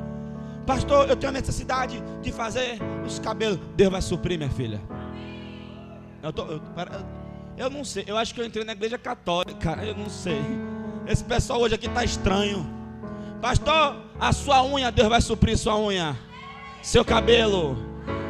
Pastor, 0.70 1.10
eu 1.10 1.16
tenho 1.16 1.32
necessidade 1.32 2.00
de 2.22 2.30
fazer 2.30 2.78
os 3.04 3.18
cabelos. 3.18 3.58
Deus 3.74 3.90
vai 3.90 4.00
suprir, 4.00 4.38
minha 4.38 4.50
filha. 4.50 4.80
Eu, 6.22 6.32
tô, 6.32 6.44
eu, 6.44 6.62
eu 7.56 7.68
não 7.68 7.84
sei. 7.84 8.04
Eu 8.06 8.16
acho 8.16 8.32
que 8.32 8.40
eu 8.40 8.46
entrei 8.46 8.64
na 8.64 8.70
igreja 8.70 8.96
católica. 8.96 9.76
Eu 9.82 9.96
não 9.96 10.08
sei. 10.08 10.40
Esse 11.08 11.24
pessoal 11.24 11.60
hoje 11.60 11.74
aqui 11.74 11.88
está 11.88 12.04
estranho. 12.04 12.64
Pastor, 13.42 13.96
a 14.20 14.32
sua 14.32 14.62
unha, 14.62 14.92
Deus 14.92 15.08
vai 15.08 15.20
suprir 15.20 15.58
sua 15.58 15.76
unha. 15.76 16.16
Seu 16.84 17.04
cabelo. 17.04 17.76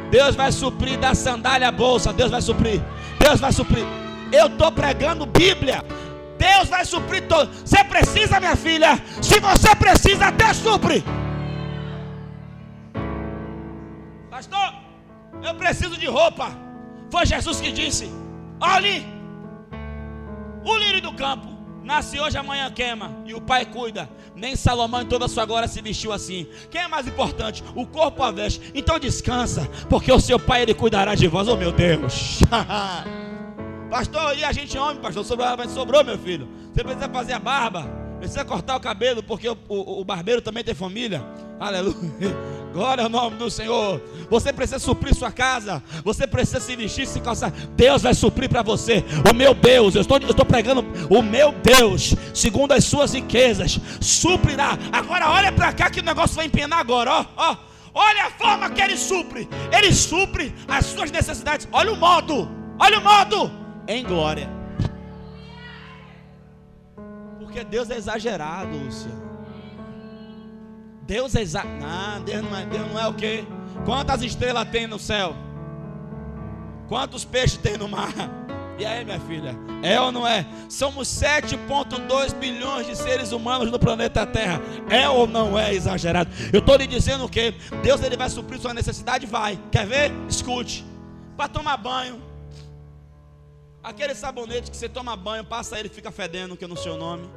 Deus 0.09 0.35
vai 0.35 0.51
suprir 0.51 0.97
da 0.97 1.13
sandália 1.13 1.67
à 1.67 1.71
bolsa. 1.71 2.11
Deus 2.11 2.31
vai 2.31 2.41
suprir. 2.41 2.81
Deus 3.19 3.39
vai 3.39 3.51
suprir. 3.51 3.85
Eu 4.31 4.47
estou 4.47 4.71
pregando 4.71 5.27
Bíblia. 5.27 5.85
Deus 6.39 6.69
vai 6.69 6.85
suprir 6.85 7.27
todo. 7.27 7.51
Você 7.63 7.83
precisa, 7.83 8.39
minha 8.39 8.55
filha. 8.55 8.99
Se 9.21 9.39
você 9.39 9.75
precisa, 9.75 10.31
Deus 10.31 10.57
supre. 10.57 11.03
Pastor, 14.41 14.73
eu 15.43 15.53
preciso 15.53 15.95
de 15.97 16.07
roupa. 16.07 16.51
Foi 17.11 17.27
Jesus 17.27 17.61
que 17.61 17.71
disse: 17.71 18.09
Olhe, 18.59 19.05
o 20.65 20.77
lírio 20.77 20.99
do 20.99 21.13
campo 21.13 21.47
nasce 21.83 22.19
hoje, 22.19 22.37
amanhã 22.37 22.71
queima, 22.71 23.11
e 23.23 23.35
o 23.35 23.41
pai 23.41 23.65
cuida. 23.65 24.09
Nem 24.35 24.55
Salomão 24.55 25.01
em 25.01 25.05
toda 25.05 25.25
a 25.25 25.27
sua 25.27 25.45
glória 25.45 25.67
se 25.67 25.79
vestiu 25.79 26.11
assim. 26.11 26.47
Quem 26.71 26.81
é 26.81 26.87
mais 26.87 27.07
importante? 27.07 27.63
O 27.75 27.85
corpo 27.85 28.23
a 28.23 28.31
veste. 28.31 28.71
Então 28.73 28.97
descansa, 28.97 29.69
porque 29.87 30.11
o 30.11 30.19
seu 30.19 30.39
pai 30.39 30.63
ele 30.63 30.73
cuidará 30.73 31.13
de 31.13 31.27
vós. 31.27 31.47
Oh 31.47 31.55
meu 31.55 31.71
Deus! 31.71 32.39
pastor, 33.91 34.35
e 34.35 34.43
a 34.43 34.51
gente 34.51 34.75
homem, 34.75 35.01
pastor? 35.03 35.23
Sobrou, 35.23 35.69
sobrou, 35.69 36.03
meu 36.03 36.17
filho. 36.17 36.49
Você 36.73 36.83
precisa 36.83 37.09
fazer 37.09 37.33
a 37.33 37.39
barba, 37.39 37.83
precisa 38.17 38.43
cortar 38.43 38.75
o 38.75 38.79
cabelo, 38.79 39.21
porque 39.21 39.47
o, 39.47 39.57
o, 39.69 40.01
o 40.01 40.03
barbeiro 40.03 40.41
também 40.41 40.63
tem 40.63 40.73
família. 40.73 41.23
Aleluia. 41.59 41.95
Glória 42.73 43.03
ao 43.03 43.09
nome 43.09 43.35
do 43.35 43.51
Senhor. 43.51 44.01
Você 44.29 44.53
precisa 44.53 44.79
suprir 44.79 45.13
sua 45.13 45.31
casa. 45.31 45.83
Você 46.03 46.25
precisa 46.25 46.59
se 46.59 46.75
vestir, 46.75 47.05
se 47.05 47.19
calçar. 47.19 47.51
Deus 47.75 48.01
vai 48.01 48.13
suprir 48.13 48.49
para 48.49 48.61
você. 48.61 49.03
O 49.29 49.33
meu 49.33 49.53
Deus, 49.53 49.95
eu 49.95 50.01
estou, 50.01 50.17
eu 50.17 50.29
estou 50.29 50.45
pregando. 50.45 50.85
O 51.09 51.21
meu 51.21 51.51
Deus, 51.51 52.15
segundo 52.33 52.71
as 52.71 52.85
suas 52.85 53.13
riquezas, 53.13 53.79
suprirá. 53.99 54.77
Agora 54.91 55.29
olha 55.29 55.51
para 55.51 55.73
cá 55.73 55.89
que 55.89 55.99
o 55.99 56.03
negócio 56.03 56.35
vai 56.35 56.45
empenar 56.45 56.79
agora. 56.79 57.11
Ó, 57.11 57.25
ó. 57.35 57.57
Olha 57.93 58.27
a 58.27 58.31
forma 58.31 58.69
que 58.69 58.81
ele 58.81 58.95
supre. 58.95 59.49
Ele 59.71 59.93
supre 59.93 60.55
as 60.67 60.85
suas 60.85 61.11
necessidades. 61.11 61.67
Olha 61.73 61.91
o 61.91 61.97
modo. 61.97 62.49
Olha 62.79 62.99
o 62.99 63.03
modo. 63.03 63.51
Em 63.85 64.03
glória. 64.03 64.49
Porque 67.37 67.65
Deus 67.65 67.89
é 67.89 67.97
exagerado, 67.97 68.77
Lúcia. 68.77 69.20
Deus 71.11 71.35
é 71.35 71.41
exato. 71.41 71.67
Não, 71.67 72.23
Deus 72.23 72.41
não 72.41 72.57
é, 72.57 72.65
Deus 72.65 72.87
não 72.87 72.97
é 72.97 73.05
o 73.05 73.13
quê? 73.13 73.43
Quantas 73.83 74.21
estrelas 74.21 74.69
tem 74.69 74.87
no 74.87 74.97
céu? 74.97 75.35
Quantos 76.87 77.25
peixes 77.25 77.57
tem 77.57 77.77
no 77.77 77.89
mar? 77.89 78.13
E 78.79 78.85
aí, 78.85 79.03
minha 79.03 79.19
filha? 79.19 79.53
É 79.83 79.99
ou 79.99 80.09
não 80.09 80.25
é? 80.25 80.47
Somos 80.69 81.09
7,2 81.09 82.33
bilhões 82.35 82.87
de 82.87 82.95
seres 82.95 83.33
humanos 83.33 83.69
no 83.69 83.77
planeta 83.77 84.25
Terra. 84.25 84.61
É 84.89 85.09
ou 85.09 85.27
não 85.27 85.59
é 85.59 85.73
exagerado? 85.73 86.31
Eu 86.53 86.59
estou 86.59 86.77
lhe 86.77 86.87
dizendo 86.87 87.27
que 87.27 87.55
Deus 87.83 88.01
ele 88.01 88.15
vai 88.15 88.29
suprir 88.29 88.57
sua 88.61 88.73
necessidade? 88.73 89.25
Vai. 89.25 89.59
Quer 89.69 89.85
ver? 89.85 90.13
Escute. 90.29 90.85
Para 91.35 91.49
tomar 91.49 91.75
banho. 91.75 92.21
Aquele 93.83 94.15
sabonete 94.15 94.71
que 94.71 94.77
você 94.77 94.87
toma 94.87 95.17
banho, 95.17 95.43
passa 95.43 95.77
ele 95.77 95.89
fica 95.89 96.09
fedendo, 96.09 96.55
que 96.55 96.63
é 96.63 96.67
no 96.69 96.77
seu 96.77 96.95
nome. 96.95 97.29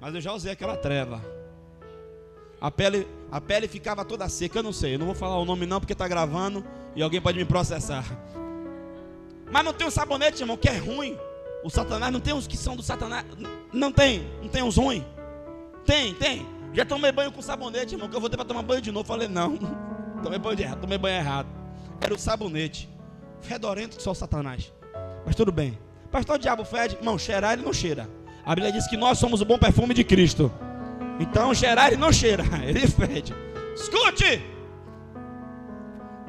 Mas 0.00 0.14
eu 0.14 0.22
já 0.22 0.32
usei 0.32 0.52
aquela 0.52 0.74
treva 0.74 1.41
a 2.62 2.70
pele, 2.70 3.08
a 3.28 3.40
pele 3.40 3.66
ficava 3.66 4.04
toda 4.04 4.28
seca. 4.28 4.60
Eu 4.60 4.62
não 4.62 4.72
sei, 4.72 4.94
eu 4.94 4.98
não 5.00 5.06
vou 5.06 5.16
falar 5.16 5.36
o 5.36 5.44
nome 5.44 5.66
não 5.66 5.80
porque 5.80 5.94
está 5.94 6.06
gravando 6.06 6.64
e 6.94 7.02
alguém 7.02 7.20
pode 7.20 7.36
me 7.36 7.44
processar. 7.44 8.04
Mas 9.50 9.64
não 9.64 9.72
tem 9.72 9.84
um 9.84 9.90
sabonete, 9.90 10.42
irmão, 10.42 10.56
que 10.56 10.68
é 10.68 10.78
ruim. 10.78 11.18
O 11.64 11.68
Satanás 11.68 12.12
não 12.12 12.20
tem 12.20 12.32
uns 12.32 12.46
que 12.46 12.56
são 12.56 12.76
do 12.76 12.82
Satanás. 12.82 13.26
Não 13.72 13.90
tem, 13.90 14.24
não 14.40 14.48
tem 14.48 14.62
uns 14.62 14.76
ruins. 14.76 15.02
Tem, 15.84 16.14
tem. 16.14 16.46
Já 16.72 16.84
tomei 16.84 17.10
banho 17.10 17.32
com 17.32 17.42
sabonete, 17.42 17.96
irmão, 17.96 18.08
que 18.08 18.14
eu 18.14 18.20
vou 18.20 18.30
ter 18.30 18.36
para 18.36 18.46
tomar 18.46 18.62
banho 18.62 18.80
de 18.80 18.92
novo. 18.92 19.06
Falei, 19.08 19.26
não. 19.26 19.58
Tomei 20.22 20.38
banho 20.38 20.54
de 20.54 20.62
errado, 20.62 20.80
tomei 20.80 20.96
banho 20.96 21.16
errado. 21.16 21.48
Era 22.00 22.14
o 22.14 22.18
sabonete. 22.18 22.88
Fedorento 23.40 23.96
que 23.96 24.02
só 24.04 24.12
o 24.12 24.14
Satanás. 24.14 24.72
Mas 25.26 25.34
tudo 25.34 25.50
bem. 25.50 25.76
Pastor, 26.12 26.38
diabo 26.38 26.64
fede. 26.64 26.94
Irmão, 26.94 27.18
cheirar 27.18 27.54
ele 27.54 27.62
não 27.62 27.72
cheira. 27.72 28.08
A 28.46 28.54
Bíblia 28.54 28.72
diz 28.72 28.86
que 28.86 28.96
nós 28.96 29.18
somos 29.18 29.40
o 29.40 29.44
bom 29.44 29.58
perfume 29.58 29.92
de 29.94 30.04
Cristo. 30.04 30.52
Então 31.22 31.54
cheirar 31.54 31.86
ele 31.86 31.96
não 31.96 32.12
cheira, 32.12 32.42
ele 32.66 32.86
fede. 32.88 33.32
Escute! 33.76 34.42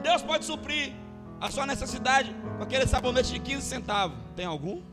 Deus 0.03 0.21
pode 0.21 0.45
suprir 0.45 0.93
a 1.41 1.49
sua 1.49 1.65
necessidade 1.65 2.33
com 2.57 2.63
aquele 2.63 2.85
sabonete 2.85 3.33
de 3.33 3.39
15 3.39 3.61
centavos. 3.63 4.15
Tem 4.35 4.45
algum? 4.45 4.83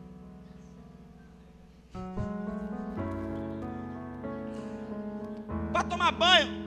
Para 5.71 5.85
tomar 5.85 6.13
banho. 6.13 6.61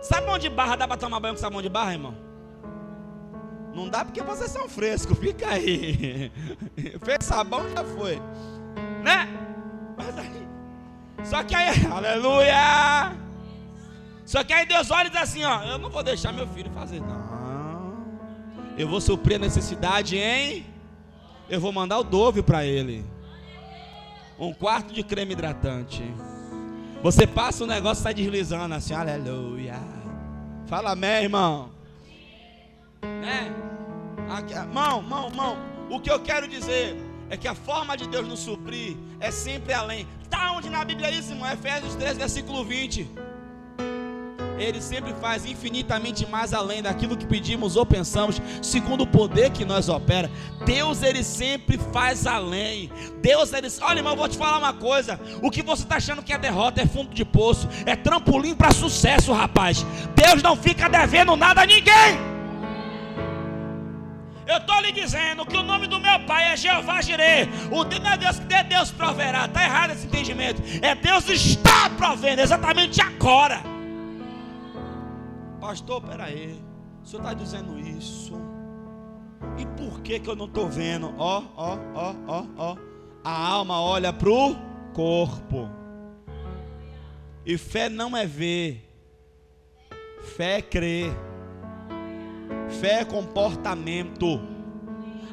Sabão 0.00 0.38
de 0.38 0.48
barra 0.48 0.76
dá 0.76 0.88
para 0.88 0.96
tomar 0.96 1.20
banho 1.20 1.34
com 1.34 1.40
sabão 1.40 1.60
de 1.60 1.68
barra, 1.68 1.92
irmão? 1.92 2.14
Não 3.74 3.88
dá 3.90 4.04
porque 4.06 4.22
vocês 4.22 4.50
são 4.50 4.68
frescos, 4.68 5.18
fica 5.20 5.48
aí. 5.50 6.32
Fez 7.04 7.24
sabão 7.26 7.68
já 7.70 7.84
foi. 7.84 8.18
Só 11.40 11.44
que 11.44 11.54
aí, 11.54 11.86
aleluia! 11.90 13.16
Só 14.26 14.44
que 14.44 14.52
aí 14.52 14.66
Deus 14.66 14.90
olha 14.90 15.06
e 15.06 15.10
diz 15.10 15.20
assim: 15.20 15.44
ó, 15.44 15.62
eu 15.62 15.78
não 15.78 15.88
vou 15.88 16.02
deixar 16.02 16.32
meu 16.32 16.46
filho 16.46 16.70
fazer, 16.72 17.00
não. 17.00 18.00
Eu 18.76 18.86
vou 18.86 19.00
suprir 19.00 19.36
a 19.36 19.38
necessidade 19.38 20.16
em. 20.16 20.66
Eu 21.48 21.60
vou 21.60 21.72
mandar 21.72 21.98
o 21.98 22.04
Dove 22.04 22.42
para 22.42 22.64
ele. 22.64 23.04
Um 24.38 24.52
quarto 24.52 24.92
de 24.92 25.02
creme 25.02 25.32
hidratante. 25.32 26.02
Você 27.02 27.26
passa 27.26 27.64
o 27.64 27.66
negócio 27.66 28.02
sai 28.02 28.14
deslizando 28.14 28.74
assim, 28.74 28.94
aleluia. 28.94 29.76
Fala 30.66 30.92
amém, 30.92 31.24
irmão. 31.24 31.70
Né? 33.02 33.50
Aqui, 34.30 34.54
mão, 34.72 35.02
mão, 35.02 35.30
mão. 35.30 35.56
O 35.90 35.98
que 35.98 36.10
eu 36.10 36.20
quero 36.20 36.46
dizer 36.46 36.96
é 37.30 37.36
que 37.36 37.46
a 37.46 37.54
forma 37.54 37.96
de 37.96 38.08
Deus 38.08 38.26
nos 38.26 38.40
suprir 38.40 38.96
é 39.20 39.30
sempre 39.30 39.72
além. 39.72 40.06
Está 40.24 40.50
onde 40.52 40.68
na 40.68 40.84
Bíblia 40.84 41.10
isso, 41.10 41.30
irmão? 41.32 41.50
Efésios 41.50 41.94
3, 41.94 42.18
versículo 42.18 42.64
20. 42.64 43.08
Ele 44.58 44.82
sempre 44.82 45.14
faz 45.14 45.46
infinitamente 45.46 46.26
mais 46.26 46.52
além 46.52 46.82
daquilo 46.82 47.16
que 47.16 47.24
pedimos 47.24 47.76
ou 47.76 47.86
pensamos, 47.86 48.42
segundo 48.60 49.04
o 49.04 49.06
poder 49.06 49.50
que 49.50 49.64
nós 49.64 49.88
opera. 49.88 50.30
Deus, 50.66 51.02
ele 51.02 51.22
sempre 51.22 51.78
faz 51.92 52.26
além. 52.26 52.90
Deus, 53.22 53.52
ele. 53.52 53.68
Olha, 53.80 54.00
irmão, 54.00 54.12
eu 54.12 54.18
vou 54.18 54.28
te 54.28 54.36
falar 54.36 54.58
uma 54.58 54.74
coisa. 54.74 55.18
O 55.40 55.50
que 55.50 55.62
você 55.62 55.84
está 55.84 55.96
achando 55.96 56.22
que 56.22 56.32
é 56.32 56.38
derrota 56.38 56.82
é 56.82 56.86
fundo 56.86 57.14
de 57.14 57.24
poço, 57.24 57.68
é 57.86 57.96
trampolim 57.96 58.54
para 58.54 58.72
sucesso, 58.72 59.32
rapaz. 59.32 59.86
Deus 60.14 60.42
não 60.42 60.56
fica 60.56 60.88
devendo 60.88 61.36
nada 61.36 61.62
a 61.62 61.66
ninguém. 61.66 62.39
Eu 64.46 64.56
estou 64.56 64.80
lhe 64.80 64.92
dizendo 64.92 65.46
que 65.46 65.56
o 65.56 65.62
nome 65.62 65.86
do 65.86 66.00
meu 66.00 66.20
pai 66.20 66.52
é 66.52 66.56
Jeová 66.56 67.00
Jireh. 67.00 67.48
O 67.70 67.84
Deus 67.84 68.02
não 68.02 68.10
é 68.10 68.16
Deus 68.16 68.38
que 68.38 68.62
Deus 68.64 68.90
proverá. 68.90 69.46
Está 69.46 69.62
errado 69.62 69.90
esse 69.92 70.06
entendimento. 70.06 70.62
É 70.82 70.94
Deus 70.94 71.28
está 71.28 71.90
provendo 71.90 72.40
exatamente 72.42 73.00
agora. 73.00 73.62
Pastor, 75.60 76.02
peraí. 76.02 76.60
O 77.02 77.06
senhor 77.06 77.22
está 77.22 77.34
dizendo 77.34 77.78
isso. 77.78 78.34
E 79.58 79.66
por 79.66 80.00
que, 80.00 80.18
que 80.18 80.28
eu 80.28 80.36
não 80.36 80.46
estou 80.46 80.68
vendo? 80.68 81.14
Ó, 81.16 81.42
ó, 81.56 81.78
ó, 81.94 82.14
ó, 82.26 82.44
ó. 82.56 82.76
A 83.22 83.48
alma 83.48 83.80
olha 83.80 84.12
para 84.12 84.30
o 84.30 84.56
corpo. 84.92 85.68
E 87.44 87.56
fé 87.56 87.88
não 87.88 88.16
é 88.16 88.26
ver. 88.26 88.86
Fé 90.36 90.58
é 90.58 90.62
crer. 90.62 91.29
Fé 92.70 93.00
é 93.00 93.04
comportamento. 93.04 94.40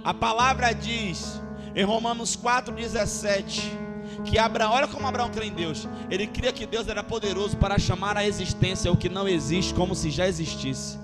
A 0.04 0.14
palavra 0.14 0.74
diz 0.74 1.42
em 1.76 1.84
Romanos 1.84 2.38
4,17 2.38 3.88
que 4.24 4.38
Abraão, 4.38 4.72
olha 4.74 4.88
como 4.88 5.08
Abraão 5.08 5.30
crê 5.30 5.46
em 5.46 5.54
Deus. 5.54 5.88
Ele 6.10 6.28
cria 6.28 6.52
que 6.52 6.66
Deus 6.66 6.88
era 6.88 7.04
poderoso 7.04 7.58
para 7.58 7.78
chamar 7.78 8.18
à 8.18 8.26
existência 8.26 8.92
o 8.92 8.98
que 8.98 9.10
não 9.10 9.28
existe 9.28 9.74
como 9.74 9.94
se 9.96 10.10
já 10.10 10.28
existisse. 10.28 10.98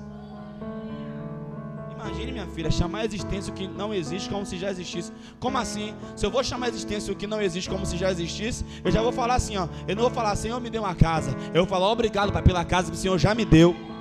Imagine, 1.95 2.31
minha 2.33 2.47
filha, 2.47 2.69
chamar 2.69 2.99
a 2.99 3.05
existência 3.05 3.51
o 3.51 3.55
que 3.55 3.67
não 3.67 3.93
existe 3.93 4.29
como 4.29 4.45
se 4.45 4.57
já 4.57 4.69
existisse. 4.69 5.11
Como 5.39 5.57
assim? 5.57 5.93
Se 6.15 6.25
eu 6.25 6.31
vou 6.31 6.43
chamar 6.43 6.65
a 6.65 6.69
existência 6.69 7.13
o 7.13 7.15
que 7.15 7.25
não 7.25 7.41
existe 7.41 7.69
como 7.69 7.85
se 7.85 7.97
já 7.97 8.11
existisse, 8.11 8.65
eu 8.83 8.91
já 8.91 9.01
vou 9.01 9.11
falar 9.11 9.35
assim, 9.35 9.55
ó. 9.57 9.67
Eu 9.87 9.95
não 9.95 10.03
vou 10.03 10.11
falar, 10.11 10.35
Senhor, 10.35 10.59
me 10.59 10.69
deu 10.69 10.81
uma 10.81 10.95
casa. 10.95 11.35
Eu 11.53 11.65
vou 11.65 11.67
falar, 11.67 11.89
obrigado, 11.89 12.31
Pai, 12.31 12.41
pela 12.41 12.65
casa 12.65 12.91
que 12.91 12.97
o 12.97 12.99
Senhor 12.99 13.17
já 13.17 13.33
me 13.33 13.45
deu. 13.45 13.92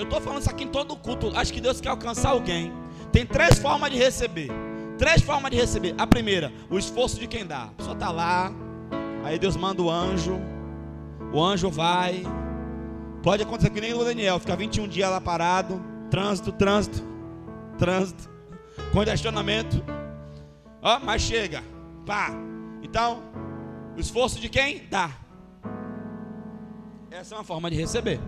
Eu 0.00 0.04
estou 0.04 0.18
falando 0.18 0.40
isso 0.40 0.48
aqui 0.48 0.64
em 0.64 0.68
todo 0.68 0.96
culto. 0.96 1.30
Acho 1.36 1.52
que 1.52 1.60
Deus 1.60 1.78
quer 1.78 1.90
alcançar 1.90 2.30
alguém. 2.30 2.72
Tem 3.12 3.26
três 3.26 3.58
formas 3.58 3.90
de 3.90 3.98
receber. 3.98 4.48
Três 4.96 5.20
formas 5.20 5.50
de 5.50 5.58
receber. 5.58 5.94
A 5.98 6.06
primeira, 6.06 6.50
o 6.70 6.78
esforço 6.78 7.20
de 7.20 7.26
quem 7.26 7.46
dá. 7.46 7.64
A 7.64 7.66
pessoa 7.66 7.92
está 7.92 8.10
lá. 8.10 8.50
Aí 9.22 9.38
Deus 9.38 9.56
manda 9.56 9.82
o 9.82 9.90
anjo. 9.90 10.40
O 11.34 11.44
anjo 11.44 11.68
vai. 11.68 12.22
Pode 13.22 13.42
acontecer 13.42 13.68
que 13.68 13.78
nem 13.78 13.92
o 13.92 14.02
Daniel. 14.02 14.40
Fica 14.40 14.56
21 14.56 14.88
dias 14.88 15.10
lá 15.10 15.20
parado. 15.20 15.84
Trânsito, 16.10 16.50
trânsito, 16.50 17.04
trânsito. 17.76 18.30
Congestionamento. 18.94 19.84
Ó, 20.80 20.98
mas 21.00 21.20
chega. 21.20 21.62
Pá. 22.06 22.30
Então, 22.82 23.22
o 23.94 24.00
esforço 24.00 24.40
de 24.40 24.48
quem? 24.48 24.86
Dá. 24.90 25.10
Essa 27.10 27.34
é 27.34 27.38
uma 27.38 27.44
forma 27.44 27.70
de 27.70 27.76
receber. 27.76 28.18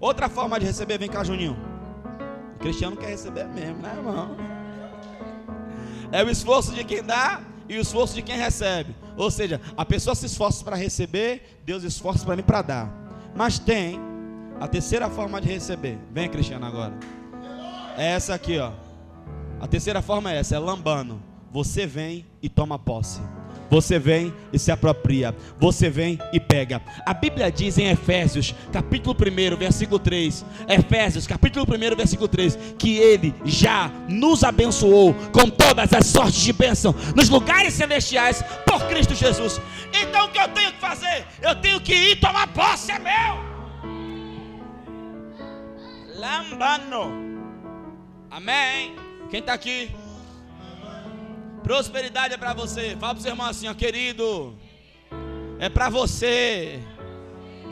Outra 0.00 0.28
forma 0.28 0.58
de 0.58 0.66
receber, 0.66 0.98
vem 0.98 1.08
cá, 1.08 1.24
Juninho. 1.24 1.56
O 2.56 2.58
cristiano 2.58 2.96
quer 2.96 3.08
receber 3.08 3.46
mesmo, 3.48 3.78
né, 3.78 3.94
irmão? 3.96 4.36
É 6.12 6.22
o 6.22 6.30
esforço 6.30 6.72
de 6.72 6.84
quem 6.84 7.02
dá 7.02 7.40
e 7.68 7.76
o 7.76 7.80
esforço 7.80 8.14
de 8.14 8.22
quem 8.22 8.36
recebe. 8.36 8.94
Ou 9.16 9.30
seja, 9.30 9.60
a 9.76 9.84
pessoa 9.84 10.14
se 10.14 10.26
esforça 10.26 10.64
para 10.64 10.76
receber, 10.76 11.60
Deus 11.64 11.82
esforça 11.82 12.24
para 12.24 12.36
mim 12.36 12.42
para 12.42 12.62
dar. 12.62 13.04
Mas 13.34 13.58
tem 13.58 13.98
a 14.60 14.68
terceira 14.68 15.08
forma 15.10 15.40
de 15.40 15.48
receber. 15.48 15.98
Vem, 16.12 16.28
cristiano, 16.28 16.66
agora. 16.66 16.94
É 17.96 18.12
essa 18.12 18.34
aqui, 18.34 18.58
ó. 18.58 18.72
A 19.60 19.66
terceira 19.66 20.02
forma 20.02 20.32
é 20.32 20.38
essa, 20.38 20.56
é 20.56 20.58
lambano. 20.58 21.22
Você 21.52 21.86
vem 21.86 22.26
e 22.42 22.48
toma 22.48 22.78
posse. 22.78 23.20
Você 23.74 23.98
vem 23.98 24.32
e 24.52 24.58
se 24.58 24.70
apropria. 24.70 25.34
Você 25.58 25.90
vem 25.90 26.16
e 26.32 26.38
pega. 26.38 26.80
A 27.04 27.12
Bíblia 27.12 27.50
diz 27.50 27.76
em 27.76 27.88
Efésios, 27.88 28.54
capítulo 28.72 29.16
1, 29.18 29.56
versículo 29.56 29.98
3. 29.98 30.44
Efésios, 30.68 31.26
capítulo 31.26 31.66
1, 31.68 31.96
versículo 31.96 32.28
3. 32.28 32.56
Que 32.78 32.98
Ele 32.98 33.34
já 33.44 33.90
nos 34.08 34.44
abençoou 34.44 35.12
com 35.32 35.50
todas 35.50 35.92
as 35.92 36.06
sortes 36.06 36.40
de 36.40 36.52
bênção 36.52 36.94
nos 37.16 37.28
lugares 37.28 37.74
celestiais 37.74 38.44
por 38.64 38.80
Cristo 38.86 39.12
Jesus. 39.12 39.60
Então 39.92 40.26
o 40.26 40.28
que 40.28 40.38
eu 40.38 40.48
tenho 40.50 40.70
que 40.70 40.78
fazer? 40.78 41.26
Eu 41.42 41.56
tenho 41.56 41.80
que 41.80 41.94
ir 41.94 42.20
tomar 42.20 42.46
posse, 42.52 42.92
é 42.92 42.98
meu. 43.00 43.54
Lambano. 46.14 47.12
Amém. 48.30 48.94
Quem 49.28 49.40
está 49.40 49.52
aqui? 49.52 50.03
Prosperidade 51.64 52.34
é 52.34 52.36
para 52.36 52.52
você. 52.52 52.94
Fala 53.00 53.14
para 53.14 53.24
o 53.24 53.26
irmão 53.26 53.46
assim, 53.46 53.66
ó, 53.68 53.72
querido. 53.72 54.54
É 55.58 55.70
para 55.70 55.88
você. 55.88 56.78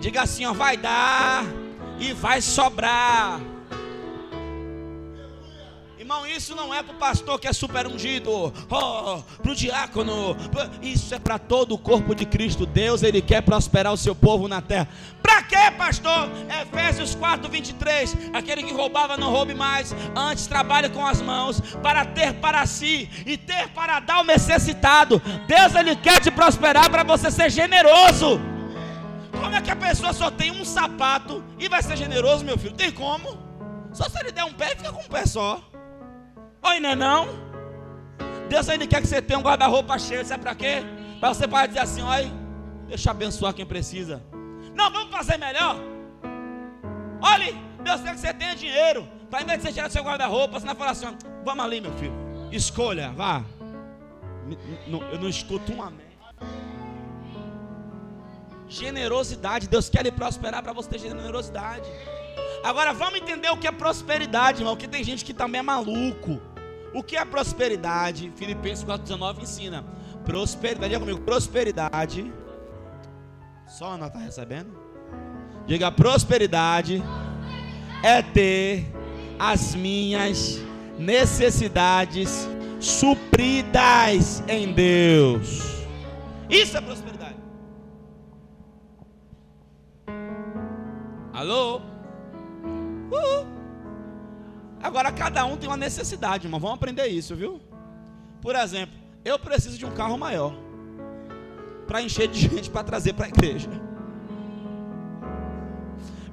Diga 0.01 0.23
assim, 0.23 0.47
ó, 0.47 0.55
vai 0.55 0.79
dar 0.79 1.45
e 2.01 2.15
vai 2.15 2.41
sobrar. 2.41 3.39
Irmão, 6.13 6.27
isso 6.27 6.55
não 6.55 6.75
é 6.75 6.83
para 6.83 6.95
o 6.95 6.99
pastor 6.99 7.41
que 7.41 7.49
é 7.49 7.55
super 7.55 7.87
ungido, 7.87 8.31
oh, 8.31 9.23
para 9.43 9.51
o 9.51 9.55
diácono. 9.55 10.37
Isso 10.83 11.15
é 11.15 11.19
para 11.19 11.39
todo 11.39 11.75
o 11.75 11.79
corpo 11.79 12.15
de 12.15 12.27
Cristo. 12.27 12.67
Deus, 12.67 13.03
Ele 13.03 13.23
quer 13.23 13.41
prosperar 13.41 13.91
o 13.91 13.97
seu 13.97 14.15
povo 14.15 14.47
na 14.47 14.61
terra. 14.61 14.89
Para 15.23 15.43
quê, 15.43 15.71
pastor? 15.79 16.29
Efésios 16.61 17.15
4, 17.15 17.49
23. 17.49 18.15
Aquele 18.35 18.63
que 18.63 18.75
roubava, 18.75 19.17
não 19.17 19.31
roube 19.31 19.55
mais. 19.55 19.95
Antes, 20.15 20.47
trabalhe 20.47 20.91
com 20.91 21.07
as 21.07 21.23
mãos 21.23 21.63
para 21.83 22.05
ter 22.05 22.35
para 22.35 22.67
si 22.67 23.09
e 23.25 23.39
ter 23.39 23.69
para 23.69 23.99
dar 23.99 24.17
ao 24.17 24.25
necessitado. 24.25 25.19
Deus, 25.47 25.75
Ele 25.75 25.97
quer 25.97 26.21
te 26.21 26.31
prosperar 26.31 26.91
para 26.91 27.05
você 27.05 27.31
ser 27.31 27.51
generoso. 27.51 28.39
Como 29.31 29.55
é 29.55 29.63
que 29.63 29.71
a 29.71 29.77
pessoa 29.77 30.13
só 30.13 30.31
tem 30.31 30.51
um 30.51 30.63
sapato 30.65 31.43
e 31.59 31.71
vai 31.71 31.83
ser 31.83 31.97
generoso, 31.97 32.45
meu 32.45 32.59
filho? 32.59 32.75
Tem 32.75 32.93
como? 32.93 33.39
Só 33.95 34.05
se 34.11 34.19
ele 34.21 34.31
der 34.31 34.45
um 34.45 34.53
pé, 34.53 34.77
fica 34.77 34.93
com 34.93 35.01
um 35.01 35.09
pé 35.09 35.25
só. 35.25 35.72
Oi, 36.63 36.81
não 36.81 36.91
é 36.91 36.95
não? 36.95 37.29
Deus 38.49 38.69
ainda 38.69 38.87
quer 38.87 39.01
que 39.01 39.09
você 39.09 39.21
tenha 39.21 39.39
um 39.39 39.43
guarda-roupa 39.43 39.99
cheio, 39.99 40.25
sabe 40.25 40.43
para 40.43 40.55
quê? 40.55 40.83
Para 41.19 41.35
você 41.35 41.49
poder 41.49 41.69
dizer 41.69 41.81
assim, 41.81 42.03
olha, 42.03 42.31
deixa 42.87 43.09
eu 43.09 43.11
abençoar 43.11 43.55
quem 43.55 43.67
precisa. 43.67 44.23
Não, 44.75 44.91
vamos 44.91 45.11
fazer 45.11 45.39
melhor. 45.39 45.77
Olhe, 47.21 47.57
Deus 47.83 48.01
quer 48.01 48.15
que 48.15 48.21
você 48.21 48.35
tenha 48.35 48.55
dinheiro. 48.55 49.09
Para 49.31 49.45
vez 49.45 49.59
de 49.59 49.65
você 49.65 49.73
tirar 49.73 49.91
seu 49.91 50.05
guarda-roupa, 50.05 50.61
você 50.61 50.67
não 50.67 50.75
falar 50.75 50.91
assim, 50.91 51.07
vamos 51.45 51.65
ali, 51.65 51.81
meu 51.81 51.93
filho. 51.93 52.15
Escolha, 52.53 53.11
vá. 53.13 53.43
Eu 55.11 55.19
não 55.19 55.29
escuto 55.29 55.73
um 55.73 55.83
amém. 55.83 56.13
Generosidade, 58.69 59.69
Deus 59.69 59.89
quer 59.89 60.03
lhe 60.03 60.13
prosperar 60.13 60.63
para 60.63 60.73
você 60.73 60.89
ter 60.91 60.99
generosidade. 60.99 61.89
Agora 62.63 62.93
vamos 62.93 63.21
entender 63.21 63.51
o 63.51 63.57
que 63.57 63.67
é 63.67 63.73
prosperidade, 63.73 64.61
irmão, 64.61 64.75
porque 64.75 64.89
tem 64.89 65.03
gente 65.03 65.25
que 65.25 65.35
também 65.35 65.59
é 65.59 65.63
maluco. 65.63 66.41
O 66.95 67.03
que 67.03 67.17
é 67.17 67.25
prosperidade? 67.25 68.33
Filipenses 68.37 68.85
4,19 68.85 69.43
ensina. 69.43 69.85
Prosperidade, 70.25 70.89
diga 70.89 71.01
comigo, 71.01 71.21
prosperidade. 71.21 72.33
Só 73.67 73.93
Ana 73.93 74.07
está 74.09 74.19
recebendo? 74.19 74.71
Diga, 75.67 75.91
prosperidade 75.91 77.03
é 78.03 78.21
ter 78.21 78.87
as 79.39 79.75
minhas 79.75 80.61
necessidades 80.99 82.49
supridas 82.79 84.43
em 84.49 84.73
Deus. 84.73 85.83
Isso 86.51 86.77
é 86.77 86.81
prosperidade. 86.81 87.37
Alô? 91.33 91.81
Uhul. 93.11 93.52
Agora 94.83 95.13
cada 95.13 95.45
um 95.45 95.57
tem 95.57 95.69
uma 95.69 95.77
necessidade, 95.77 96.47
irmão. 96.47 96.59
Vamos 96.59 96.77
aprender 96.77 97.07
isso, 97.07 97.37
viu? 97.37 97.61
Por 98.41 98.57
exemplo, 98.57 98.95
eu 99.25 99.39
preciso 99.39 99.79
de 99.79 99.87
um 99.87 99.93
carro 99.93 100.19
maior 100.19 100.53
para 101.87 102.03
encher 102.03 102.27
de 102.29 102.41
gente 102.49 102.69
para 102.69 102.83
trazer 102.83 103.13
para 103.13 103.27
a 103.27 103.29
igreja. 103.29 103.71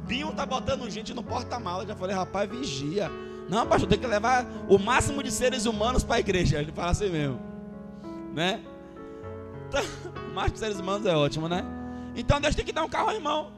Binho 0.07 0.31
tá 0.33 0.43
botando 0.45 0.89
gente 0.89 1.13
no 1.13 1.21
porta-mala. 1.21 1.85
Já 1.85 1.95
falei, 1.95 2.15
rapaz, 2.15 2.49
vigia. 2.49 3.11
Não, 3.47 3.65
pastor, 3.67 3.87
tem 3.87 3.99
que 3.99 4.07
levar 4.07 4.45
o 4.67 4.79
máximo 4.79 5.21
de 5.21 5.31
seres 5.31 5.67
humanos 5.67 6.03
para 6.03 6.15
a 6.15 6.19
igreja. 6.19 6.59
Ele 6.59 6.71
fala 6.71 6.91
assim 6.91 7.09
mesmo, 7.09 7.39
né? 8.33 8.63
Então, 9.67 9.83
máximo 10.33 10.53
de 10.53 10.59
seres 10.59 10.79
humanos 10.79 11.05
é 11.05 11.15
ótimo, 11.15 11.47
né? 11.47 11.63
Então 12.15 12.41
Deus 12.41 12.55
tem 12.55 12.65
que 12.65 12.73
dar 12.73 12.83
um 12.83 12.89
carro 12.89 13.11
irmão. 13.11 13.51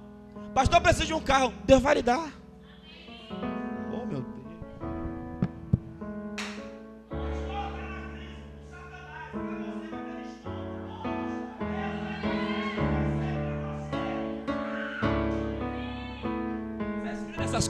Pastor, 0.54 0.82
precisa 0.82 1.06
de 1.06 1.14
um 1.14 1.22
carro. 1.22 1.54
Deus 1.66 1.82
vai 1.82 1.96
lhe 1.96 2.02
dar. 2.02 2.41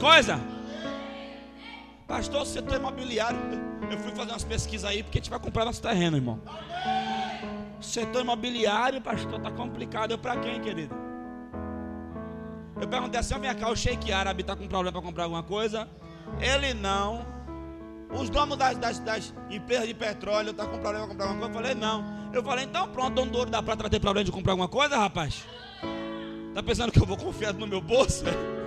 Coisas? 0.01 0.39
Pastor, 2.07 2.45
setor 2.45 2.75
imobiliário. 2.75 3.39
Eu 3.89 3.97
fui 3.99 4.11
fazer 4.11 4.31
umas 4.31 4.43
pesquisas 4.43 4.89
aí, 4.89 5.03
porque 5.03 5.19
a 5.19 5.21
gente 5.21 5.29
vai 5.29 5.39
comprar 5.39 5.63
nosso 5.63 5.81
terreno, 5.81 6.17
irmão. 6.17 6.41
Setor 7.79 8.21
imobiliário, 8.21 8.99
pastor, 8.99 9.39
tá 9.39 9.51
complicado. 9.51 10.11
Eu 10.11 10.17
para 10.17 10.37
quem, 10.37 10.59
querido? 10.59 10.95
Eu 12.81 12.87
perguntei 12.87 13.19
assim, 13.19 13.39
vem 13.39 13.55
cá, 13.55 13.69
o 13.69 13.75
Sheik 13.75 14.11
Árabe 14.11 14.41
está 14.41 14.55
com 14.55 14.67
problema 14.67 14.91
para 14.91 15.01
comprar 15.01 15.23
alguma 15.25 15.43
coisa? 15.43 15.87
Ele 16.39 16.73
não. 16.73 17.25
Os 18.11 18.29
donos 18.29 18.57
das, 18.57 18.77
das, 18.77 18.99
das 18.99 19.33
empresas 19.49 19.87
de 19.87 19.93
petróleo 19.93 20.51
tá 20.51 20.65
com 20.65 20.79
problema 20.79 21.05
para 21.05 21.15
comprar 21.15 21.27
alguma 21.27 21.49
coisa? 21.49 21.69
Eu 21.69 21.75
falei, 21.75 21.75
não. 21.75 22.31
Eu 22.33 22.43
falei, 22.43 22.65
então 22.65 22.87
pronto, 22.89 23.13
dono 23.13 23.31
do 23.31 23.37
ouro 23.37 23.51
da 23.51 23.61
prata 23.61 23.83
vai 23.83 23.89
ter 23.89 23.99
problema 23.99 24.25
de 24.25 24.31
comprar 24.31 24.53
alguma 24.53 24.67
coisa, 24.67 24.97
rapaz? 24.97 25.45
Tá 26.53 26.63
pensando 26.63 26.91
que 26.91 26.99
eu 26.99 27.05
vou 27.05 27.17
confiar 27.17 27.53
no 27.53 27.67
meu 27.67 27.81
bolso? 27.81 28.25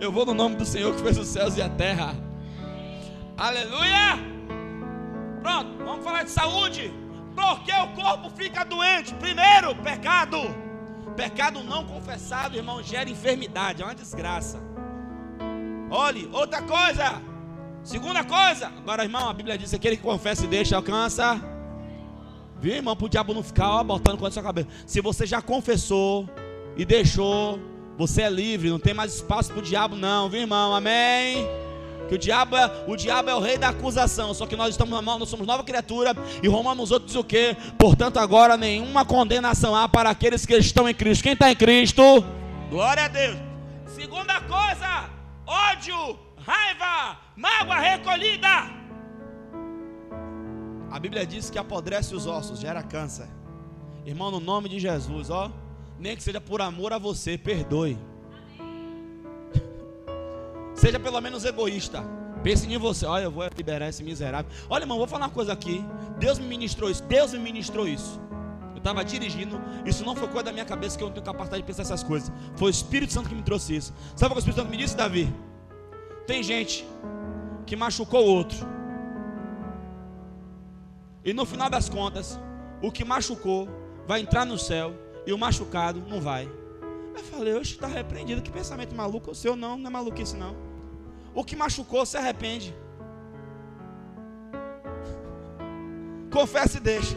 Eu 0.00 0.10
vou 0.10 0.26
no 0.26 0.34
nome 0.34 0.56
do 0.56 0.64
Senhor 0.64 0.94
que 0.94 1.02
fez 1.02 1.16
os 1.16 1.28
céus 1.28 1.56
e 1.56 1.62
a 1.62 1.68
terra. 1.68 2.14
Aleluia! 3.36 4.18
Pronto, 5.42 5.84
vamos 5.84 6.04
falar 6.04 6.24
de 6.24 6.30
saúde. 6.30 6.92
Porque 7.34 7.72
o 7.72 7.88
corpo 7.88 8.30
fica 8.30 8.64
doente. 8.64 9.14
Primeiro, 9.14 9.74
pecado. 9.76 10.38
Pecado 11.16 11.62
não 11.62 11.84
confessado, 11.84 12.56
irmão, 12.56 12.82
gera 12.82 13.08
enfermidade, 13.08 13.82
é 13.82 13.84
uma 13.84 13.94
desgraça. 13.94 14.58
Olhe, 15.90 16.28
outra 16.32 16.62
coisa. 16.62 17.22
Segunda 17.82 18.24
coisa. 18.24 18.66
Agora, 18.66 19.04
irmão, 19.04 19.28
a 19.28 19.32
Bíblia 19.32 19.56
diz 19.56 19.70
que 19.70 19.76
aquele 19.76 19.96
que 19.96 20.02
confessa 20.02 20.44
e 20.44 20.48
deixa 20.48 20.76
alcança. 20.76 21.40
Viu, 22.58 22.74
irmão, 22.74 22.96
para 22.96 23.06
o 23.06 23.08
diabo 23.08 23.34
não 23.34 23.42
ficar 23.42 23.70
ó, 23.70 23.84
botando 23.84 24.18
com 24.18 24.26
a 24.26 24.30
sua 24.30 24.42
cabeça. 24.42 24.68
Se 24.86 25.00
você 25.00 25.26
já 25.26 25.40
confessou 25.42 26.28
e 26.76 26.84
deixou, 26.84 27.60
você 27.96 28.22
é 28.22 28.30
livre, 28.30 28.70
não 28.70 28.78
tem 28.78 28.94
mais 28.94 29.14
espaço 29.14 29.50
para 29.50 29.60
o 29.60 29.62
diabo, 29.62 29.94
não, 29.96 30.28
viu, 30.28 30.40
irmão? 30.40 30.74
Amém. 30.74 31.46
Que 32.08 32.16
o 32.16 32.18
diabo, 32.18 32.56
é, 32.56 32.84
o 32.86 32.96
diabo 32.96 33.30
é 33.30 33.34
o 33.34 33.40
rei 33.40 33.56
da 33.56 33.68
acusação. 33.68 34.34
Só 34.34 34.46
que 34.46 34.56
nós 34.56 34.70
estamos 34.70 35.02
nós 35.02 35.28
somos 35.28 35.46
nova 35.46 35.64
criatura. 35.64 36.14
E 36.42 36.48
Romanos 36.48 36.90
8 36.90 37.06
diz 37.06 37.14
o 37.14 37.24
quê? 37.24 37.56
Portanto, 37.78 38.18
agora 38.18 38.56
nenhuma 38.56 39.04
condenação 39.04 39.74
há 39.74 39.88
para 39.88 40.10
aqueles 40.10 40.44
que 40.44 40.54
estão 40.56 40.88
em 40.88 40.94
Cristo. 40.94 41.22
Quem 41.22 41.32
está 41.32 41.50
em 41.50 41.56
Cristo? 41.56 42.02
Glória 42.68 43.04
a 43.04 43.08
Deus. 43.08 43.38
Segunda 43.86 44.40
coisa: 44.42 45.08
ódio, 45.46 46.18
raiva, 46.36 47.18
mágoa 47.36 47.78
recolhida. 47.78 48.84
A 50.90 50.98
Bíblia 50.98 51.26
diz 51.26 51.50
que 51.50 51.58
apodrece 51.58 52.14
os 52.14 52.26
ossos, 52.26 52.60
gera 52.60 52.82
câncer. 52.82 53.28
Irmão, 54.04 54.30
no 54.30 54.40
nome 54.40 54.68
de 54.68 54.78
Jesus, 54.78 55.30
ó. 55.30 55.50
Nem 55.98 56.16
que 56.16 56.22
seja 56.22 56.40
por 56.40 56.60
amor 56.60 56.92
a 56.92 56.98
você, 56.98 57.38
perdoe. 57.38 57.98
Seja 60.74 60.98
pelo 60.98 61.20
menos 61.20 61.44
egoísta. 61.44 62.04
Pense 62.42 62.70
em 62.70 62.76
você. 62.76 63.06
Olha, 63.06 63.24
eu 63.24 63.30
vou 63.30 63.42
liberar 63.56 63.88
esse 63.88 64.04
miserável. 64.04 64.50
Olha, 64.68 64.82
irmão, 64.82 64.98
vou 64.98 65.06
falar 65.06 65.26
uma 65.26 65.32
coisa 65.32 65.52
aqui. 65.52 65.82
Deus 66.18 66.38
me 66.38 66.46
ministrou 66.46 66.90
isso. 66.90 67.02
Deus 67.04 67.32
me 67.32 67.38
ministrou 67.38 67.88
isso. 67.88 68.20
Eu 68.72 68.78
estava 68.78 69.02
dirigindo. 69.02 69.58
Isso 69.86 70.04
não 70.04 70.14
foi 70.14 70.28
coisa 70.28 70.44
da 70.44 70.52
minha 70.52 70.64
cabeça 70.66 70.98
que 70.98 71.02
eu 71.02 71.06
não 71.06 71.14
tenho 71.14 71.24
capacidade 71.24 71.62
de 71.62 71.66
pensar 71.66 71.82
essas 71.82 72.02
coisas. 72.02 72.30
Foi 72.56 72.68
o 72.68 72.70
Espírito 72.70 73.14
Santo 73.14 73.30
que 73.30 73.34
me 73.34 73.42
trouxe 73.42 73.76
isso. 73.76 73.94
Sabe 74.14 74.32
o 74.32 74.34
que 74.34 74.38
o 74.38 74.40
Espírito 74.40 74.60
Santo 74.60 74.70
me 74.70 74.76
disse, 74.76 74.94
Davi? 74.94 75.32
Tem 76.26 76.42
gente 76.42 76.84
que 77.64 77.76
machucou 77.76 78.26
o 78.26 78.28
outro. 78.28 78.58
E 81.24 81.32
no 81.32 81.46
final 81.46 81.70
das 81.70 81.88
contas, 81.88 82.38
o 82.82 82.92
que 82.92 83.04
machucou 83.06 83.66
vai 84.06 84.20
entrar 84.20 84.44
no 84.44 84.58
céu 84.58 84.92
e 85.26 85.32
o 85.32 85.38
machucado 85.38 86.02
não 86.08 86.20
vai. 86.20 86.48
Eu 87.16 87.22
falei, 87.24 87.54
oxe, 87.54 87.72
está 87.72 87.86
repreendido. 87.86 88.42
Que 88.42 88.50
pensamento 88.50 88.94
maluco 88.94 89.30
o 89.30 89.34
seu? 89.34 89.54
Não, 89.56 89.76
não 89.76 89.86
é 89.88 89.90
maluquice 89.90 90.36
não. 90.36 90.56
O 91.34 91.44
que 91.44 91.56
machucou 91.56 92.04
se 92.04 92.16
arrepende. 92.16 92.74
Confessa 96.30 96.78
e 96.78 96.80
deixa. 96.80 97.16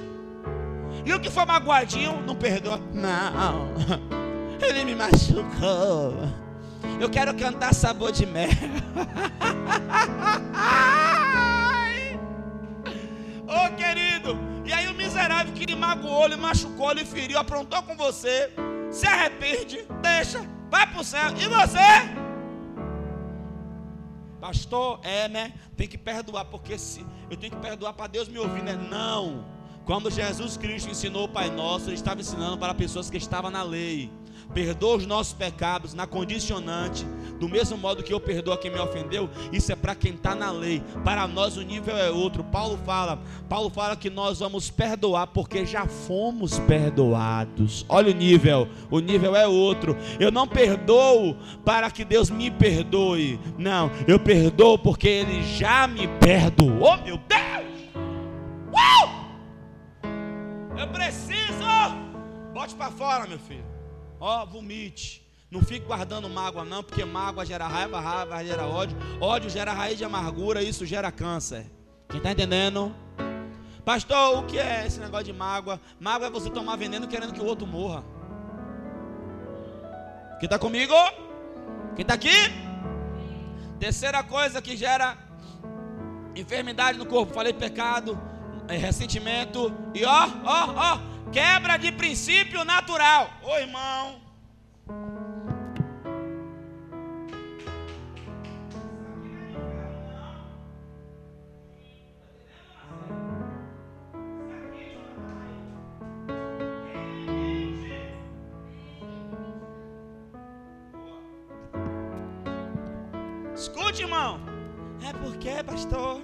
E 1.06 1.14
o 1.14 1.20
que 1.20 1.30
foi 1.30 1.46
magoadinho, 1.46 2.22
não 2.26 2.36
perdoa. 2.36 2.80
Não, 2.94 3.70
ele 4.62 4.86
me 4.86 4.96
machucou. 4.96 6.14
Eu 7.00 7.10
quero 7.10 7.34
cantar 7.36 7.74
sabor 7.74 8.12
de 8.12 8.26
mel. 8.26 8.50
Ô 13.48 13.54
oh, 13.54 13.70
querido, 13.76 14.38
e 14.66 14.74
aí 14.74 14.88
o 14.90 14.94
miserável 15.18 15.54
que 15.54 15.66
lhe 15.66 15.76
magoou, 15.76 16.28
lhe 16.28 16.36
machucou, 16.36 16.92
lhe 16.92 17.04
feriu, 17.04 17.40
aprontou 17.40 17.82
com 17.82 17.96
você 17.96 18.52
se 18.92 19.06
arrepende, 19.06 19.86
deixa, 20.02 20.40
vai 20.70 20.88
para 20.88 21.02
o 21.02 21.04
céu. 21.04 21.32
E 21.38 21.48
você? 21.48 21.78
Pastor, 24.40 25.00
é, 25.04 25.28
né? 25.28 25.54
Tem 25.76 25.88
que 25.88 25.98
perdoar, 25.98 26.46
porque 26.46 26.78
se 26.78 27.06
eu 27.30 27.36
tenho 27.36 27.52
que 27.52 27.60
perdoar 27.60 27.94
para 27.94 28.08
Deus 28.08 28.28
me 28.28 28.38
ouvir, 28.38 28.64
né? 28.64 28.74
Não. 28.74 29.46
Quando 29.86 30.12
Jesus 30.12 30.56
Cristo 30.56 30.90
ensinou 30.90 31.26
o 31.26 31.30
Pai 31.30 31.50
Nosso, 31.50 31.90
ele 31.90 31.96
estava 31.96 32.22
ensinando 32.22 32.58
para 32.58 32.74
pessoas 32.74 33.10
que 33.10 33.18
estavam 33.18 33.50
na 33.50 33.64
lei 33.64 34.10
perdoa 34.54 34.98
os 34.98 35.06
nossos 35.06 35.34
pecados 35.34 35.94
na 35.94 36.08
condicionante, 36.08 37.06
do 37.40 37.48
mesmo 37.48 37.78
modo 37.78 38.04
que 38.04 38.14
eu 38.14 38.20
perdoo 38.20 38.54
a 38.54 38.58
quem 38.58 38.72
me 38.72 38.80
ofendeu, 38.80 39.30
isso 39.52 39.72
é 39.72 39.76
para 39.76 39.96
quem 39.96 40.14
está 40.14 40.34
na 40.34 40.52
lei. 40.52 40.82
Para 41.04 41.28
nós 41.28 41.58
o 41.58 41.62
nível 41.62 41.96
é 41.96 42.10
outro. 42.10 42.44
Paulo 42.44 42.80
fala, 42.86 43.22
Paulo 43.48 43.70
fala 43.70 43.96
que 43.96 44.10
nós 44.10 44.40
vamos 44.40 44.70
perdoar 44.70 45.28
porque 45.28 45.66
já 45.66 45.86
fomos 45.86 46.60
perdoados. 46.60 47.86
Olha 47.88 48.12
o 48.12 48.16
nível, 48.16 48.68
o 48.90 49.00
nível 49.00 49.36
é 49.36 49.48
outro. 49.48 49.96
Eu 50.20 50.32
não 50.32 50.48
perdoo 50.48 51.36
para 51.64 51.92
que 51.92 52.04
Deus 52.04 52.30
me 52.30 52.50
perdoe. 52.50 53.40
Não, 53.58 53.92
eu 54.08 54.20
perdoo 54.20 54.78
porque 54.78 55.08
Ele 55.08 55.44
já 55.44 55.88
me 55.88 56.08
perdoou. 56.20 56.98
Meu 57.04 57.18
Deus! 57.18 57.68
Uh! 58.74 59.28
Eu 60.78 60.88
preciso. 60.88 61.38
Bote 62.54 62.74
para 62.76 62.92
fora, 62.92 63.28
meu 63.28 63.38
filho. 63.38 63.77
Ó, 64.20 64.46
vomite. 64.46 65.26
Não 65.50 65.62
fique 65.62 65.86
guardando 65.86 66.30
mágoa, 66.30 66.66
não, 66.66 66.84
porque 66.84 67.06
mágoa 67.06 67.46
gera 67.46 67.68
raiva, 67.68 68.02
raiva 68.02 68.44
gera 68.44 68.66
ódio, 68.66 68.98
ódio 69.22 69.50
gera 69.50 69.72
raiz 69.72 69.98
de 69.98 70.04
amargura, 70.04 70.62
isso 70.62 70.86
gera 70.86 71.10
câncer. 71.10 71.66
Quem 72.10 72.18
está 72.18 72.32
entendendo? 72.32 72.94
Pastor, 73.86 74.40
o 74.40 74.44
que 74.44 74.60
é 74.60 74.86
esse 74.86 75.00
negócio 75.00 75.26
de 75.28 75.34
mágoa? 75.34 75.80
Mágoa 76.00 76.28
é 76.28 76.30
você 76.30 76.50
tomar 76.50 76.76
veneno 76.76 77.08
querendo 77.08 77.34
que 77.34 77.40
o 77.40 77.46
outro 77.46 77.66
morra. 77.66 78.04
Quem 80.40 80.48
está 80.48 80.60
comigo? 80.60 80.94
Quem 81.96 82.02
está 82.02 82.16
aqui? 82.16 82.36
Terceira 83.80 84.22
coisa 84.24 84.62
que 84.62 84.76
gera 84.76 85.18
enfermidade 86.36 86.98
no 86.98 87.06
corpo, 87.06 87.34
falei 87.34 87.54
pecado, 87.54 88.20
é, 88.68 88.76
ressentimento 88.76 89.74
e 89.94 90.04
ó, 90.04 90.28
ó, 90.44 90.74
ó, 90.76 91.00
Quebra 91.32 91.78
de 91.78 91.92
princípio 91.92 92.64
natural. 92.64 93.30
Ô 93.44 93.58
irmão. 93.58 94.22
Escute, 113.54 114.02
irmão. 114.04 114.40
É 115.08 115.12
porque, 115.14 115.64
pastor, 115.64 116.22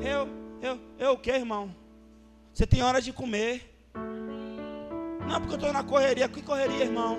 eu, 0.00 0.28
eu, 0.60 0.80
eu 0.98 1.12
o 1.12 1.18
que, 1.18 1.30
irmão? 1.30 1.74
Você 2.52 2.66
tem 2.66 2.82
hora 2.82 3.02
de 3.02 3.12
comer. 3.12 3.73
Porque 5.38 5.54
eu 5.54 5.58
estou 5.58 5.72
na 5.72 5.82
correria. 5.82 6.28
Que 6.28 6.42
correria, 6.42 6.84
irmão? 6.84 7.18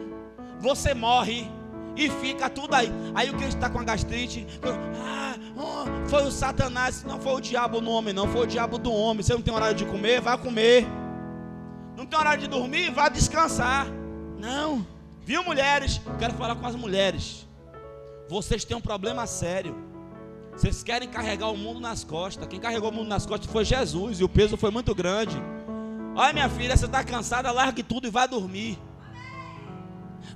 Você 0.59 0.93
morre 0.93 1.49
e 1.95 2.09
fica 2.09 2.49
tudo 2.49 2.74
aí. 2.74 2.91
Aí 3.13 3.30
o 3.30 3.38
que 3.38 3.45
está 3.45 3.70
com 3.70 3.80
a 3.80 3.84
gastrite? 3.84 4.45
Ah, 5.01 5.36
oh, 5.57 6.09
foi 6.09 6.24
o 6.24 6.32
Satanás. 6.32 7.03
Não 7.03 7.20
foi 7.20 7.34
o 7.34 7.39
diabo 7.39 7.82
no 7.82 7.91
homem, 7.91 8.13
não. 8.13 8.28
Foi 8.28 8.41
o 8.41 8.47
diabo 8.47 8.78
do 8.78 8.91
homem. 8.91 9.24
Você 9.24 9.34
não 9.34 9.41
tem 9.41 9.53
horário 9.53 9.76
de 9.76 9.86
comer? 9.86 10.22
Vai 10.22 10.38
comer. 10.38 10.86
Não 11.95 12.05
tem 12.05 12.20
horário 12.20 12.41
de 12.41 12.47
dormir? 12.47 12.91
Vai 12.91 13.09
descansar. 13.09 13.88
Não. 14.38 14.86
Viu, 15.24 15.43
mulheres? 15.43 16.01
Quero 16.20 16.34
falar 16.34 16.55
com 16.55 16.66
as 16.66 16.76
mulheres. 16.76 17.47
Vocês 18.28 18.66
têm 18.66 18.76
um 18.76 18.82
problema 18.82 19.26
sério. 19.26 19.76
Vocês 20.51 20.84
querem 20.84 21.07
carregar 21.07 21.49
o 21.49 21.57
mundo 21.57 21.80
nas 21.80 22.03
costas. 22.03 22.47
Quem 22.47 22.59
carregou 22.59 22.89
o 22.89 22.93
mundo 22.93 23.07
nas 23.07 23.26
costas 23.26 23.49
foi 23.51 23.66
Jesus. 23.66 24.20
E 24.20 24.24
o 24.24 24.30
peso 24.30 24.57
foi 24.57 24.72
muito 24.72 24.93
grande. 24.93 25.36
Olha, 26.16 26.32
minha 26.32 26.49
filha, 26.49 26.78
você 26.78 26.86
está 26.86 27.03
cansada, 27.03 27.51
largue 27.51 27.84
tudo 27.84 28.07
e 28.07 28.09
vá 28.09 28.26
dormir. 28.26 28.80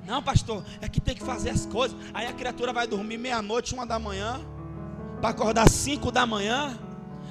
Não, 0.05 0.21
pastor, 0.21 0.63
é 0.81 0.89
que 0.89 0.99
tem 0.99 1.15
que 1.15 1.23
fazer 1.23 1.51
as 1.51 1.65
coisas. 1.65 1.97
Aí 2.13 2.27
a 2.27 2.33
criatura 2.33 2.73
vai 2.73 2.85
dormir 2.85 3.17
meia-noite, 3.17 3.73
uma 3.73 3.85
da 3.85 3.97
manhã, 3.97 4.41
para 5.21 5.29
acordar 5.29 5.69
cinco 5.69 6.11
da 6.11 6.25
manhã. 6.25 6.77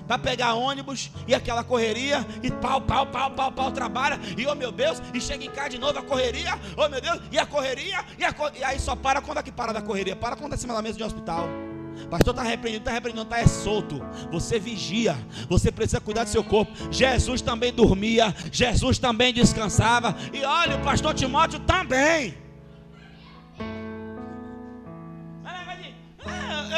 para 0.09 0.18
pegar 0.18 0.55
ônibus 0.55 1.11
e 1.26 1.34
aquela 1.34 1.62
correria, 1.62 2.26
e 2.42 2.51
pau, 2.51 2.80
pau, 2.80 3.07
pau, 3.07 3.30
pau, 3.30 3.53
pau, 3.53 3.70
trabalha, 3.70 4.18
e 4.38 4.46
oh 4.46 4.55
meu 4.55 4.72
Deus, 4.72 5.03
e 5.12 5.20
chega 5.20 5.44
em 5.44 5.51
casa 5.51 5.68
de 5.68 5.78
novo 5.78 5.99
a 5.99 6.03
correria, 6.03 6.59
oh 6.76 6.88
meu 6.88 7.01
Deus, 7.01 7.20
e 7.30 7.38
a 7.38 7.44
correria, 7.44 8.03
e, 8.18 8.24
a 8.24 8.34
e 8.59 8.64
aí 8.64 8.80
só 8.80 8.96
para 8.96 9.20
quando 9.20 9.38
é 9.38 9.42
que 9.42 9.53
para 9.53 9.72
da 9.72 9.82
correria? 9.82 10.16
Para 10.16 10.34
quando 10.34 10.55
é 10.55 10.57
cima 10.57 10.72
da 10.72 10.80
mesa 10.80 10.96
de 10.96 11.05
um 11.05 11.07
hospital. 11.07 11.46
Pastor 12.11 12.32
está 12.32 12.42
repreendido, 12.42 12.82
está 12.82 12.92
repreendido, 12.92 13.24
está 13.24 13.38
é 13.38 13.46
solto. 13.46 14.01
Você 14.30 14.59
vigia, 14.59 15.16
você 15.49 15.70
precisa 15.70 16.01
cuidar 16.01 16.24
do 16.24 16.30
seu 16.30 16.42
corpo. 16.44 16.72
Jesus 16.90 17.42
também 17.42 17.72
dormia, 17.72 18.34
Jesus 18.53 18.99
também 18.99 19.32
descansava. 19.32 20.16
E 20.32 20.44
olha, 20.44 20.76
o 20.76 20.80
pastor 20.80 21.14
Timóteo 21.14 21.61
também. 21.61 22.36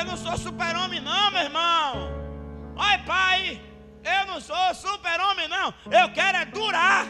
Eu 0.01 0.05
não 0.07 0.17
sou 0.17 0.37
super-homem, 0.39 1.01
não, 1.01 1.31
meu 1.31 1.43
irmão. 1.43 2.11
Oi, 2.77 2.99
pai, 3.07 3.61
eu 4.03 4.27
não 4.27 4.41
sou 4.41 4.75
super-homem, 4.75 5.47
não. 5.47 5.75
Eu 5.91 6.11
quero 6.13 6.39
é 6.39 6.45
durar. 6.47 7.07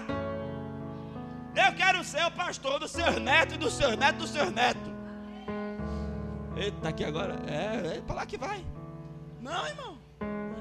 Eu 1.55 1.73
quero 1.75 2.03
ser 2.03 2.25
o 2.25 2.31
pastor 2.31 2.79
dos 2.81 2.91
seus 2.91 3.17
netos 3.17 3.55
e 3.55 3.59
dos 3.59 3.73
seus 3.75 3.97
netos 3.97 4.23
dos 4.23 4.31
seus 4.31 4.51
netos. 4.53 5.00
Eita, 6.61 6.91
aqui 6.91 7.03
agora. 7.03 7.39
É, 7.47 7.97
é 7.97 8.01
para 8.07 8.17
lá 8.17 8.27
que 8.27 8.37
vai. 8.37 8.63
Não, 9.41 9.67
irmão. 9.67 9.99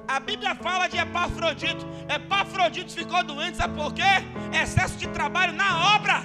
A 0.08 0.18
Bíblia 0.18 0.56
fala 0.56 0.88
de 0.88 0.98
Epafrodito. 0.98 1.86
Epafrodito 2.08 2.94
ficou 2.94 3.22
doente, 3.22 3.58
sabe 3.58 3.76
por 3.76 3.94
quê? 3.94 4.02
Excesso 4.54 4.98
de 4.98 5.10
trabalho 5.10 5.52
na 5.52 5.96
obra. 5.96 6.24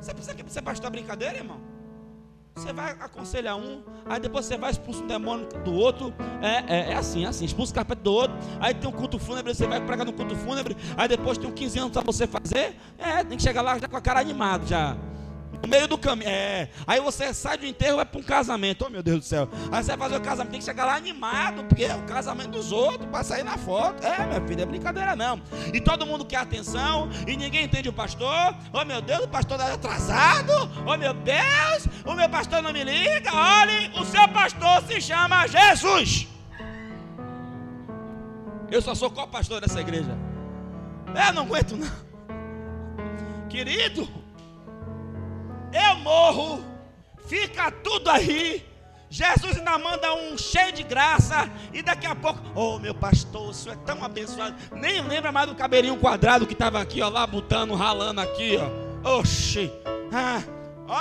Você 0.00 0.14
pensa 0.14 0.34
que 0.34 0.42
você 0.42 0.62
pastor 0.62 0.90
brincadeira, 0.90 1.36
irmão? 1.36 1.60
Você 2.54 2.72
vai 2.72 2.92
aconselhar 2.92 3.54
um, 3.54 3.82
aí 4.06 4.18
depois 4.18 4.46
você 4.46 4.56
vai 4.56 4.70
expulsar 4.70 5.04
um 5.04 5.06
demônio 5.06 5.46
do 5.62 5.74
outro. 5.74 6.14
É, 6.40 6.74
é, 6.74 6.92
é 6.92 6.94
assim, 6.94 7.26
é 7.26 7.28
assim, 7.28 7.44
expulsa 7.44 7.72
o 7.72 7.74
carpete 7.74 8.00
do 8.00 8.12
outro. 8.14 8.34
Aí 8.58 8.72
tem 8.72 8.88
um 8.88 8.92
culto 8.92 9.18
fúnebre, 9.18 9.54
você 9.54 9.66
vai 9.66 9.78
pregar 9.84 10.06
no 10.06 10.12
culto 10.14 10.34
fúnebre. 10.34 10.74
Aí 10.96 11.06
depois 11.06 11.36
tem 11.36 11.50
um 11.50 11.52
15 11.52 11.78
anos 11.78 11.92
para 11.92 12.00
você 12.00 12.26
fazer. 12.26 12.76
É, 12.96 13.22
tem 13.24 13.36
que 13.36 13.42
chegar 13.42 13.60
lá 13.60 13.78
já 13.78 13.86
com 13.86 13.96
a 13.98 14.00
cara 14.00 14.20
animada 14.20 14.66
já. 14.66 14.96
No 15.62 15.68
meio 15.68 15.88
do 15.88 15.96
caminho. 15.98 16.28
É. 16.28 16.68
Aí 16.86 17.00
você 17.00 17.32
sai 17.32 17.58
do 17.58 17.66
enterro 17.66 17.94
e 17.94 17.96
vai 17.96 18.04
para 18.04 18.20
um 18.20 18.22
casamento. 18.22 18.84
Oh 18.86 18.90
meu 18.90 19.02
Deus 19.02 19.20
do 19.20 19.24
céu. 19.24 19.48
Aí 19.72 19.82
você 19.82 19.96
vai 19.96 20.08
fazer 20.08 20.16
o 20.16 20.20
casamento, 20.20 20.50
tem 20.52 20.60
que 20.60 20.66
chegar 20.66 20.84
lá 20.84 20.96
animado, 20.96 21.64
porque 21.64 21.84
é 21.84 21.94
o 21.94 22.02
casamento 22.02 22.50
dos 22.50 22.72
outros, 22.72 23.08
para 23.10 23.24
sair 23.24 23.42
na 23.42 23.56
foto. 23.56 24.04
É, 24.04 24.26
minha 24.26 24.40
filha, 24.46 24.62
é 24.62 24.66
brincadeira 24.66 25.16
não. 25.16 25.40
E 25.72 25.80
todo 25.80 26.06
mundo 26.06 26.24
quer 26.24 26.38
atenção, 26.38 27.08
e 27.26 27.36
ninguém 27.36 27.64
entende 27.64 27.88
o 27.88 27.92
pastor. 27.92 28.54
Oh 28.72 28.84
meu 28.84 29.00
Deus, 29.00 29.24
o 29.24 29.28
pastor 29.28 29.58
está 29.58 29.72
atrasado. 29.72 30.52
Oh 30.86 30.96
meu 30.96 31.14
Deus, 31.14 31.88
o 32.04 32.14
meu 32.14 32.28
pastor 32.28 32.62
não 32.62 32.72
me 32.72 32.84
liga. 32.84 33.30
Olhe, 33.34 33.90
o 33.98 34.04
seu 34.04 34.28
pastor 34.28 34.82
se 34.86 35.00
chama 35.00 35.46
Jesus. 35.46 36.28
Eu 38.70 38.82
só 38.82 38.94
sou 38.94 39.10
qual 39.10 39.28
pastor 39.28 39.60
dessa 39.60 39.80
igreja? 39.80 40.16
É, 41.14 41.32
não 41.32 41.42
aguento 41.42 41.76
não. 41.76 42.06
Querido, 43.48 44.08
eu 45.76 45.96
morro, 45.96 46.64
fica 47.26 47.70
tudo 47.70 48.10
aí. 48.10 48.64
Jesus 49.08 49.56
ainda 49.56 49.78
manda 49.78 50.14
um 50.14 50.36
cheio 50.36 50.72
de 50.72 50.82
graça. 50.82 51.48
E 51.72 51.82
daqui 51.82 52.06
a 52.06 52.14
pouco, 52.14 52.40
oh 52.54 52.78
meu 52.78 52.94
pastor, 52.94 53.50
o 53.50 53.54
senhor 53.54 53.74
é 53.74 53.84
tão 53.84 54.02
abençoado. 54.04 54.56
Nem 54.72 55.00
lembra 55.02 55.30
mais 55.30 55.48
do 55.48 55.54
cabelinho 55.54 55.96
quadrado 55.96 56.46
que 56.46 56.52
estava 56.52 56.80
aqui, 56.80 57.00
ó, 57.00 57.08
lá 57.08 57.26
botando, 57.26 57.74
ralando 57.74 58.20
aqui, 58.20 58.58
ó. 58.58 59.18
Oxi. 59.18 59.70
Ah, 60.12 60.42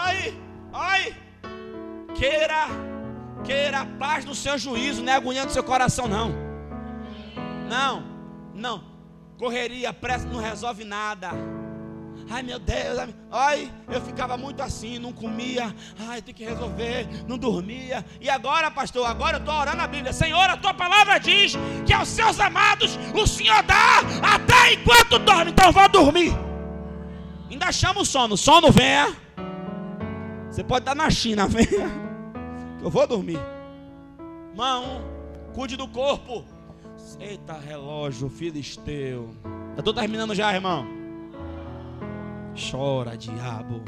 oi, 0.08 0.34
oi. 0.74 1.16
Queira, 2.16 2.68
queira 3.44 3.82
a 3.82 3.86
paz 3.86 4.24
do 4.24 4.36
seu 4.36 4.58
juízo, 4.58 5.04
não 5.04 5.12
é 5.12 5.16
agonia 5.16 5.46
do 5.46 5.52
seu 5.52 5.64
coração, 5.64 6.08
não. 6.08 6.34
Não, 7.68 8.04
não. 8.54 8.84
Correria, 9.38 9.92
pressa 9.92 10.26
não 10.28 10.40
resolve 10.40 10.86
nada. 10.86 11.32
Ai 12.30 12.42
meu 12.42 12.58
Deus, 12.58 13.08
ai, 13.32 13.72
eu 13.88 14.02
ficava 14.02 14.36
muito 14.36 14.62
assim, 14.62 14.98
não 14.98 15.14
comia, 15.14 15.74
ai, 16.08 16.22
tem 16.22 16.34
que 16.34 16.44
resolver, 16.44 17.08
não 17.28 17.38
dormia. 17.38 18.04
E 18.20 18.30
agora, 18.30 18.72
pastor, 18.72 19.06
agora 19.06 19.38
eu 19.38 19.40
estou 19.40 19.54
orando 19.54 19.82
a 19.82 19.88
Bíblia. 19.88 20.12
Senhor, 20.12 20.50
a 20.50 20.58
tua 20.58 20.74
palavra 20.74 21.20
diz 21.20 21.54
que 21.86 21.94
aos 21.94 22.08
seus 22.10 22.40
amados 22.40 22.98
o 23.14 23.28
Senhor 23.28 23.62
dá 23.64 24.00
até 24.34 24.74
enquanto 24.74 25.20
dorme. 25.20 25.52
Então 25.52 25.72
vou 25.72 25.88
dormir. 25.88 26.34
Ainda 27.50 27.72
chama 27.72 28.02
o 28.02 28.06
sono, 28.06 28.36
sono 28.36 28.72
venha. 28.72 29.16
Você 30.50 30.64
pode 30.64 30.84
dar 30.84 30.96
na 30.96 31.10
China, 31.12 31.46
venha. 31.48 31.92
Eu 32.82 32.90
vou 32.90 33.06
dormir. 33.06 33.40
Mão, 34.56 35.02
cuide 35.54 35.78
do 35.78 35.88
corpo. 35.88 36.44
Eita, 37.20 37.54
relógio, 37.54 38.30
filisteu. 38.30 39.36
Eu 39.76 39.80
estou 39.80 39.94
terminando 39.94 40.34
já, 40.34 40.54
irmão. 40.54 41.05
Chora, 42.56 43.18
diabo. 43.18 43.84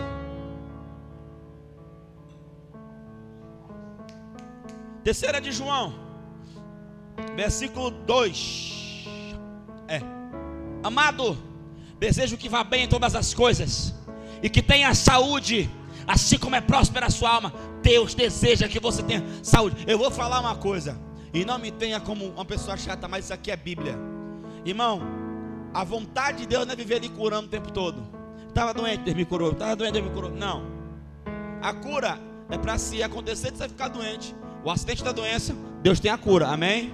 Terceira 5.04 5.40
de 5.40 5.54
João, 5.54 5.94
versículo 7.36 7.90
2. 7.92 9.06
É. 9.88 10.02
Amado, 10.84 11.38
desejo 11.98 12.36
que 12.36 12.50
vá 12.50 12.62
bem 12.62 12.84
em 12.84 12.88
todas 12.90 13.16
as 13.16 13.34
coisas 13.34 13.96
e 14.44 14.50
que 14.50 14.62
tenha 14.62 14.94
saúde, 14.94 15.70
assim 16.06 16.38
como 16.38 16.58
é 16.58 16.62
próspera 16.62 17.06
a 17.06 17.10
sua 17.10 17.36
alma. 17.36 17.54
Deus 17.82 18.14
deseja 18.14 18.68
que 18.68 18.82
você 18.82 19.02
tenha 19.02 19.24
saúde. 19.42 19.78
Eu 19.88 19.98
vou 19.98 20.12
falar 20.12 20.42
uma 20.42 20.56
coisa, 20.56 21.00
e 21.34 21.46
não 21.46 21.58
me 21.58 21.72
tenha 21.72 22.02
como 22.02 22.26
uma 22.26 22.44
pessoa 22.44 22.76
chata, 22.76 23.08
mas 23.08 23.26
isso 23.26 23.34
aqui 23.34 23.50
é 23.50 23.56
Bíblia. 23.56 23.98
Irmão, 24.66 25.02
a 25.74 25.86
vontade 25.86 26.40
de 26.40 26.48
Deus 26.48 26.66
não 26.66 26.74
é 26.74 26.76
viver 26.76 26.96
ali 26.96 27.08
curando 27.08 27.48
o 27.48 27.50
tempo 27.50 27.72
todo. 27.72 28.17
Estava 28.58 28.74
doente, 28.74 29.04
Deus 29.04 29.16
me 29.16 29.24
curou. 29.24 29.52
Estava 29.52 29.76
doente, 29.76 29.94
Deus 29.94 30.06
me 30.06 30.12
curou. 30.12 30.32
Não. 30.32 30.64
A 31.62 31.76
cura 31.76 32.18
é 32.50 32.58
para 32.58 32.76
se 32.80 33.04
acontecer 33.04 33.52
de 33.52 33.58
você 33.60 33.70
ficar 33.70 33.88
doente. 33.88 34.36
O 34.64 34.72
acidente 34.72 35.04
da 35.04 35.12
doença, 35.12 35.56
Deus 35.84 36.00
tem 36.00 36.10
a 36.10 36.18
cura. 36.18 36.48
Amém? 36.48 36.92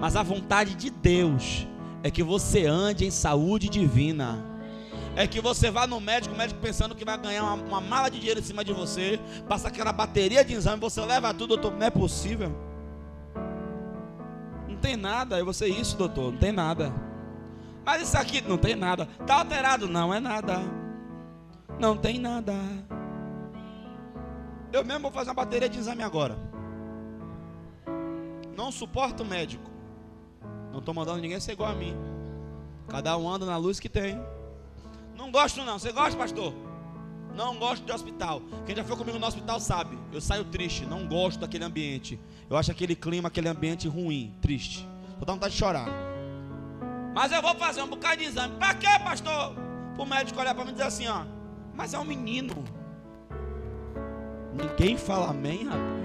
Mas 0.00 0.14
a 0.14 0.22
vontade 0.22 0.76
de 0.76 0.90
Deus 0.90 1.66
é 2.00 2.12
que 2.12 2.22
você 2.22 2.66
ande 2.66 3.04
em 3.04 3.10
saúde 3.10 3.68
divina. 3.68 4.38
É 5.16 5.26
que 5.26 5.40
você 5.40 5.68
vá 5.68 5.84
no 5.84 6.00
médico, 6.00 6.32
o 6.32 6.38
médico 6.38 6.60
pensando 6.60 6.94
que 6.94 7.04
vai 7.04 7.18
ganhar 7.18 7.42
uma, 7.42 7.54
uma 7.54 7.80
mala 7.80 8.08
de 8.08 8.20
dinheiro 8.20 8.38
em 8.38 8.44
cima 8.44 8.64
de 8.64 8.72
você, 8.72 9.18
passa 9.48 9.66
aquela 9.66 9.92
bateria 9.92 10.44
de 10.44 10.52
exame, 10.52 10.80
você 10.80 11.00
leva 11.00 11.34
tudo, 11.34 11.56
doutor, 11.56 11.76
não 11.76 11.86
é 11.88 11.90
possível. 11.90 12.54
Não 14.68 14.76
tem 14.76 14.96
nada, 14.96 15.40
é 15.40 15.42
você 15.42 15.66
isso, 15.66 15.96
doutor, 15.96 16.30
não 16.30 16.38
tem 16.38 16.52
nada. 16.52 16.94
Mas 17.84 18.02
isso 18.02 18.16
aqui 18.16 18.40
não 18.46 18.56
tem 18.56 18.76
nada. 18.76 19.08
Está 19.20 19.40
alterado? 19.40 19.88
Não 19.88 20.14
é 20.14 20.20
nada. 20.20 20.83
Não 21.78 21.96
tem 21.96 22.18
nada. 22.18 22.52
Eu 24.72 24.84
mesmo 24.84 25.02
vou 25.02 25.12
fazer 25.12 25.30
uma 25.30 25.34
bateria 25.34 25.68
de 25.68 25.78
exame 25.78 26.02
agora. 26.02 26.36
Não 28.56 28.72
suporto 28.72 29.24
médico. 29.24 29.70
Não 30.72 30.78
estou 30.78 30.94
mandando 30.94 31.20
ninguém 31.20 31.38
ser 31.38 31.52
igual 31.52 31.70
a 31.70 31.74
mim. 31.74 31.96
Cada 32.88 33.16
um 33.16 33.28
anda 33.28 33.46
na 33.46 33.56
luz 33.56 33.78
que 33.78 33.88
tem. 33.88 34.20
Não 35.16 35.30
gosto 35.30 35.62
não. 35.62 35.78
Você 35.78 35.92
gosta, 35.92 36.16
pastor? 36.16 36.52
Não 37.34 37.56
gosto 37.56 37.84
de 37.84 37.92
hospital. 37.92 38.42
Quem 38.64 38.76
já 38.76 38.84
foi 38.84 38.96
comigo 38.96 39.18
no 39.18 39.26
hospital 39.26 39.58
sabe. 39.58 39.98
Eu 40.12 40.20
saio 40.20 40.44
triste. 40.44 40.86
Não 40.86 41.06
gosto 41.06 41.40
daquele 41.40 41.64
ambiente. 41.64 42.18
Eu 42.48 42.56
acho 42.56 42.70
aquele 42.70 42.94
clima, 42.94 43.28
aquele 43.28 43.48
ambiente 43.48 43.88
ruim, 43.88 44.34
triste. 44.40 44.88
Vou 45.16 45.24
dar 45.24 45.34
vontade 45.34 45.52
de 45.52 45.58
chorar. 45.58 45.88
Mas 47.14 47.30
eu 47.30 47.40
vou 47.40 47.54
fazer 47.54 47.82
um 47.82 47.88
bocado 47.88 48.18
de 48.18 48.24
exame. 48.24 48.56
Para 48.56 48.74
quê, 48.74 48.88
pastor? 49.02 49.54
Para 49.94 50.02
o 50.02 50.06
médico 50.06 50.40
olhar 50.40 50.54
para 50.54 50.64
mim 50.64 50.70
e 50.70 50.74
dizer 50.74 50.86
assim, 50.86 51.06
ó. 51.06 51.24
Mas 51.76 51.94
é 51.94 51.98
um 51.98 52.04
menino. 52.04 52.64
Ninguém 54.52 54.96
fala 54.96 55.30
amém, 55.30 55.64
rapaz. 55.64 56.04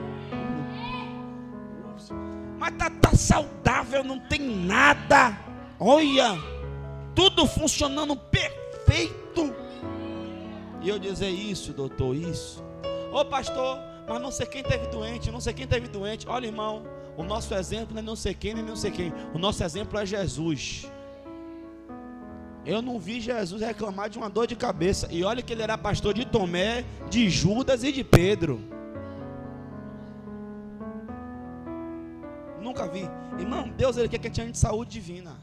Mas 2.57 2.75
tá, 2.75 2.89
tá 2.89 3.15
saudável, 3.15 4.03
não 4.03 4.19
tem 4.19 4.41
nada. 4.41 5.37
Olha, 5.79 6.37
tudo 7.15 7.45
funcionando 7.47 8.15
perfeito. 8.15 9.53
E 10.81 10.89
eu 10.89 10.97
dizer 10.97 11.29
isso, 11.29 11.73
doutor, 11.73 12.15
isso. 12.15 12.63
Ô 13.11 13.23
pastor, 13.25 13.79
mas 14.07 14.21
não 14.21 14.31
sei 14.31 14.45
quem 14.45 14.63
teve 14.63 14.87
doente, 14.87 15.31
não 15.31 15.39
sei 15.39 15.53
quem 15.53 15.67
teve 15.67 15.87
doente. 15.87 16.27
Olha, 16.27 16.47
irmão, 16.47 16.83
o 17.15 17.23
nosso 17.23 17.53
exemplo 17.53 17.93
não 17.93 18.01
é 18.01 18.03
não 18.03 18.15
sei 18.15 18.33
quem, 18.33 18.53
nem 18.53 18.63
não 18.63 18.75
sei 18.75 18.91
quem. 18.91 19.13
O 19.33 19.37
nosso 19.37 19.63
exemplo 19.63 19.99
é 19.99 20.05
Jesus. 20.05 20.89
Eu 22.65 22.81
não 22.81 22.99
vi 22.99 23.19
Jesus 23.21 23.61
reclamar 23.61 24.09
de 24.09 24.17
uma 24.17 24.29
dor 24.29 24.45
de 24.45 24.55
cabeça. 24.55 25.07
E 25.11 25.23
olha 25.23 25.41
que 25.41 25.53
ele 25.53 25.61
era 25.61 25.77
pastor 25.77 26.13
de 26.13 26.25
Tomé, 26.25 26.85
de 27.09 27.29
Judas 27.29 27.83
e 27.83 27.91
de 27.91 28.03
Pedro. 28.03 28.59
Nunca 32.61 32.87
vi. 32.87 33.09
Irmão, 33.39 33.69
Deus 33.69 33.97
ele 33.97 34.09
quer 34.09 34.19
que 34.19 34.27
a 34.27 34.31
gente 34.31 34.51
de 34.51 34.57
saúde 34.57 34.91
divina. 34.91 35.37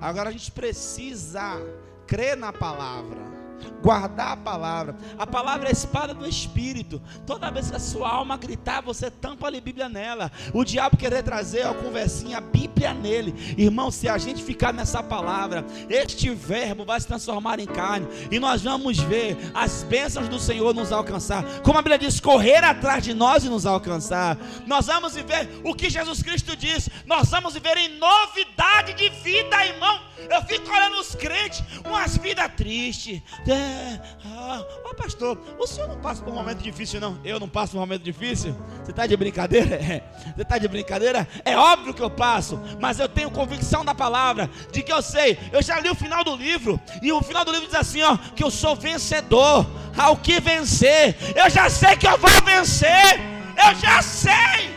Agora 0.00 0.28
a 0.28 0.32
gente 0.32 0.50
precisa 0.50 1.60
crer 2.06 2.36
na 2.36 2.52
palavra. 2.52 3.41
Guardar 3.82 4.32
a 4.32 4.36
palavra. 4.36 4.96
A 5.18 5.26
palavra 5.26 5.66
é 5.66 5.70
a 5.70 5.72
espada 5.72 6.14
do 6.14 6.26
Espírito. 6.26 7.00
Toda 7.26 7.50
vez 7.50 7.70
que 7.70 7.76
a 7.76 7.80
sua 7.80 8.10
alma 8.10 8.36
gritar, 8.36 8.82
você 8.82 9.10
tampa 9.10 9.48
a 9.48 9.50
Bíblia 9.50 9.88
nela. 9.88 10.30
O 10.52 10.64
diabo 10.64 10.96
querer 10.96 11.22
trazer 11.22 11.66
a 11.66 11.74
conversinha, 11.74 12.38
a 12.38 12.40
Bíblia 12.40 12.94
nele. 12.94 13.34
Irmão, 13.56 13.90
se 13.90 14.08
a 14.08 14.18
gente 14.18 14.42
ficar 14.42 14.72
nessa 14.72 15.02
palavra, 15.02 15.64
este 15.88 16.30
verbo 16.30 16.84
vai 16.84 17.00
se 17.00 17.06
transformar 17.06 17.58
em 17.58 17.66
carne. 17.66 18.06
E 18.30 18.38
nós 18.38 18.62
vamos 18.62 18.98
ver 18.98 19.36
as 19.54 19.82
bênçãos 19.82 20.28
do 20.28 20.38
Senhor 20.38 20.74
nos 20.74 20.92
alcançar. 20.92 21.44
Como 21.62 21.78
a 21.78 21.82
Bíblia 21.82 21.98
diz, 21.98 22.20
correr 22.20 22.64
atrás 22.64 23.04
de 23.04 23.14
nós 23.14 23.44
e 23.44 23.48
nos 23.48 23.66
alcançar. 23.66 24.36
Nós 24.66 24.86
vamos 24.86 25.14
viver 25.14 25.48
o 25.64 25.74
que 25.74 25.90
Jesus 25.90 26.22
Cristo 26.22 26.56
diz. 26.56 26.88
Nós 27.06 27.28
vamos 27.30 27.54
viver 27.54 27.76
em 27.76 27.98
novidade 27.98 28.94
de 28.94 29.08
vida, 29.08 29.66
irmão. 29.66 30.11
Eu 30.30 30.42
fico 30.42 30.70
olhando 30.70 31.00
os 31.00 31.14
crentes, 31.14 31.62
umas 31.84 32.16
vidas 32.16 32.50
tristes. 32.56 33.22
É, 33.46 34.00
ah, 34.24 34.64
oh, 34.84 34.94
pastor, 34.94 35.38
o 35.58 35.66
senhor 35.66 35.88
não 35.88 36.00
passa 36.00 36.22
por 36.22 36.32
um 36.32 36.36
momento 36.36 36.62
difícil, 36.62 37.00
não? 37.00 37.18
Eu 37.24 37.38
não 37.38 37.48
passo 37.48 37.72
por 37.72 37.78
um 37.78 37.80
momento 37.80 38.02
difícil? 38.02 38.54
Você 38.82 38.90
está 38.90 39.06
de 39.06 39.16
brincadeira? 39.16 39.76
É. 39.76 40.02
Você 40.34 40.42
está 40.42 40.58
de 40.58 40.68
brincadeira? 40.68 41.28
É 41.44 41.56
óbvio 41.56 41.94
que 41.94 42.02
eu 42.02 42.10
passo, 42.10 42.60
mas 42.80 42.98
eu 42.98 43.08
tenho 43.08 43.30
convicção 43.30 43.84
da 43.84 43.94
palavra, 43.94 44.48
de 44.70 44.82
que 44.82 44.92
eu 44.92 45.02
sei. 45.02 45.38
Eu 45.52 45.62
já 45.62 45.78
li 45.80 45.90
o 45.90 45.94
final 45.94 46.24
do 46.24 46.36
livro, 46.36 46.80
e 47.02 47.12
o 47.12 47.22
final 47.22 47.44
do 47.44 47.52
livro 47.52 47.66
diz 47.66 47.76
assim: 47.76 48.02
ó, 48.02 48.16
que 48.16 48.42
eu 48.42 48.50
sou 48.50 48.74
vencedor. 48.76 49.66
Ao 49.96 50.16
que 50.16 50.40
vencer, 50.40 51.16
eu 51.36 51.50
já 51.50 51.68
sei 51.68 51.96
que 51.96 52.08
eu 52.08 52.16
vou 52.16 52.30
vencer. 52.44 53.20
Eu 53.56 53.74
já 53.74 54.00
sei. 54.00 54.74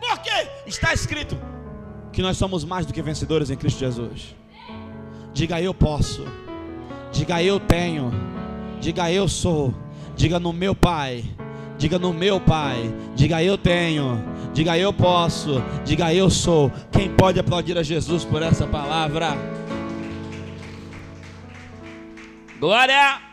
Por 0.00 0.18
quê? 0.20 0.48
Está 0.66 0.94
escrito: 0.94 1.36
que 2.18 2.22
nós 2.22 2.36
somos 2.36 2.64
mais 2.64 2.84
do 2.84 2.92
que 2.92 3.00
vencedores 3.00 3.48
em 3.48 3.54
Cristo 3.54 3.78
Jesus. 3.78 4.34
Diga 5.32 5.62
eu 5.62 5.72
posso, 5.72 6.26
diga 7.12 7.40
eu 7.40 7.60
tenho, 7.60 8.10
diga 8.80 9.08
eu 9.08 9.28
sou, 9.28 9.72
diga 10.16 10.40
no 10.40 10.52
meu 10.52 10.74
Pai, 10.74 11.24
diga 11.76 11.96
no 11.96 12.12
meu 12.12 12.40
Pai, 12.40 12.92
diga 13.14 13.40
eu 13.40 13.56
tenho, 13.56 14.20
diga 14.52 14.76
eu 14.76 14.92
posso, 14.92 15.62
diga 15.84 16.12
eu 16.12 16.28
sou. 16.28 16.72
Quem 16.90 17.08
pode 17.08 17.38
aplaudir 17.38 17.78
a 17.78 17.84
Jesus 17.84 18.24
por 18.24 18.42
essa 18.42 18.66
palavra? 18.66 19.38
Glória! 22.58 23.27